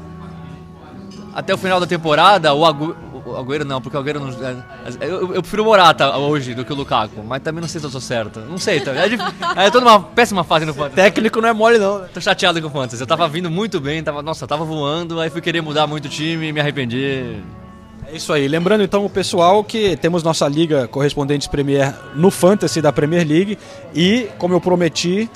até 1.35 1.55
o 1.55 1.59
final 1.59 1.79
da 1.81 1.87
temporada, 1.87 2.53
o, 2.53 2.67
Agu, 2.67 2.95
o 3.27 3.37
Agüero 3.37 3.65
não, 3.65 3.81
porque 3.81 3.97
o 3.97 4.01
Agüero 4.01 4.21
não. 4.21 4.29
é- 4.29 4.57
Eu, 5.01 5.35
eu 5.35 5.43
prefiro 5.43 5.63
o 5.63 5.67
Morata 5.67 6.17
hoje 6.17 6.55
do 6.55 6.65
que 6.65 6.73
o 6.73 6.77
Lukaku, 6.77 7.23
mas 7.25 7.43
também 7.43 7.61
não 7.61 7.69
sei 7.69 7.81
se 7.81 7.87
eu 7.87 7.91
sou 7.91 8.01
certo. 8.01 8.41
Não 8.41 8.59
sei, 8.59 8.81
tá? 8.81 8.93
É, 8.93 9.07
é, 9.65 9.67
eu 9.67 9.71
tô 9.71 9.81
numa 9.81 10.01
péssima 10.01 10.45
fase 10.45 10.65
no 10.65 10.73
Fantasy. 10.73 10.95
Técnico 10.97 11.41
não 11.41 11.49
é 11.49 11.53
mole, 11.53 11.79
não. 11.79 12.07
Tô 12.13 12.21
chateado 12.21 12.61
com 12.61 12.69
o 12.69 12.71
Fantasy. 12.71 13.01
Eu 13.03 13.07
tava 13.07 13.29
vindo 13.29 13.51
muito 13.51 13.81
bem, 13.81 14.03
tava, 14.03 14.23
nossa, 14.23 14.47
tava 14.47 14.65
voando, 14.65 15.21
aí 15.21 15.31
fui 15.31 15.41
querer 15.41 15.61
mudar 15.61 15.87
muito 15.87 16.07
o 16.07 16.09
time, 16.09 16.53
me 16.53 16.61
arrependi. 16.61 17.37
É 18.09 18.15
isso 18.17 18.33
aí. 18.33 18.47
Lembrando 18.47 18.85
então 18.85 19.05
o 19.05 19.11
pessoal 19.11 19.65
que 19.65 19.97
temos 19.97 20.23
nossa 20.23 20.47
liga 20.47 20.87
correspondentes 20.87 21.49
Premier 21.49 21.93
no 22.15 22.31
Fantasy 22.31 22.81
da 22.81 22.93
Premier 22.93 23.27
League 23.27 23.59
e, 23.95 24.29
como 24.39 24.55
eu 24.55 24.61
prometi, 24.61 25.29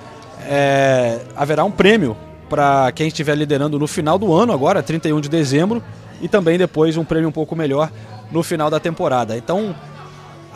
é, 0.46 1.20
haverá 1.36 1.64
um 1.64 1.70
prêmio 1.70 2.16
para 2.48 2.90
quem 2.92 3.08
estiver 3.08 3.36
liderando 3.36 3.78
no 3.78 3.86
final 3.86 4.18
do 4.18 4.32
ano, 4.32 4.52
agora, 4.52 4.82
31 4.82 5.20
de 5.20 5.28
dezembro, 5.28 5.82
e 6.20 6.28
também 6.28 6.58
depois 6.58 6.96
um 6.96 7.04
prêmio 7.04 7.28
um 7.28 7.32
pouco 7.32 7.56
melhor 7.56 7.90
no 8.30 8.42
final 8.42 8.70
da 8.70 8.78
temporada. 8.78 9.36
Então, 9.36 9.74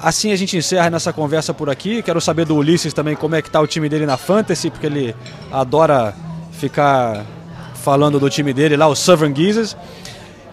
assim 0.01 0.33
a 0.33 0.37
gente 0.37 0.57
encerra 0.57 0.91
nessa 0.91 1.13
conversa 1.13 1.53
por 1.55 1.71
aqui. 1.71 2.03
Quero 2.03 2.21
saber 2.21 2.45
do 2.45 2.57
Ulisses 2.57 2.93
também 2.93 3.17
como 3.17 3.35
é 3.35 3.43
que 3.43 3.51
tá 3.51 3.61
o 3.61 3.67
time 3.67 3.89
dele 3.89 4.07
na 4.07 4.17
Fantasy, 4.17 4.71
porque 4.71 4.87
ele 4.87 5.15
adora 5.51 6.15
ficar 6.53 7.25
falando 7.75 8.19
do 8.19 8.31
time 8.31 8.53
dele 8.53 8.77
lá, 8.77 8.87
o 8.87 8.95
Southern 8.95 9.35
Geezers. 9.35 9.77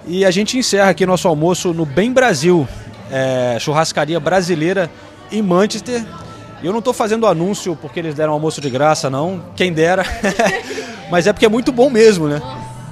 E 0.08 0.26
a 0.26 0.32
gente 0.32 0.58
encerra 0.58 0.90
aqui 0.90 1.06
nosso 1.06 1.28
almoço 1.28 1.74
no 1.74 1.86
Bem 1.86 2.12
Brasil, 2.12 2.68
é, 3.12 3.58
churrascaria 3.60 4.20
brasileira 4.20 4.90
em 5.32 5.42
Manchester. 5.42 6.04
E 6.62 6.66
eu 6.66 6.74
não 6.74 6.82
tô 6.82 6.94
fazendo 6.94 7.26
anúncio 7.26 7.76
porque 7.76 8.00
eles 8.00 8.16
deram 8.16 8.34
almoço 8.34 8.62
de 8.62 8.70
graça, 8.70 9.10
não. 9.10 9.44
Quem 9.56 9.72
dera. 9.72 10.04
Mas 11.10 11.28
é 11.28 11.34
porque 11.34 11.46
é 11.46 11.50
muito 11.50 11.72
bom 11.72 11.90
mesmo, 11.90 12.28
né? 12.28 12.42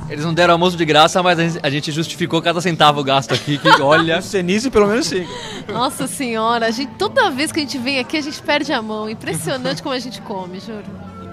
Eles 0.09 0.25
não 0.25 0.33
deram 0.33 0.53
almoço 0.53 0.75
de 0.75 0.83
graça, 0.85 1.21
mas 1.21 1.57
a 1.61 1.69
gente- 1.69 1.91
justificou 1.91 2.41
cada 2.41 2.59
centavo 2.61 3.03
gasto 3.03 3.33
aqui, 3.33 3.57
que 3.57 3.69
olha... 3.81 4.21
Senise 4.21 4.71
pelo 4.71 4.87
menos 4.87 5.05
sim. 5.07 5.25
Nossa 5.67 6.07
senhora, 6.07 6.65
a 6.67 6.71
gente, 6.71 6.91
toda 6.97 7.29
vez 7.29 7.51
que 7.51 7.59
a 7.59 7.63
gente 7.63 7.77
vem 7.77 7.99
aqui, 7.99 8.17
a 8.17 8.21
gente 8.21 8.41
perde 8.41 8.73
a 8.73 8.81
mão. 8.81 9.09
Impressionante 9.09 9.83
como 9.83 9.93
a 9.93 9.99
gente 9.99 10.19
come, 10.21 10.59
juro. 10.59 10.83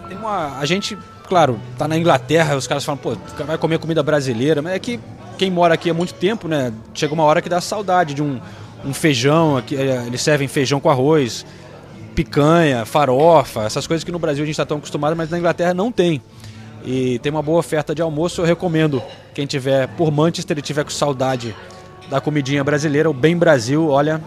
Tem 0.09 0.17
uma. 0.19 0.59
A 0.59 0.67
gente, 0.67 0.97
claro, 1.29 1.59
tá 1.79 1.89
na 1.89 1.97
Inglaterra, 1.97 2.55
os 2.57 2.67
caras 2.67 2.85
falam, 2.85 2.99
pô, 2.99 3.17
vai 3.47 3.57
comer 3.59 3.79
comida 3.79 4.03
brasileira, 4.03 4.61
mas 4.61 4.75
é 4.75 4.79
que 4.79 5.01
quem 5.39 5.51
mora 5.51 5.75
aqui 5.75 5.89
há 5.91 5.95
muito 5.95 6.15
tempo, 6.15 6.47
né? 6.47 6.73
Chega 6.95 7.13
uma 7.15 7.25
hora 7.25 7.41
que 7.43 7.49
dá 7.49 7.61
saudade 7.61 8.15
de 8.15 8.23
um, 8.23 8.41
um 8.85 8.93
feijão, 8.95 9.57
aqui, 9.57 9.75
é, 9.75 10.05
eles 10.07 10.21
servem 10.21 10.49
feijão 10.49 10.81
com 10.81 10.91
arroz, 10.91 11.45
picanha, 12.15 12.85
farofa, 12.85 13.65
essas 13.65 13.87
coisas 13.87 14.05
que 14.05 14.13
no 14.13 14.19
Brasil 14.19 14.43
a 14.43 14.47
gente 14.47 14.57
tá 14.57 14.65
tão 14.65 14.79
acostumado, 14.79 15.15
mas 15.17 15.29
na 15.31 15.39
Inglaterra 15.39 15.75
não 15.75 15.91
tem. 15.93 16.23
E 16.87 17.19
tem 17.19 17.33
uma 17.33 17.43
boa 17.43 17.59
oferta 17.59 17.93
de 17.93 18.01
almoço, 18.01 18.41
eu 18.41 18.45
recomendo 18.45 19.03
quem 19.35 19.45
tiver 19.45 19.89
por 19.97 20.13
Manchester 20.13 20.57
e 20.57 20.63
tiver 20.63 20.85
com 20.85 20.91
saudade 20.91 21.53
da 22.09 22.21
comidinha 22.21 22.63
brasileira, 22.63 23.11
o 23.11 23.13
Bem 23.13 23.37
Brasil, 23.37 23.89
olha, 23.89 24.23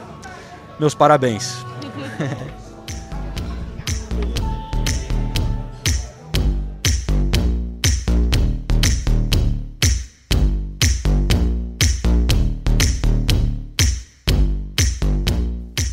meus 0.77 0.93
parabéns. 0.93 1.55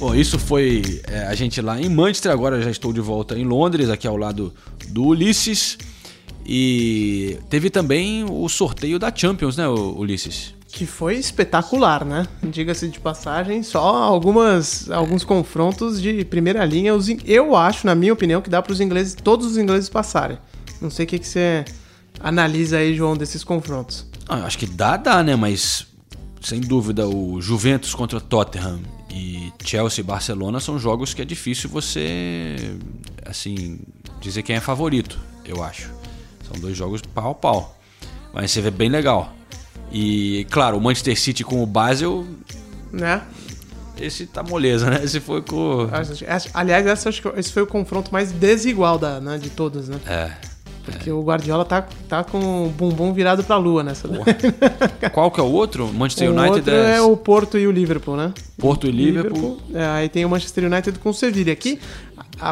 Bom, 0.00 0.16
isso 0.16 0.36
foi 0.36 1.00
é, 1.06 1.26
a 1.26 1.34
gente 1.36 1.62
lá 1.62 1.80
em 1.80 1.88
Manchester, 1.88 2.32
agora 2.32 2.60
já 2.60 2.72
estou 2.72 2.92
de 2.92 3.00
volta 3.00 3.38
em 3.38 3.44
Londres, 3.44 3.88
aqui 3.88 4.08
ao 4.08 4.16
lado 4.16 4.52
do 4.88 5.04
Ulisses. 5.04 5.78
E 6.48 7.38
teve 7.50 7.70
também 7.70 8.24
o 8.24 8.48
sorteio 8.48 8.98
da 8.98 9.12
Champions, 9.14 9.56
né, 9.56 9.66
Ulisses? 9.68 10.54
Que 10.68 10.86
foi 10.86 11.16
espetacular, 11.16 12.04
né? 12.04 12.26
Diga-se 12.42 12.86
de 12.88 13.00
passagem, 13.00 13.62
só 13.62 13.96
algumas, 13.96 14.88
alguns 14.90 15.24
confrontos 15.24 16.00
de 16.00 16.24
primeira 16.24 16.64
linha. 16.64 16.92
Eu 17.24 17.56
acho, 17.56 17.86
na 17.86 17.94
minha 17.94 18.12
opinião, 18.12 18.40
que 18.40 18.50
dá 18.50 18.62
para 18.62 18.72
os 18.72 18.80
ingleses, 18.80 19.14
todos 19.14 19.46
os 19.46 19.58
ingleses 19.58 19.88
passarem. 19.88 20.38
Não 20.80 20.90
sei 20.90 21.04
o 21.04 21.08
que, 21.08 21.18
que 21.18 21.26
você 21.26 21.64
analisa 22.20 22.78
aí, 22.78 22.94
João, 22.94 23.16
desses 23.16 23.42
confrontos. 23.42 24.06
Ah, 24.28 24.44
acho 24.44 24.58
que 24.58 24.66
dá, 24.66 24.96
dá, 24.96 25.22
né? 25.22 25.34
Mas 25.34 25.86
sem 26.40 26.60
dúvida 26.60 27.08
o 27.08 27.40
Juventus 27.40 27.92
contra 27.92 28.18
o 28.18 28.20
Tottenham 28.20 28.80
e 29.10 29.52
Chelsea 29.64 30.02
e 30.02 30.06
Barcelona 30.06 30.60
são 30.60 30.78
jogos 30.78 31.12
que 31.12 31.22
é 31.22 31.24
difícil 31.24 31.68
você, 31.68 32.56
assim, 33.24 33.80
dizer 34.20 34.42
quem 34.42 34.54
é 34.54 34.60
favorito, 34.60 35.18
eu 35.44 35.62
acho. 35.62 35.90
São 36.46 36.60
dois 36.60 36.76
jogos 36.76 37.02
pau 37.02 37.30
a 37.30 37.34
pau. 37.34 37.76
Mas 38.32 38.50
você 38.50 38.60
vê 38.60 38.70
bem 38.70 38.88
legal. 38.88 39.32
E, 39.92 40.46
claro, 40.50 40.76
o 40.76 40.80
Manchester 40.80 41.18
City 41.18 41.44
com 41.44 41.62
o 41.62 41.66
Basel, 41.66 42.26
Né? 42.92 43.22
esse 44.00 44.26
tá 44.26 44.42
moleza, 44.42 44.90
né? 44.90 45.00
Esse 45.02 45.20
foi 45.20 45.42
com. 45.42 45.88
Aliás, 46.52 46.86
essa, 46.86 47.08
acho 47.08 47.22
que 47.22 47.28
esse 47.38 47.52
foi 47.52 47.62
o 47.62 47.66
confronto 47.66 48.12
mais 48.12 48.30
desigual 48.32 48.98
da, 48.98 49.20
né, 49.20 49.38
de 49.38 49.50
todos, 49.50 49.88
né? 49.88 49.98
É. 50.06 50.32
Porque 50.84 51.10
o 51.10 51.20
Guardiola 51.20 51.64
tá, 51.64 51.84
tá 52.08 52.22
com 52.22 52.66
o 52.66 52.68
bumbum 52.68 53.12
virado 53.12 53.42
pra 53.42 53.56
lua 53.56 53.82
nessa. 53.82 54.06
daí. 54.06 54.20
Qual 55.12 55.32
que 55.32 55.40
é 55.40 55.42
o 55.42 55.50
outro? 55.50 55.92
Manchester 55.92 56.30
o 56.30 56.32
United 56.32 56.58
outro 56.58 56.74
é 56.74 57.00
o 57.02 57.16
Porto 57.16 57.58
e 57.58 57.66
o 57.66 57.72
Liverpool, 57.72 58.16
né? 58.16 58.32
Porto 58.56 58.86
e 58.86 58.92
Liverpool. 58.92 59.58
É, 59.74 59.84
aí 59.84 60.08
tem 60.08 60.24
o 60.24 60.28
Manchester 60.28 60.64
United 60.64 60.96
com 61.00 61.10
o 61.10 61.14
Sevilla. 61.14 61.50
Aqui, 61.50 61.80
a, 62.40 62.50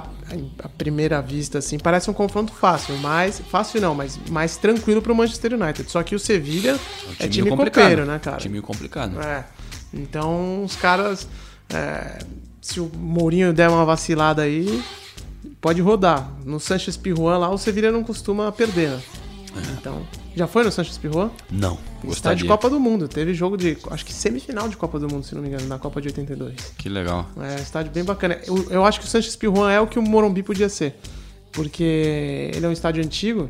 a 0.62 0.68
primeira 0.68 1.20
vista, 1.20 1.59
assim, 1.59 1.78
parece 1.78 2.11
um 2.11 2.14
confronto 2.14 2.53
fácil, 2.53 2.97
mas. 2.99 3.41
Fácil 3.51 3.80
não, 3.80 3.95
mas 3.95 4.18
mais 4.30 4.57
tranquilo 4.57 5.03
pro 5.03 5.14
Manchester 5.14 5.55
United. 5.55 5.91
Só 5.91 6.03
que 6.03 6.14
o 6.14 6.18
Sevilla 6.18 6.78
é 7.18 7.28
time 7.28 7.51
complicado. 7.51 7.82
copeiro, 7.85 8.07
né, 8.07 8.18
cara? 8.18 8.37
Time 8.39 8.61
complicado. 8.61 9.20
É. 9.20 9.45
Então, 9.93 10.64
os 10.64 10.74
caras. 10.76 11.28
é, 11.72 12.18
se 12.61 12.80
o 12.80 12.91
Mourinho 12.97 13.53
der 13.53 13.68
uma 13.68 13.85
vacilada 13.85 14.43
aí, 14.43 14.82
pode 15.61 15.82
rodar. 15.82 16.30
No 16.45 16.59
Sanchez 16.59 16.97
Pirjuan 16.97 17.39
lá, 17.39 17.51
o 17.51 17.59
Sevilla 17.59 17.93
não 17.93 18.03
costuma 18.03 18.51
perder, 18.51 18.91
né? 18.91 19.03
Então. 19.78 20.03
Já 20.37 20.47
foi 20.47 20.64
no 20.64 20.72
Sanchez 20.72 20.99
Pirjuan? 20.99 21.30
Não, 21.51 21.78
Está 22.09 22.35
de. 22.35 22.45
Copa 22.45 22.68
do 22.68 22.80
Mundo. 22.80 23.07
Teve 23.07 23.32
jogo 23.32 23.57
de. 23.57 23.78
Acho 23.91 24.05
que 24.05 24.12
semifinal 24.12 24.68
de 24.68 24.76
Copa 24.76 24.99
do 24.99 25.09
Mundo, 25.09 25.24
se 25.24 25.35
não 25.35 25.43
me 25.43 25.49
engano, 25.49 25.66
na 25.66 25.78
Copa 25.78 26.01
de 26.01 26.09
82. 26.09 26.74
Que 26.76 26.89
legal. 26.89 27.28
É, 27.41 27.61
estádio 27.61 27.93
bem 27.93 28.05
bacana. 28.05 28.39
Eu, 28.47 28.70
eu 28.70 28.85
acho 28.85 29.01
que 29.01 29.07
o 29.07 29.09
Sanchez 29.09 29.37
Pirjuan 29.37 29.70
é 29.70 29.80
o 29.80 29.87
que 29.87 29.99
o 29.99 30.03
Morumbi 30.03 30.43
podia 30.43 30.68
ser. 30.68 30.97
Porque 31.53 32.51
ele 32.53 32.66
é 32.66 32.68
um 32.68 32.72
estádio 32.72 33.03
antigo, 33.03 33.49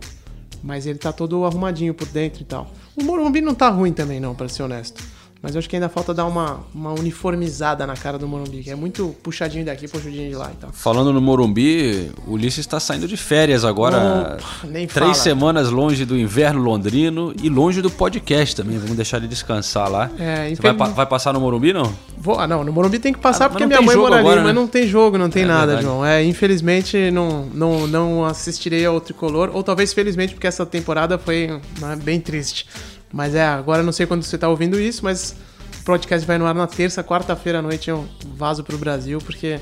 mas 0.63 0.87
ele 0.87 0.99
tá 0.99 1.11
todo 1.11 1.45
arrumadinho 1.45 1.95
por 1.95 2.07
dentro 2.09 2.43
e 2.43 2.45
tal. 2.45 2.71
O 2.95 3.03
Morumbi 3.03 3.41
não 3.41 3.55
tá 3.55 3.71
ruim 3.71 3.93
também, 3.93 4.21
não, 4.21 4.35
pra 4.35 4.49
ser 4.49 4.63
honesto. 4.63 5.03
Mas 5.45 5.55
eu 5.55 5.59
acho 5.59 5.69
que 5.69 5.77
ainda 5.77 5.91
falta 5.91 6.15
dar 6.15 6.25
uma, 6.25 6.61
uma 6.75 6.93
uniformizada 6.93 7.87
na 7.87 7.95
cara 7.95 8.17
do 8.19 8.27
Morumbi, 8.27 8.63
que 8.63 8.71
é 8.71 8.75
muito 8.75 9.15
puxadinho 9.23 9.63
daqui, 9.65 9.87
puxadinho 9.87 10.31
de 10.31 10.35
lá 10.35 10.51
e 10.51 10.57
tal. 10.57 10.71
Falando 10.73 11.13
no 11.13 11.21
Morumbi, 11.21 12.11
o 12.27 12.33
Ulisses 12.33 12.61
está 12.61 12.81
saindo 12.81 13.07
de 13.07 13.17
férias 13.17 13.63
agora. 13.65 14.39
Opa, 14.39 14.67
nem 14.69 14.87
três 14.87 15.11
fala. 15.11 15.15
semanas 15.15 15.69
longe 15.71 16.07
do 16.07 16.19
inverno 16.19 16.63
londrino 16.63 17.35
e 17.43 17.49
longe 17.51 17.83
do 17.83 17.91
podcast 17.91 18.57
também. 18.57 18.79
Vamos 18.79 18.97
deixar 18.97 19.19
ele 19.19 19.29
descansar 19.29 19.91
lá. 19.91 20.11
É, 20.19 20.49
Você 20.55 20.63
vai, 20.63 20.73
infeliz- 20.73 20.95
vai 20.95 21.07
passar 21.07 21.33
no 21.35 21.41
Morumbi, 21.41 21.73
não? 21.75 21.93
Vou, 22.17 22.39
ah, 22.41 22.47
não, 22.47 22.65
no 22.65 22.73
Morumbi 22.73 22.99
tem 22.99 23.13
que 23.13 23.19
passar 23.19 23.45
Ah, 23.45 23.49
mas 23.49 23.53
porque 23.53 23.65
não 23.65 23.69
minha 23.69 23.83
mãe 23.83 23.97
mora 23.97 24.17
ali, 24.17 24.25
mas 24.25 24.45
né? 24.47 24.53
não 24.55 24.67
tem 24.67 24.87
jogo, 24.89 25.19
não 25.19 25.29
tem 25.29 25.43
É 25.43 25.47
nada, 25.47 25.67
verdade. 25.67 25.85
João. 25.87 26.07
É, 26.07 26.25
infelizmente 26.25 27.11
não, 27.11 27.45
não, 27.53 27.87
não 27.87 28.25
assistirei 28.25 28.87
ao 28.87 28.99
Tricolor, 29.01 29.51
ou 29.53 29.63
talvez 29.63 29.93
felizmente 29.93 30.33
porque 30.33 30.47
essa 30.47 30.65
temporada 30.65 31.19
foi 31.19 31.49
né, 31.81 31.97
bem 32.03 32.19
triste. 32.19 32.67
Mas 33.15 33.37
é, 33.37 33.47
agora 33.47 33.81
eu 33.81 33.85
não 33.85 33.93
sei 33.93 34.07
quando 34.07 34.25
você 34.25 34.37
tá 34.37 34.49
ouvindo 34.49 34.79
isso, 34.79 35.05
mas 35.05 35.37
o 35.81 35.85
podcast 35.85 36.27
vai 36.27 36.37
no 36.37 36.47
ar 36.47 36.55
na 36.55 36.67
terça, 36.67 37.03
quarta-feira 37.05 37.61
à 37.61 37.63
noite 37.63 37.89
eu 37.89 38.05
vazo 38.37 38.65
pro 38.65 38.77
Brasil, 38.77 39.21
porque 39.21 39.61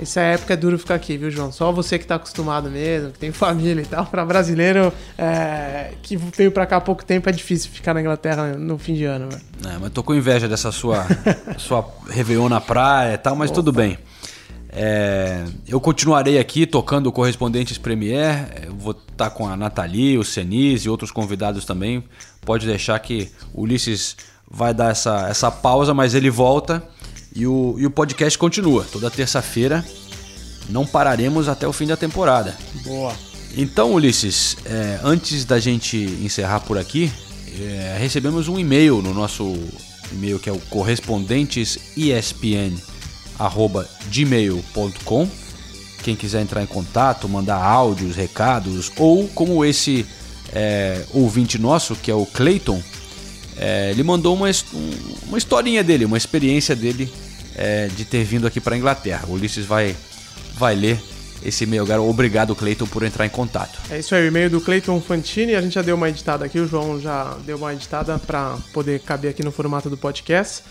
essa 0.00 0.20
época 0.20 0.54
é 0.54 0.56
duro 0.56 0.76
ficar 0.76 0.96
aqui, 0.96 1.16
viu, 1.16 1.30
João? 1.30 1.52
Só 1.52 1.70
você 1.70 1.96
que 1.96 2.04
tá 2.04 2.16
acostumado 2.16 2.68
mesmo, 2.68 3.12
que 3.12 3.20
tem 3.20 3.30
família 3.32 3.82
e 3.82 3.86
tal. 3.86 4.04
Pra 4.06 4.24
brasileiro 4.24 4.92
é, 5.16 5.92
que 6.02 6.16
veio 6.16 6.50
pra 6.50 6.66
cá 6.66 6.78
há 6.78 6.80
pouco 6.80 7.04
tempo 7.04 7.28
é 7.28 7.32
difícil 7.32 7.70
ficar 7.70 7.94
na 7.94 8.00
Inglaterra 8.00 8.54
no 8.54 8.76
fim 8.78 8.94
de 8.94 9.04
ano, 9.04 9.28
velho. 9.30 9.42
É, 9.64 9.78
mas 9.78 9.92
tô 9.92 10.02
com 10.02 10.12
inveja 10.12 10.48
dessa 10.48 10.72
sua, 10.72 11.06
sua 11.58 11.88
Réveillon 12.10 12.48
na 12.48 12.60
praia 12.60 13.14
e 13.14 13.18
tal, 13.18 13.36
mas 13.36 13.52
tudo 13.52 13.70
bem. 13.70 13.96
É, 14.74 15.44
eu 15.68 15.78
continuarei 15.78 16.38
aqui 16.38 16.66
tocando 16.66 17.12
Correspondentes 17.12 17.76
Premier. 17.76 18.64
Eu 18.64 18.74
vou 18.74 18.92
estar 18.92 19.30
com 19.30 19.46
a 19.46 19.54
Nathalie, 19.54 20.16
o 20.16 20.24
Senise 20.24 20.86
e 20.86 20.90
outros 20.90 21.10
convidados 21.10 21.64
também. 21.66 22.02
Pode 22.40 22.66
deixar 22.66 22.98
que 22.98 23.30
o 23.52 23.62
Ulisses 23.62 24.16
vai 24.50 24.72
dar 24.72 24.90
essa, 24.90 25.28
essa 25.28 25.50
pausa, 25.50 25.92
mas 25.92 26.14
ele 26.14 26.30
volta 26.30 26.82
e 27.34 27.46
o, 27.46 27.76
e 27.78 27.86
o 27.86 27.90
podcast 27.90 28.38
continua. 28.38 28.86
Toda 28.90 29.10
terça-feira 29.10 29.84
não 30.70 30.86
pararemos 30.86 31.48
até 31.48 31.68
o 31.68 31.72
fim 31.72 31.86
da 31.86 31.96
temporada. 31.96 32.56
Boa. 32.82 33.14
Então, 33.54 33.92
Ulisses, 33.92 34.56
é, 34.64 34.98
antes 35.04 35.44
da 35.44 35.60
gente 35.60 35.96
encerrar 35.96 36.60
por 36.60 36.78
aqui, 36.78 37.12
é, 37.60 37.98
recebemos 37.98 38.48
um 38.48 38.58
e-mail 38.58 39.02
no 39.02 39.12
nosso 39.12 39.54
e-mail 40.10 40.38
que 40.38 40.48
é 40.48 40.52
o 40.52 40.58
correspondentesespn@gmail.com. 43.50 45.28
Quem 46.02 46.16
quiser 46.16 46.42
entrar 46.42 46.62
em 46.62 46.66
contato, 46.66 47.28
mandar 47.28 47.62
áudios, 47.62 48.16
recados 48.16 48.90
ou 48.96 49.28
como 49.28 49.64
esse 49.64 50.04
é, 50.52 51.04
ouvinte 51.12 51.58
nosso 51.58 51.94
que 51.94 52.10
é 52.10 52.14
o 52.14 52.26
Clayton, 52.26 52.82
é, 53.56 53.90
ele 53.90 54.02
mandou 54.02 54.34
uma, 54.34 54.48
um- 54.74 54.90
uma 55.28 55.38
historinha 55.38 55.84
dele, 55.84 56.04
uma 56.04 56.16
experiência 56.16 56.74
dele 56.74 57.12
é, 57.54 57.86
de 57.88 58.04
ter 58.04 58.24
vindo 58.24 58.46
aqui 58.48 58.60
para 58.60 58.76
Inglaterra. 58.76 59.26
O 59.28 59.32
Ulisses 59.34 59.64
vai 59.64 59.94
vai 60.58 60.74
ler 60.74 61.00
esse 61.44 61.64
e-mail. 61.64 61.86
Cara, 61.86 62.02
Obrigado, 62.02 62.54
Clayton, 62.54 62.86
por 62.86 63.02
entrar 63.04 63.24
em 63.24 63.28
contato. 63.30 63.78
É 63.90 63.98
isso 63.98 64.14
aí, 64.14 64.24
o 64.24 64.26
e-mail 64.28 64.50
do 64.50 64.60
Clayton 64.60 65.00
Fantini. 65.00 65.54
A 65.54 65.60
gente 65.62 65.74
já 65.74 65.82
deu 65.82 65.94
uma 65.96 66.08
editada 66.08 66.44
aqui, 66.44 66.58
o 66.58 66.66
João 66.68 67.00
já 67.00 67.36
deu 67.46 67.56
uma 67.56 67.72
editada 67.72 68.18
para 68.18 68.56
poder 68.72 69.00
caber 69.00 69.30
aqui 69.30 69.42
no 69.44 69.52
formato 69.52 69.88
do 69.88 69.96
podcast. 69.96 70.62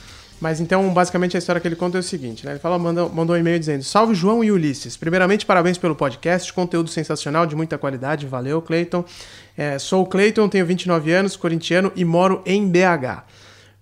Mas 0.42 0.60
então, 0.60 0.92
basicamente, 0.92 1.38
a 1.38 1.40
história 1.40 1.62
que 1.62 1.68
ele 1.68 1.76
conta 1.76 1.98
é 1.98 2.02
o 2.02 2.04
seguinte, 2.04 2.44
né? 2.44 2.54
Ele 2.54 2.60
fala, 2.60 2.80
mandou, 2.80 3.08
mandou 3.10 3.36
um 3.36 3.40
e-mail 3.40 3.60
dizendo: 3.60 3.84
Salve 3.84 4.16
João 4.16 4.44
e 4.44 4.52
Ulisses. 4.52 4.98
Primeiramente, 4.98 5.46
parabéns 5.46 5.78
pelo 5.78 5.96
podcast, 5.96 6.52
conteúdo 6.52 6.90
sensacional, 6.90 7.46
de 7.46 7.56
muita 7.56 7.78
qualidade. 7.78 8.26
Valeu, 8.26 8.60
Clayton. 8.60 9.06
É, 9.56 9.78
sou 9.78 10.02
o 10.02 10.06
Clayton, 10.08 10.50
tenho 10.50 10.66
29 10.66 11.12
anos, 11.12 11.36
corintiano 11.36 11.92
e 11.96 12.04
moro 12.04 12.42
em 12.44 12.68
BH. 12.68 13.24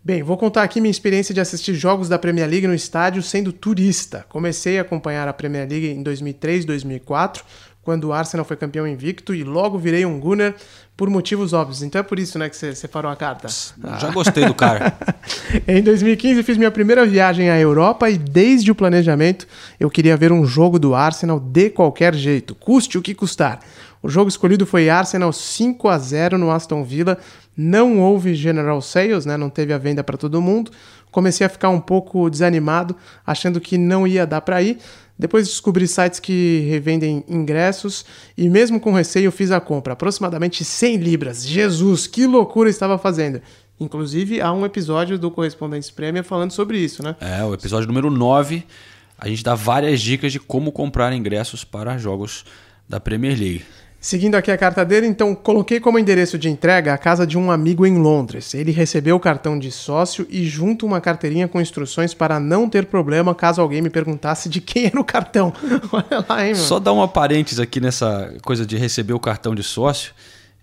Bem, 0.03 0.21
vou 0.21 0.37
contar 0.37 0.63
aqui 0.63 0.81
minha 0.81 0.91
experiência 0.91 1.33
de 1.33 1.39
assistir 1.39 1.73
jogos 1.75 2.09
da 2.09 2.19
Premier 2.19 2.49
League 2.49 2.67
no 2.67 2.73
estádio 2.73 3.23
sendo 3.23 3.53
turista. 3.53 4.25
Comecei 4.27 4.79
a 4.79 4.81
acompanhar 4.81 5.29
a 5.29 5.33
Premier 5.33 5.67
League 5.69 5.87
em 5.87 6.03
2003, 6.03 6.65
2004, 6.65 7.43
quando 7.89 8.03
o 8.03 8.13
Arsenal 8.13 8.45
foi 8.45 8.55
campeão 8.55 8.87
invicto 8.87 9.33
e 9.33 9.43
logo 9.43 9.79
virei 9.79 10.05
um 10.05 10.19
Gunner 10.19 10.53
por 10.95 11.09
motivos 11.09 11.53
óbvios. 11.53 11.81
Então 11.81 11.99
é 11.99 12.03
por 12.03 12.19
isso, 12.19 12.37
né, 12.37 12.47
que 12.47 12.55
você 12.55 12.75
separou 12.75 13.11
a 13.11 13.15
carta. 13.15 13.47
Já 13.99 14.11
gostei 14.11 14.45
do 14.45 14.53
cara. 14.53 14.95
em 15.67 15.81
2015 15.81 16.43
fiz 16.43 16.55
minha 16.55 16.69
primeira 16.69 17.03
viagem 17.03 17.49
à 17.49 17.59
Europa 17.59 18.07
e 18.07 18.15
desde 18.15 18.69
o 18.69 18.75
planejamento 18.75 19.47
eu 19.79 19.89
queria 19.89 20.15
ver 20.15 20.31
um 20.31 20.45
jogo 20.45 20.77
do 20.77 20.93
Arsenal 20.93 21.39
de 21.39 21.71
qualquer 21.71 22.13
jeito, 22.13 22.53
custe 22.53 22.95
o 22.95 23.01
que 23.01 23.15
custar. 23.15 23.59
O 24.03 24.07
jogo 24.07 24.29
escolhido 24.29 24.67
foi 24.67 24.87
Arsenal 24.87 25.33
5 25.33 25.87
a 25.87 25.97
0 25.97 26.37
no 26.37 26.51
Aston 26.51 26.83
Villa. 26.83 27.17
Não 27.57 27.99
houve 27.99 28.35
general 28.35 28.83
sales, 28.83 29.25
né? 29.25 29.35
Não 29.35 29.49
teve 29.49 29.73
a 29.73 29.79
venda 29.79 30.03
para 30.03 30.15
todo 30.15 30.39
mundo. 30.39 30.69
Comecei 31.09 31.43
a 31.43 31.49
ficar 31.49 31.69
um 31.69 31.81
pouco 31.81 32.29
desanimado, 32.29 32.95
achando 33.25 33.59
que 33.59 33.79
não 33.79 34.05
ia 34.05 34.27
dar 34.27 34.41
para 34.41 34.61
ir. 34.61 34.77
Depois 35.19 35.49
descobri 35.49 35.85
sites 35.85 36.17
que 36.17 36.65
revendem 36.69 37.25
ingressos 37.27 38.05
e 38.37 38.47
mesmo 38.47 38.79
com 38.79 38.93
receio 38.93 39.29
fiz 39.33 39.51
a 39.51 39.59
compra, 39.59 39.91
aproximadamente 39.91 40.63
100 40.63 40.95
libras. 40.95 41.45
Jesus, 41.45 42.07
que 42.07 42.25
loucura 42.25 42.69
estava 42.69 42.97
fazendo. 42.97 43.41
Inclusive, 43.77 44.39
há 44.39 44.53
um 44.53 44.65
episódio 44.65 45.19
do 45.19 45.29
Correspondentes 45.29 45.91
Premier 45.91 46.23
falando 46.23 46.51
sobre 46.51 46.77
isso, 46.77 47.03
né? 47.03 47.17
É, 47.19 47.43
o 47.43 47.53
episódio 47.53 47.85
número 47.87 48.09
9, 48.09 48.65
a 49.17 49.27
gente 49.27 49.43
dá 49.43 49.55
várias 49.55 49.99
dicas 49.99 50.31
de 50.31 50.39
como 50.39 50.71
comprar 50.71 51.11
ingressos 51.11 51.65
para 51.65 51.97
jogos 51.97 52.45
da 52.87 53.01
Premier 53.01 53.37
League. 53.37 53.65
Seguindo 54.01 54.35
aqui 54.35 54.49
a 54.49 54.57
carta 54.57 54.85
dele, 54.85 55.07
então 55.07 55.35
coloquei 55.35 55.77
como 55.79 55.99
endereço 55.99 56.37
de 56.37 56.47
entrega 56.49 56.93
a 56.93 56.97
casa 56.97 57.27
de 57.27 57.37
um 57.37 57.51
amigo 57.51 57.85
em 57.85 57.97
Londres. 57.97 58.53
Ele 58.53 58.71
recebeu 58.71 59.17
o 59.17 59.19
cartão 59.19 59.59
de 59.59 59.71
sócio 59.71 60.25
e 60.29 60.45
junto 60.45 60.85
uma 60.85 61.01
carteirinha 61.01 61.49
com 61.49 61.59
instruções 61.59 62.13
para 62.13 62.39
não 62.39 62.69
ter 62.69 62.85
problema 62.85 63.35
caso 63.35 63.61
alguém 63.61 63.81
me 63.81 63.89
perguntasse 63.89 64.47
de 64.47 64.61
quem 64.61 64.85
era 64.85 64.99
o 64.99 65.03
cartão. 65.03 65.51
Olha 65.91 66.25
lá, 66.29 66.45
hein, 66.45 66.53
mano. 66.53 66.63
Só 66.63 66.79
dar 66.79 66.93
uma 66.93 67.09
parênteses 67.09 67.59
aqui 67.59 67.81
nessa 67.81 68.33
coisa 68.41 68.65
de 68.65 68.77
receber 68.77 69.11
o 69.13 69.19
cartão 69.19 69.53
de 69.53 69.63
sócio. 69.63 70.13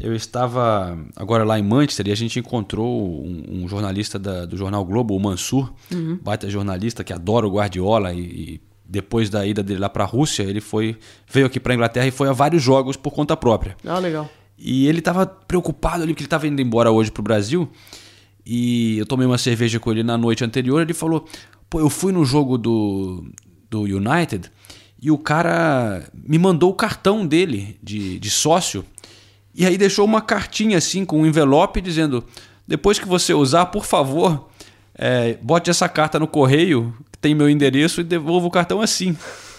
Eu 0.01 0.15
estava 0.15 0.97
agora 1.15 1.45
lá 1.45 1.59
em 1.59 1.63
Manchester 1.63 2.09
e 2.09 2.13
a 2.13 2.17
gente 2.17 2.39
encontrou 2.39 3.23
um, 3.23 3.65
um 3.65 3.69
jornalista 3.69 4.19
da, 4.19 4.47
do 4.47 4.57
jornal 4.57 4.85
Globo, 4.85 5.15
o 5.15 5.21
Mansur, 5.21 5.73
Uhum. 5.93 6.19
baita 6.23 6.49
jornalista 6.49 7.03
que 7.05 7.13
adora 7.13 7.47
o 7.47 7.51
Guardiola 7.51 8.13
e, 8.13 8.21
e 8.21 8.61
depois 8.89 9.29
da 9.29 9.47
ida 9.47 9.63
dele 9.63 9.81
lá 9.81 9.89
para 9.89 10.05
a 10.05 10.07
Rússia, 10.07 10.43
ele 10.43 10.61
foi 10.61 10.97
veio 11.31 11.47
aqui 11.47 11.59
para 11.59 11.75
Inglaterra 11.75 12.07
e 12.07 12.11
foi 12.11 12.29
a 12.29 12.33
vários 12.33 12.63
jogos 12.63 12.97
por 12.97 13.13
conta 13.13 13.37
própria. 13.37 13.77
Ah, 13.85 13.99
legal. 13.99 14.31
E 14.59 14.87
ele 14.87 15.01
estava 15.01 15.27
preocupado 15.27 16.03
ali 16.03 16.13
porque 16.13 16.23
ele 16.23 16.27
estava 16.27 16.47
indo 16.47 16.61
embora 16.63 16.91
hoje 16.91 17.11
pro 17.11 17.23
Brasil. 17.23 17.71
E 18.45 18.99
eu 18.99 19.07
tomei 19.07 19.27
uma 19.27 19.39
cerveja 19.39 19.81
com 19.81 19.91
ele 19.91 20.03
na 20.03 20.17
noite 20.17 20.45
anterior. 20.45 20.81
Ele 20.81 20.95
falou: 20.95 21.27
Pô, 21.69 21.81
eu 21.81 21.91
fui 21.91 22.13
no 22.13 22.25
jogo 22.25 22.57
do, 22.57 23.25
do 23.69 23.83
United 23.83 24.51
e 25.03 25.11
o 25.11 25.19
cara 25.19 26.09
me 26.15 26.39
mandou 26.39 26.71
o 26.71 26.75
cartão 26.75 27.27
dele 27.27 27.79
de, 27.83 28.19
de 28.19 28.31
sócio. 28.31 28.85
E 29.55 29.67
aí 29.67 29.77
deixou 29.77 30.05
uma 30.05 30.21
cartinha 30.21 30.79
assim 30.79 31.05
com 31.05 31.21
um 31.21 31.27
envelope 31.27 31.81
dizendo: 31.81 32.25
Depois 32.67 32.99
que 32.99 33.07
você 33.07 33.35
usar, 33.35 33.67
por 33.67 33.85
favor, 33.85 34.49
é, 34.95 35.35
bote 35.43 35.69
essa 35.69 35.89
carta 35.89 36.19
no 36.19 36.27
correio, 36.27 36.95
tem 37.27 37.35
meu 37.35 37.51
endereço, 37.51 38.01
e 38.01 38.05
devolva 38.05 38.47
o 38.47 38.51
cartão 38.51 38.81
assim. 38.81 39.17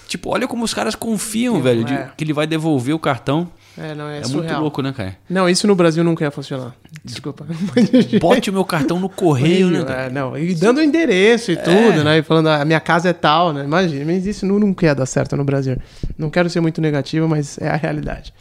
Tipo, 0.08 0.30
olha 0.30 0.48
como 0.48 0.64
os 0.64 0.74
caras 0.74 0.96
confiam, 0.96 1.62
velho, 1.62 1.84
de- 1.84 1.94
é. 1.94 2.10
que 2.16 2.24
ele 2.24 2.32
vai 2.32 2.48
devolver 2.48 2.96
o 2.96 3.00
cartão. 3.00 3.50
É, 3.78 3.94
não, 3.94 4.08
é, 4.08 4.22
É 4.22 4.28
muito 4.28 4.54
louco, 4.58 4.82
né, 4.82 4.92
cara? 4.96 5.18
Não, 5.30 5.48
isso 5.50 5.68
no 5.68 5.76
Brasil 5.76 6.04
nunca 6.04 6.24
ia 6.24 6.32
funcionar. 6.32 6.74
Desculpa. 7.04 7.46
Bote 8.20 8.50
o 8.50 8.54
meu 8.54 8.64
cartão 8.66 9.00
no 9.00 9.08
correio, 9.10 9.70
né? 9.70 9.84
cara? 9.84 10.02
É, 10.04 10.10
não, 10.10 10.36
e 10.38 10.56
dando 10.56 10.78
o 10.78 10.82
endereço 10.82 11.52
e 11.52 11.58
tudo, 11.58 12.04
né? 12.04 12.18
E 12.20 12.24
falando, 12.24 12.48
a 12.48 12.64
minha 12.66 12.80
casa 12.80 13.10
é 13.10 13.14
tal, 13.14 13.52
né? 13.54 13.66
Imagina, 13.66 14.06
mas 14.06 14.26
isso 14.26 14.46
nu- 14.46 14.60
nunca 14.60 14.86
ia 14.86 14.96
dar 14.96 15.06
certo 15.06 15.36
no 15.36 15.44
Brasil. 15.44 15.78
Não 16.18 16.30
quero 16.30 16.50
ser 16.50 16.60
muito 16.62 16.82
negativo, 16.82 17.28
mas 17.28 17.58
é 17.60 17.70
a 17.70 17.76
realidade. 17.76 18.34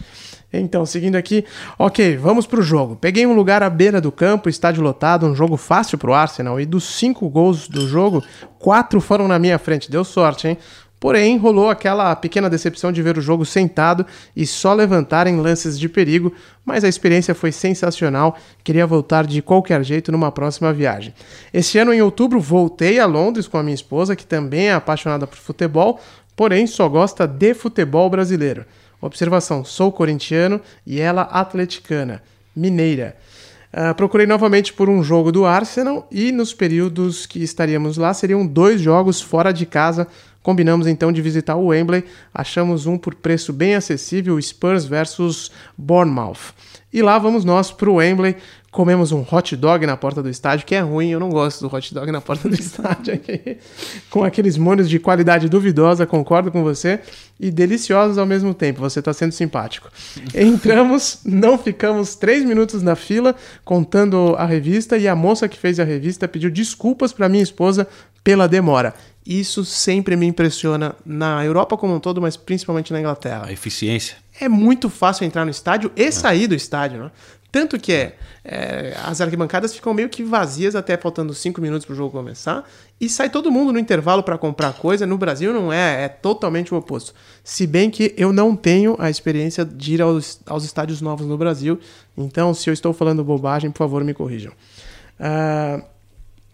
Então, 0.52 0.86
seguindo 0.86 1.16
aqui, 1.16 1.44
ok, 1.78 2.16
vamos 2.16 2.46
pro 2.46 2.62
jogo. 2.62 2.96
Peguei 2.96 3.26
um 3.26 3.34
lugar 3.34 3.62
à 3.62 3.68
beira 3.68 4.00
do 4.00 4.12
campo, 4.12 4.48
estádio 4.48 4.82
lotado, 4.82 5.26
um 5.26 5.34
jogo 5.34 5.56
fácil 5.56 5.98
pro 5.98 6.14
Arsenal. 6.14 6.60
E 6.60 6.64
dos 6.64 6.84
cinco 6.84 7.28
gols 7.28 7.68
do 7.68 7.86
jogo, 7.86 8.22
quatro 8.58 9.00
foram 9.00 9.28
na 9.28 9.38
minha 9.38 9.58
frente. 9.58 9.90
Deu 9.90 10.04
sorte, 10.04 10.48
hein? 10.48 10.58
Porém, 10.98 11.36
rolou 11.36 11.68
aquela 11.68 12.16
pequena 12.16 12.48
decepção 12.48 12.90
de 12.90 13.02
ver 13.02 13.18
o 13.18 13.20
jogo 13.20 13.44
sentado 13.44 14.06
e 14.34 14.46
só 14.46 14.72
levantar 14.72 15.26
em 15.26 15.36
lances 15.36 15.78
de 15.78 15.90
perigo, 15.90 16.32
mas 16.64 16.84
a 16.84 16.88
experiência 16.88 17.34
foi 17.34 17.52
sensacional. 17.52 18.36
Queria 18.64 18.86
voltar 18.86 19.26
de 19.26 19.42
qualquer 19.42 19.84
jeito 19.84 20.10
numa 20.10 20.32
próxima 20.32 20.72
viagem. 20.72 21.12
Este 21.52 21.78
ano, 21.78 21.92
em 21.92 22.00
outubro, 22.00 22.40
voltei 22.40 22.98
a 22.98 23.04
Londres 23.04 23.46
com 23.46 23.58
a 23.58 23.62
minha 23.62 23.74
esposa, 23.74 24.16
que 24.16 24.24
também 24.24 24.68
é 24.68 24.72
apaixonada 24.72 25.26
por 25.26 25.36
futebol, 25.36 26.00
porém 26.34 26.66
só 26.66 26.88
gosta 26.88 27.26
de 27.26 27.52
futebol 27.52 28.08
brasileiro. 28.08 28.64
Observação: 29.00 29.64
sou 29.64 29.92
corintiano 29.92 30.60
e 30.86 31.00
ela 31.00 31.22
atleticana, 31.22 32.22
mineira. 32.54 33.16
Ah, 33.78 33.92
procurei 33.92 34.26
novamente 34.26 34.72
por 34.72 34.88
um 34.88 35.02
jogo 35.02 35.30
do 35.30 35.44
Arsenal 35.44 36.08
e 36.10 36.32
nos 36.32 36.54
períodos 36.54 37.26
que 37.26 37.42
estaríamos 37.42 37.98
lá 37.98 38.14
seriam 38.14 38.46
dois 38.46 38.80
jogos 38.80 39.20
fora 39.20 39.52
de 39.52 39.66
casa. 39.66 40.08
Combinamos 40.42 40.86
então 40.86 41.12
de 41.12 41.20
visitar 41.20 41.56
o 41.56 41.66
Wembley. 41.66 42.04
Achamos 42.32 42.86
um 42.86 42.96
por 42.96 43.14
preço 43.14 43.52
bem 43.52 43.74
acessível, 43.74 44.40
Spurs 44.40 44.86
versus 44.86 45.50
Bournemouth. 45.76 46.54
E 46.90 47.02
lá 47.02 47.18
vamos 47.18 47.44
nós 47.44 47.70
para 47.70 47.90
o 47.90 47.96
Wembley. 47.96 48.36
Comemos 48.76 49.10
um 49.10 49.24
hot 49.32 49.56
dog 49.56 49.86
na 49.86 49.96
porta 49.96 50.22
do 50.22 50.28
estádio, 50.28 50.66
que 50.66 50.74
é 50.74 50.80
ruim, 50.80 51.08
eu 51.08 51.18
não 51.18 51.30
gosto 51.30 51.66
do 51.66 51.74
hot 51.74 51.94
dog 51.94 52.12
na 52.12 52.20
porta 52.20 52.46
do 52.46 52.52
estádio 52.60 53.14
aqui. 53.14 53.56
Com 54.10 54.22
aqueles 54.22 54.58
molhos 54.58 54.86
de 54.86 54.98
qualidade 54.98 55.48
duvidosa, 55.48 56.04
concordo 56.04 56.52
com 56.52 56.62
você, 56.62 57.00
e 57.40 57.50
deliciosos 57.50 58.18
ao 58.18 58.26
mesmo 58.26 58.52
tempo. 58.52 58.82
Você 58.82 58.98
está 58.98 59.14
sendo 59.14 59.32
simpático. 59.32 59.90
Entramos, 60.34 61.20
não 61.24 61.56
ficamos 61.56 62.16
três 62.16 62.44
minutos 62.44 62.82
na 62.82 62.94
fila 62.94 63.34
contando 63.64 64.34
a 64.36 64.44
revista, 64.44 64.98
e 64.98 65.08
a 65.08 65.16
moça 65.16 65.48
que 65.48 65.56
fez 65.56 65.80
a 65.80 65.84
revista 65.84 66.28
pediu 66.28 66.50
desculpas 66.50 67.14
para 67.14 67.30
minha 67.30 67.42
esposa 67.42 67.88
pela 68.22 68.46
demora. 68.46 68.92
Isso 69.26 69.64
sempre 69.64 70.16
me 70.16 70.26
impressiona 70.26 70.94
na 71.04 71.44
Europa 71.44 71.76
como 71.76 71.94
um 71.94 71.98
todo, 71.98 72.20
mas 72.20 72.36
principalmente 72.36 72.92
na 72.92 73.00
Inglaterra 73.00 73.46
A 73.46 73.52
eficiência. 73.52 74.16
é 74.40 74.48
muito 74.48 74.88
fácil 74.90 75.24
entrar 75.24 75.44
no 75.44 75.50
estádio 75.50 75.90
e 75.96 76.12
sair 76.12 76.46
do 76.46 76.54
estádio, 76.54 77.04
né? 77.04 77.10
Tanto 77.56 77.78
que 77.78 77.90
é, 77.90 78.14
é, 78.44 78.94
as 79.02 79.18
arquibancadas 79.18 79.74
ficam 79.74 79.94
meio 79.94 80.10
que 80.10 80.22
vazias 80.22 80.76
até 80.76 80.94
faltando 80.94 81.32
cinco 81.32 81.58
minutos 81.58 81.86
pro 81.86 81.94
jogo 81.94 82.10
começar 82.10 82.68
e 83.00 83.08
sai 83.08 83.30
todo 83.30 83.50
mundo 83.50 83.72
no 83.72 83.78
intervalo 83.78 84.22
para 84.22 84.36
comprar 84.36 84.74
coisa. 84.74 85.06
No 85.06 85.16
Brasil 85.16 85.54
não 85.54 85.72
é, 85.72 86.04
é 86.04 86.08
totalmente 86.08 86.74
o 86.74 86.76
oposto. 86.76 87.14
Se 87.42 87.66
bem 87.66 87.88
que 87.88 88.12
eu 88.14 88.30
não 88.30 88.54
tenho 88.54 88.94
a 88.98 89.08
experiência 89.08 89.64
de 89.64 89.94
ir 89.94 90.02
aos, 90.02 90.38
aos 90.44 90.64
estádios 90.64 91.00
novos 91.00 91.26
no 91.26 91.38
Brasil, 91.38 91.80
então 92.14 92.52
se 92.52 92.68
eu 92.68 92.74
estou 92.74 92.92
falando 92.92 93.24
bobagem, 93.24 93.70
por 93.70 93.78
favor 93.78 94.04
me 94.04 94.12
corrijam. 94.12 94.52
Ah, 95.18 95.82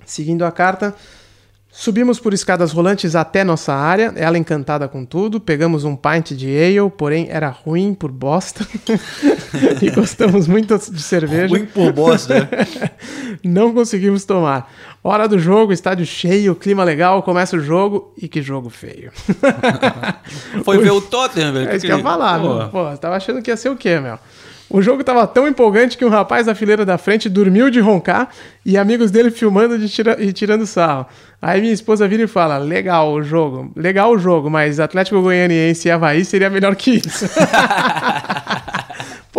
seguindo 0.07 0.45
a 0.45 0.53
carta, 0.53 0.95
Subimos 1.75 2.20
por 2.20 2.35
escadas 2.35 2.70
rolantes 2.70 3.16
até 3.16 3.43
nossa 3.43 3.73
área, 3.73 4.12
ela 4.14 4.37
encantada 4.37 4.87
com 4.87 5.07
tudo. 5.07 5.41
Pegamos 5.41 5.85
um 5.85 5.97
pint 5.97 6.33
de 6.33 6.47
ale, 6.55 6.91
porém 6.91 7.29
era 7.31 7.49
ruim 7.49 7.95
por 7.95 8.12
bosta. 8.12 8.66
e 9.81 9.89
gostamos 9.91 10.47
muito 10.47 10.79
de 10.79 11.01
cerveja. 11.03 11.49
Ruim 11.49 11.64
por 11.64 11.91
bosta, 11.91 12.41
né? 12.41 12.91
Não 13.43 13.73
conseguimos 13.73 14.27
tomar. 14.27 14.70
Hora 15.03 15.27
do 15.27 15.39
jogo, 15.39 15.73
estádio 15.73 16.05
cheio, 16.05 16.55
clima 16.55 16.85
legal, 16.85 17.23
começa 17.23 17.57
o 17.57 17.61
jogo 17.61 18.12
e 18.20 18.29
que 18.29 18.43
jogo 18.43 18.68
feio. 18.68 19.11
Foi 20.64 20.77
ver 20.77 20.91
o 20.93 21.01
Tottenham, 21.01 21.55
velho. 21.55 21.70
É 21.70 21.77
isso 21.77 21.87
que 21.87 21.91
eu 21.91 21.97
ia 21.97 22.03
falar, 22.03 22.39
Pô. 22.39 22.55
meu. 22.55 22.68
Pô, 22.68 22.97
tava 22.99 23.16
achando 23.16 23.41
que 23.41 23.51
ia 23.51 23.57
ser 23.57 23.70
o 23.70 23.77
quê, 23.77 23.99
meu? 23.99 24.18
O 24.68 24.81
jogo 24.81 25.05
tava 25.05 25.27
tão 25.27 25.47
empolgante 25.47 25.99
que 25.99 26.05
um 26.05 26.09
rapaz 26.09 26.47
da 26.47 26.55
fileira 26.55 26.85
da 26.85 26.97
frente 26.97 27.29
dormiu 27.29 27.68
de 27.70 27.79
roncar 27.79 28.31
e 28.64 28.79
amigos 28.79 29.11
dele 29.11 29.31
filmando 29.31 29.79
de 29.79 29.87
tira- 29.87 30.16
e 30.18 30.33
tirando 30.33 30.66
sarro. 30.66 31.05
Aí 31.43 31.61
minha 31.61 31.72
esposa 31.72 32.07
vira 32.07 32.22
e 32.22 32.28
fala: 32.28 32.57
legal 32.57 33.12
o 33.12 33.20
jogo, 33.20 33.72
legal 33.74 34.12
o 34.12 34.18
jogo, 34.18 34.49
mas 34.49 34.78
Atlético 34.78 35.20
Goianiense 35.20 35.88
e 35.88 35.90
Havaí 35.90 36.24
seria 36.24 36.49
melhor 36.49 36.76
que 36.76 37.03
isso. 37.05 37.26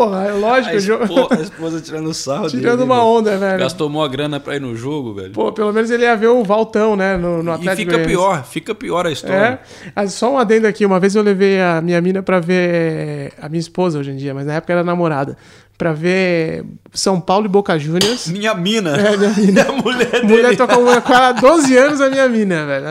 Porra, 0.06 0.24
é 0.28 0.32
lógico, 0.34 0.76
A 0.76 0.80
jogo. 0.80 1.28
a 1.32 1.36
esposa 1.42 1.82
tirando 1.82 2.14
sarro 2.14 2.50
Tirando 2.50 2.80
dele, 2.80 2.84
uma 2.84 2.96
velho. 2.96 3.08
onda, 3.08 3.38
velho. 3.38 3.60
Gastou 3.60 3.90
mó 3.90 4.08
grana 4.08 4.40
pra 4.40 4.56
ir 4.56 4.62
no 4.62 4.76
jogo, 4.76 5.14
velho. 5.14 5.32
Pô, 5.32 5.52
pelo 5.52 5.72
menos 5.72 5.90
ele 5.92 6.04
ia 6.04 6.16
ver 6.16 6.28
o 6.28 6.44
Valtão, 6.44 6.96
né? 6.96 7.18
No, 7.18 7.42
no 7.44 7.52
e 7.52 7.54
Atlético 7.56 7.78
fica 7.78 7.92
Goianiense. 7.92 8.16
pior, 8.18 8.44
fica 8.46 8.76
pior 8.76 9.08
a 9.08 9.12
história. 9.12 9.36
É. 9.36 9.60
Ah, 9.96 10.08
Só 10.08 10.32
um 10.34 10.38
adendo 10.38 10.68
aqui. 10.68 10.86
Uma 10.86 11.00
vez 11.00 11.16
eu 11.16 11.24
levei 11.24 11.62
a 11.62 11.82
minha 11.82 12.00
mina 12.02 12.22
pra 12.24 12.40
ver. 12.40 13.32
A 13.42 13.48
minha 13.50 13.60
esposa 13.60 14.00
hoje 14.00 14.12
em 14.12 14.16
dia, 14.16 14.34
mas 14.34 14.46
na 14.46 14.54
época 14.56 14.74
era 14.74 14.84
namorada. 14.84 15.38
Pra 15.78 15.92
ver 15.92 16.64
São 16.94 17.20
Paulo 17.20 17.46
e 17.48 17.50
Boca 17.50 17.78
Juniors. 17.80 18.28
Minha 18.28 18.54
mina. 18.54 18.96
É, 18.96 19.18
minha 19.18 19.30
mina. 19.36 19.64
A 19.64 19.72
mulher 19.72 20.12
dele. 20.12 20.28
Mulher 20.28 20.56
tocou 20.56 20.84
uma- 20.84 21.02
com 21.02 21.12
ela 21.14 21.30
há 21.30 21.32
12 21.32 21.76
anos 21.76 22.00
a 22.00 22.10
minha 22.10 22.30
mina, 22.30 22.66
velho. 22.66 22.86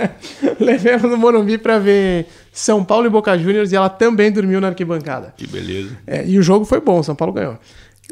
Levei 0.58 0.94
ela 0.94 1.06
no 1.08 1.16
Morumbi 1.18 1.58
pra 1.58 1.78
ver 1.78 2.26
São 2.54 2.84
Paulo 2.84 3.08
e 3.08 3.10
Boca 3.10 3.36
Juniors 3.36 3.72
e 3.72 3.76
ela 3.76 3.88
também 3.88 4.30
dormiu 4.30 4.60
na 4.60 4.68
arquibancada. 4.68 5.34
Que 5.36 5.44
beleza. 5.44 5.98
É, 6.06 6.24
e 6.24 6.38
o 6.38 6.42
jogo 6.42 6.64
foi 6.64 6.80
bom, 6.80 7.02
São 7.02 7.16
Paulo 7.16 7.34
ganhou. 7.34 7.58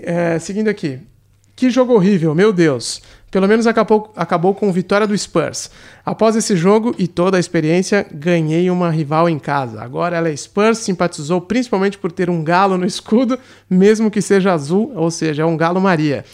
É, 0.01 0.37
seguindo 0.41 0.67
aqui. 0.67 0.99
Que 1.55 1.71
jogo 1.71 1.95
horrível, 1.95 2.35
meu 2.35 2.53
Deus. 2.53 3.01
Pelo 3.31 3.47
menos 3.47 3.69
acabou, 3.69 4.13
acabou 4.17 4.53
com 4.53 4.73
vitória 4.73 5.07
do 5.07 5.17
Spurs. 5.17 5.71
Após 6.05 6.35
esse 6.35 6.57
jogo 6.57 6.93
e 6.99 7.07
toda 7.07 7.37
a 7.37 7.41
experiência, 7.41 8.05
ganhei 8.13 8.69
uma 8.69 8.91
rival 8.91 9.29
em 9.29 9.39
casa. 9.39 9.81
Agora 9.81 10.17
ela 10.17 10.29
é 10.29 10.37
Spurs, 10.37 10.79
simpatizou 10.79 11.41
principalmente 11.41 11.97
por 11.97 12.11
ter 12.11 12.29
um 12.29 12.43
galo 12.43 12.77
no 12.77 12.85
escudo, 12.85 13.39
mesmo 13.71 14.11
que 14.11 14.21
seja 14.21 14.53
azul, 14.53 14.93
ou 14.97 15.09
seja, 15.09 15.45
é 15.45 15.47
um 15.47 15.57
galo 15.57 15.81
Maria. 15.81 16.25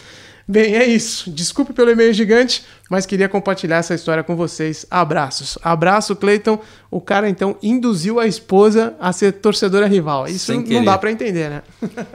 Bem, 0.51 0.75
é 0.77 0.87
isso. 0.87 1.31
Desculpe 1.31 1.75
pelo 1.75 1.91
e-mail 1.91 2.15
gigante, 2.15 2.65
mas 2.89 3.05
queria 3.05 3.29
compartilhar 3.29 3.77
essa 3.77 3.95
história 3.95 4.25
com 4.25 4.35
vocês. 4.35 4.87
Abraços. 4.91 5.59
Abraço, 5.63 6.17
Cleiton. 6.17 6.59
O 6.91 7.03
cara 7.03 7.29
então 7.29 7.57
induziu 7.63 8.19
a 8.19 8.27
esposa 8.27 8.95
a 8.99 9.13
ser 9.13 9.33
torcedora 9.33 9.87
rival. 9.87 10.27
Isso 10.27 10.47
Sem 10.47 10.61
não 10.61 10.65
querer. 10.65 10.85
dá 10.87 10.97
pra 10.97 11.13
entender, 11.13 11.51
né? 11.51 11.63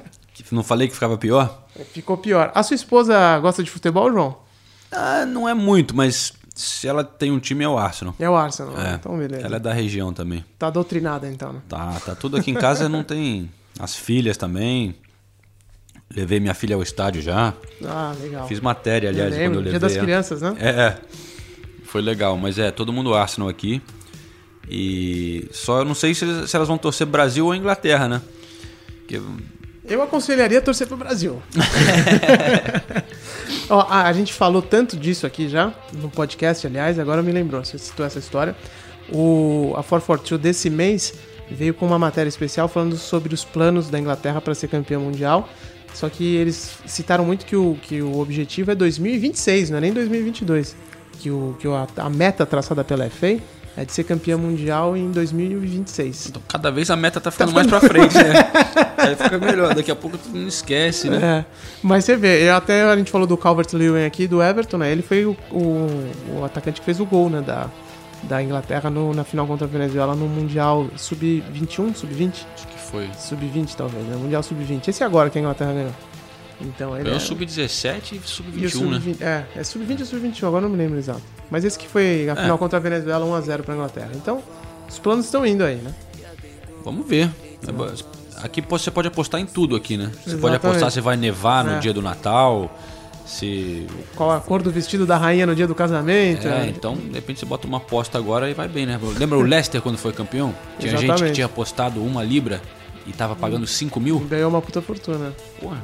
Não 0.51 0.61
falei 0.63 0.87
que 0.87 0.93
ficava 0.93 1.17
pior? 1.17 1.65
Ficou 1.93 2.17
pior. 2.17 2.51
A 2.53 2.61
sua 2.61 2.75
esposa 2.75 3.39
gosta 3.39 3.63
de 3.63 3.71
futebol, 3.71 4.11
João? 4.11 4.37
Ah, 4.91 5.25
não 5.25 5.49
é 5.49 5.53
muito, 5.53 5.95
mas 5.95 6.33
se 6.53 6.87
ela 6.87 7.03
tem 7.03 7.31
um 7.31 7.39
time 7.39 7.63
é 7.63 7.67
o 7.67 7.77
Arsenal. 7.77 8.13
É 8.19 8.29
o 8.29 8.35
Arsenal. 8.35 8.79
É. 8.79 8.93
Então, 8.95 9.17
beleza. 9.17 9.43
Ela 9.45 9.55
é 9.55 9.59
da 9.59 9.73
região 9.73 10.13
também. 10.13 10.45
Tá 10.59 10.69
doutrinada 10.69 11.27
então, 11.27 11.53
né? 11.53 11.61
Tá, 11.67 11.93
tá 12.05 12.13
tudo 12.13 12.37
aqui 12.37 12.51
em 12.51 12.55
casa, 12.55 12.87
não 12.87 13.03
tem 13.03 13.49
as 13.79 13.95
filhas 13.95 14.37
também. 14.37 14.95
Levei 16.15 16.39
minha 16.39 16.53
filha 16.53 16.75
ao 16.75 16.83
estádio 16.83 17.21
já. 17.21 17.53
Ah, 17.85 18.13
legal. 18.21 18.47
Fiz 18.47 18.59
matéria, 18.59 19.09
aliás, 19.09 19.33
Eu 19.33 19.39
lembro, 19.39 19.59
quando 19.59 19.65
eu 19.67 19.71
Dia 19.71 19.73
levei. 19.73 19.89
das 19.89 19.97
ela. 19.97 20.05
Crianças, 20.05 20.41
né? 20.41 20.55
É, 20.59 20.69
é. 20.69 20.97
Foi 21.85 22.01
legal, 22.01 22.37
mas 22.37 22.59
é, 22.59 22.71
todo 22.71 22.93
mundo 22.93 23.13
Arsenal 23.13 23.49
aqui. 23.49 23.81
E 24.69 25.47
só 25.51 25.79
eu 25.79 25.85
não 25.85 25.95
sei 25.95 26.13
se, 26.13 26.47
se 26.47 26.55
elas 26.55 26.67
vão 26.67 26.77
torcer 26.77 27.05
Brasil 27.05 27.45
ou 27.45 27.55
Inglaterra, 27.55 28.07
né? 28.07 28.21
Porque 28.99 29.19
Eu 29.85 30.01
aconselharia 30.01 30.61
torcer 30.61 30.87
pro 30.87 30.95
Brasil. 30.95 31.41
Ó, 33.69 33.81
a, 33.81 34.07
a 34.07 34.13
gente 34.13 34.33
falou 34.33 34.61
tanto 34.61 34.97
disso 34.97 35.25
aqui 35.25 35.49
já, 35.49 35.73
no 35.93 36.09
podcast, 36.09 36.65
aliás, 36.65 36.99
agora 36.99 37.21
me 37.21 37.31
lembrou, 37.31 37.63
você 37.63 37.77
citou 37.77 38.05
essa 38.05 38.19
história. 38.19 38.55
O, 39.11 39.73
a 39.75 39.83
442 39.83 40.41
desse 40.41 40.69
mês 40.69 41.13
veio 41.51 41.73
com 41.73 41.85
uma 41.85 41.99
matéria 41.99 42.29
especial 42.29 42.67
falando 42.67 42.97
sobre 42.97 43.33
os 43.33 43.43
planos 43.43 43.89
da 43.89 43.99
Inglaterra 43.99 44.39
para 44.39 44.55
ser 44.55 44.69
campeã 44.69 44.99
mundial. 44.99 45.49
Só 45.93 46.09
que 46.09 46.35
eles 46.35 46.77
citaram 46.85 47.23
muito 47.25 47.45
que 47.45 47.55
o, 47.55 47.77
que 47.81 48.01
o 48.01 48.19
objetivo 48.19 48.71
é 48.71 48.75
2026, 48.75 49.69
não 49.69 49.77
é 49.77 49.81
nem 49.81 49.93
2022. 49.93 50.75
Que, 51.19 51.29
o, 51.29 51.55
que 51.59 51.67
a, 51.67 51.87
a 51.97 52.09
meta 52.09 52.45
traçada 52.45 52.83
pela 52.83 53.09
FA 53.09 53.37
é 53.77 53.85
de 53.85 53.91
ser 53.93 54.03
campeã 54.03 54.37
mundial 54.37 54.97
em 54.97 55.09
2026. 55.11 56.27
Então, 56.29 56.41
cada 56.47 56.71
vez 56.71 56.89
a 56.89 56.95
meta 56.95 57.19
tá 57.21 57.31
ficando 57.31 57.51
mais 57.53 57.67
pra 57.67 57.79
frente, 57.79 58.15
né? 58.17 58.33
Aí 58.97 59.15
fica 59.15 59.37
melhor, 59.37 59.73
daqui 59.73 59.91
a 59.91 59.95
pouco 59.95 60.17
tu 60.17 60.29
não 60.35 60.47
esquece, 60.47 61.09
né? 61.09 61.19
É, 61.21 61.45
mas 61.81 62.05
você 62.05 62.15
vê, 62.15 62.47
eu 62.49 62.55
até 62.55 62.83
a 62.83 62.95
gente 62.95 63.11
falou 63.11 63.25
do 63.27 63.35
Calvert-Lewin 63.37 64.05
aqui, 64.05 64.27
do 64.27 64.41
Everton, 64.43 64.77
né? 64.77 64.91
Ele 64.91 65.01
foi 65.01 65.25
o, 65.25 65.35
o, 65.51 65.87
o 66.39 66.43
atacante 66.45 66.79
que 66.81 66.85
fez 66.85 66.99
o 66.99 67.05
gol, 67.05 67.29
né? 67.29 67.41
Da, 67.41 67.67
da 68.23 68.41
Inglaterra 68.41 68.89
no- 68.89 69.13
na 69.13 69.23
final 69.23 69.45
contra 69.47 69.65
a 69.65 69.69
Venezuela 69.69 70.15
no 70.15 70.27
Mundial 70.27 70.87
Sub-21, 70.95 71.95
Sub-20? 71.95 72.29
Acho 72.55 72.67
que 72.67 72.79
foi. 72.93 73.09
Sub-20 73.17 73.75
talvez, 73.75 74.05
né? 74.05 74.15
Mundial 74.15 74.41
Sub-20. 74.43 74.87
Esse 74.87 75.03
agora 75.03 75.29
que 75.29 75.37
a 75.37 75.41
Inglaterra 75.41 75.73
ganhou. 75.73 75.91
Então 76.61 76.93
ele 76.95 77.03
Ganhou 77.05 77.17
é- 77.17 77.19
sub-17 77.19 78.11
e 78.11 78.15
e 78.15 78.17
o 78.19 78.21
sub-21, 78.23 78.61
né? 78.61 78.69
sub-20 78.69 79.21
É, 79.21 79.43
é 79.55 79.63
Sub-20 79.63 79.99
ou 80.01 80.05
Sub-21, 80.05 80.47
agora 80.47 80.61
não 80.61 80.69
me 80.69 80.77
lembro 80.77 80.97
exato. 80.97 81.21
Mas 81.51 81.63
esse 81.65 81.77
que 81.77 81.87
foi 81.87 82.29
a 82.29 82.33
É. 82.33 82.35
final 82.35 82.57
contra 82.57 82.77
a 82.77 82.81
Venezuela 82.81 83.25
1x0 83.25 83.63
pra 83.63 83.73
Inglaterra. 83.75 84.11
Então, 84.15 84.41
os 84.87 84.99
planos 84.99 85.25
estão 85.25 85.45
indo 85.45 85.63
aí, 85.63 85.75
né? 85.75 85.93
Vamos 86.85 87.05
ver. 87.07 87.29
Aqui 88.41 88.61
você 88.61 88.91
pode 88.91 89.07
apostar 89.07 89.41
em 89.41 89.45
tudo 89.45 89.75
aqui, 89.75 89.97
né? 89.97 90.05
Você 90.13 90.31
pode 90.37 90.53
Exatamente. 90.53 90.55
apostar 90.67 90.91
se 90.91 91.01
vai 91.01 91.17
nevar 91.17 91.63
no 91.63 91.71
É. 91.73 91.79
dia 91.79 91.93
do 91.93 92.01
Natal, 92.01 92.69
se... 93.25 93.87
Qual 94.15 94.31
a 94.31 94.39
cor 94.39 94.61
do 94.61 94.69
vestido 94.71 95.05
da 95.05 95.17
rainha 95.17 95.45
no 95.45 95.55
dia 95.55 95.65
do 95.67 95.73
casamento. 95.75 96.47
É, 96.47 96.51
né? 96.51 96.73
então, 96.75 96.95
de 96.95 97.13
repente 97.13 97.39
você 97.39 97.45
bota 97.45 97.65
uma 97.67 97.77
aposta 97.77 98.17
agora 98.17 98.49
e 98.49 98.53
vai 98.53 98.67
bem, 98.67 98.85
né? 98.85 98.99
Lembra 99.17 99.37
o 99.37 99.41
Leicester 99.41 99.81
quando 99.81 99.97
foi 99.97 100.11
campeão? 100.13 100.53
Tinha 100.77 100.91
gente 100.91 100.99
que 100.99 101.05
Exatamente. 101.05 101.33
tinha 101.35 101.45
apostado 101.45 102.03
uma 102.03 102.21
libra 102.23 102.61
e 103.07 103.11
tava 103.13 103.35
pagando 103.35 103.65
5 103.67 103.99
mil. 103.99 104.19
Ganhou 104.19 104.49
uma 104.49 104.61
puta 104.61 104.81
fortuna. 104.81 105.33
Porra. 105.59 105.83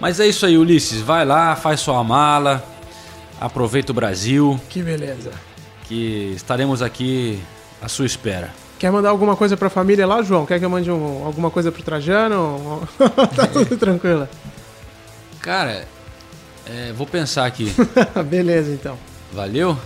Mas 0.00 0.18
é 0.20 0.26
isso 0.26 0.44
aí, 0.46 0.56
Ulisses. 0.58 1.00
Vai 1.00 1.24
lá, 1.24 1.54
faz 1.56 1.80
sua 1.80 2.02
mala, 2.02 2.64
aproveita 3.40 3.92
o 3.92 3.94
Brasil, 3.94 4.60
Que 4.68 4.82
beleza. 4.82 5.30
que 5.88 6.32
estaremos 6.34 6.82
aqui 6.82 7.38
à 7.80 7.88
sua 7.88 8.06
espera. 8.06 8.50
Quer 8.78 8.90
mandar 8.90 9.10
alguma 9.10 9.36
coisa 9.36 9.56
pra 9.56 9.70
família 9.70 10.04
lá, 10.06 10.22
João? 10.22 10.44
Quer 10.44 10.58
que 10.58 10.64
eu 10.64 10.70
mande 10.70 10.90
um- 10.90 11.24
alguma 11.24 11.50
coisa 11.50 11.70
pro 11.70 11.82
Trajano? 11.84 12.82
tá 13.36 13.46
tudo 13.46 13.76
tranquilo. 13.76 14.28
Cara, 15.40 15.86
é, 16.66 16.92
vou 16.92 17.06
pensar 17.06 17.46
aqui. 17.46 17.72
Beleza, 18.28 18.72
então. 18.72 18.96
Valeu? 19.32 19.76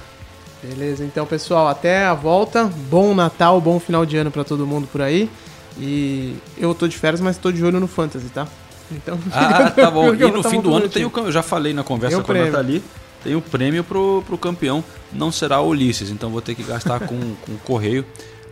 Beleza, 0.62 1.04
então, 1.04 1.26
pessoal, 1.26 1.68
até 1.68 2.04
a 2.06 2.14
volta. 2.14 2.64
Bom 2.90 3.14
Natal, 3.14 3.60
bom 3.60 3.78
final 3.78 4.04
de 4.06 4.16
ano 4.16 4.30
pra 4.30 4.44
todo 4.44 4.66
mundo 4.66 4.88
por 4.90 5.02
aí. 5.02 5.30
E 5.78 6.36
eu 6.56 6.74
tô 6.74 6.88
de 6.88 6.96
férias, 6.96 7.20
mas 7.20 7.36
tô 7.36 7.52
de 7.52 7.64
olho 7.64 7.78
no 7.78 7.86
Fantasy, 7.86 8.28
tá? 8.28 8.46
Então, 8.90 9.18
Ah, 9.32 9.70
tá 9.70 9.90
bom. 9.90 10.14
E 10.14 10.18
no 10.30 10.42
fim 10.42 10.60
do 10.60 10.74
ano 10.74 10.88
tem 10.88 11.04
o 11.04 11.12
Eu 11.14 11.32
já 11.32 11.42
falei 11.42 11.72
na 11.72 11.82
conversa 11.82 12.22
com 12.22 12.32
a. 12.32 12.34
Nathalie. 12.34 12.82
Tem 13.22 13.34
o 13.34 13.40
prêmio 13.40 13.82
pro, 13.82 14.22
pro 14.26 14.38
campeão. 14.38 14.84
Não 15.12 15.32
será 15.32 15.60
o 15.60 15.68
Ulisses, 15.68 16.10
então 16.10 16.30
vou 16.30 16.40
ter 16.40 16.54
que 16.54 16.62
gastar 16.62 17.00
com, 17.00 17.18
com 17.44 17.52
o 17.52 17.58
correio. 17.64 18.04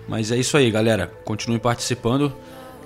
Mas 0.09 0.31
é 0.31 0.37
isso 0.37 0.57
aí, 0.57 0.71
galera. 0.71 1.11
Continuem 1.25 1.61
participando 1.61 2.33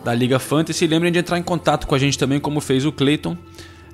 da 0.04 0.14
Liga 0.14 0.38
Fantasy. 0.38 0.84
E 0.84 0.88
lembrem 0.88 1.10
de 1.10 1.18
entrar 1.18 1.38
em 1.38 1.42
contato 1.42 1.86
com 1.86 1.94
a 1.94 1.98
gente 1.98 2.18
também, 2.18 2.38
como 2.38 2.60
fez 2.60 2.84
o 2.84 2.92
Clayton, 2.92 3.36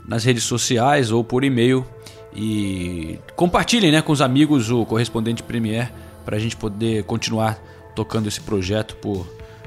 nas 0.06 0.24
redes 0.24 0.44
sociais 0.44 1.10
ou 1.10 1.22
por 1.24 1.44
e-mail. 1.44 1.86
E 2.34 3.18
compartilhem 3.36 3.92
né, 3.92 4.02
com 4.02 4.12
os 4.12 4.20
amigos 4.20 4.70
o 4.70 4.84
correspondente 4.84 5.42
Premier 5.42 5.92
para 6.24 6.36
a 6.36 6.40
gente 6.40 6.56
poder 6.56 7.04
continuar 7.04 7.58
tocando 7.94 8.26
esse 8.26 8.40
projeto 8.40 8.96
por 8.96 9.24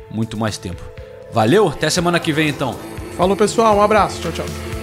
muito 0.09 0.37
mais 0.37 0.57
tempo. 0.57 0.83
Valeu, 1.31 1.67
até 1.67 1.89
semana 1.89 2.19
que 2.19 2.31
vem 2.31 2.49
então. 2.49 2.75
Falou, 3.17 3.35
pessoal. 3.35 3.75
Um 3.77 3.81
abraço. 3.81 4.21
Tchau, 4.21 4.31
tchau. 4.31 4.76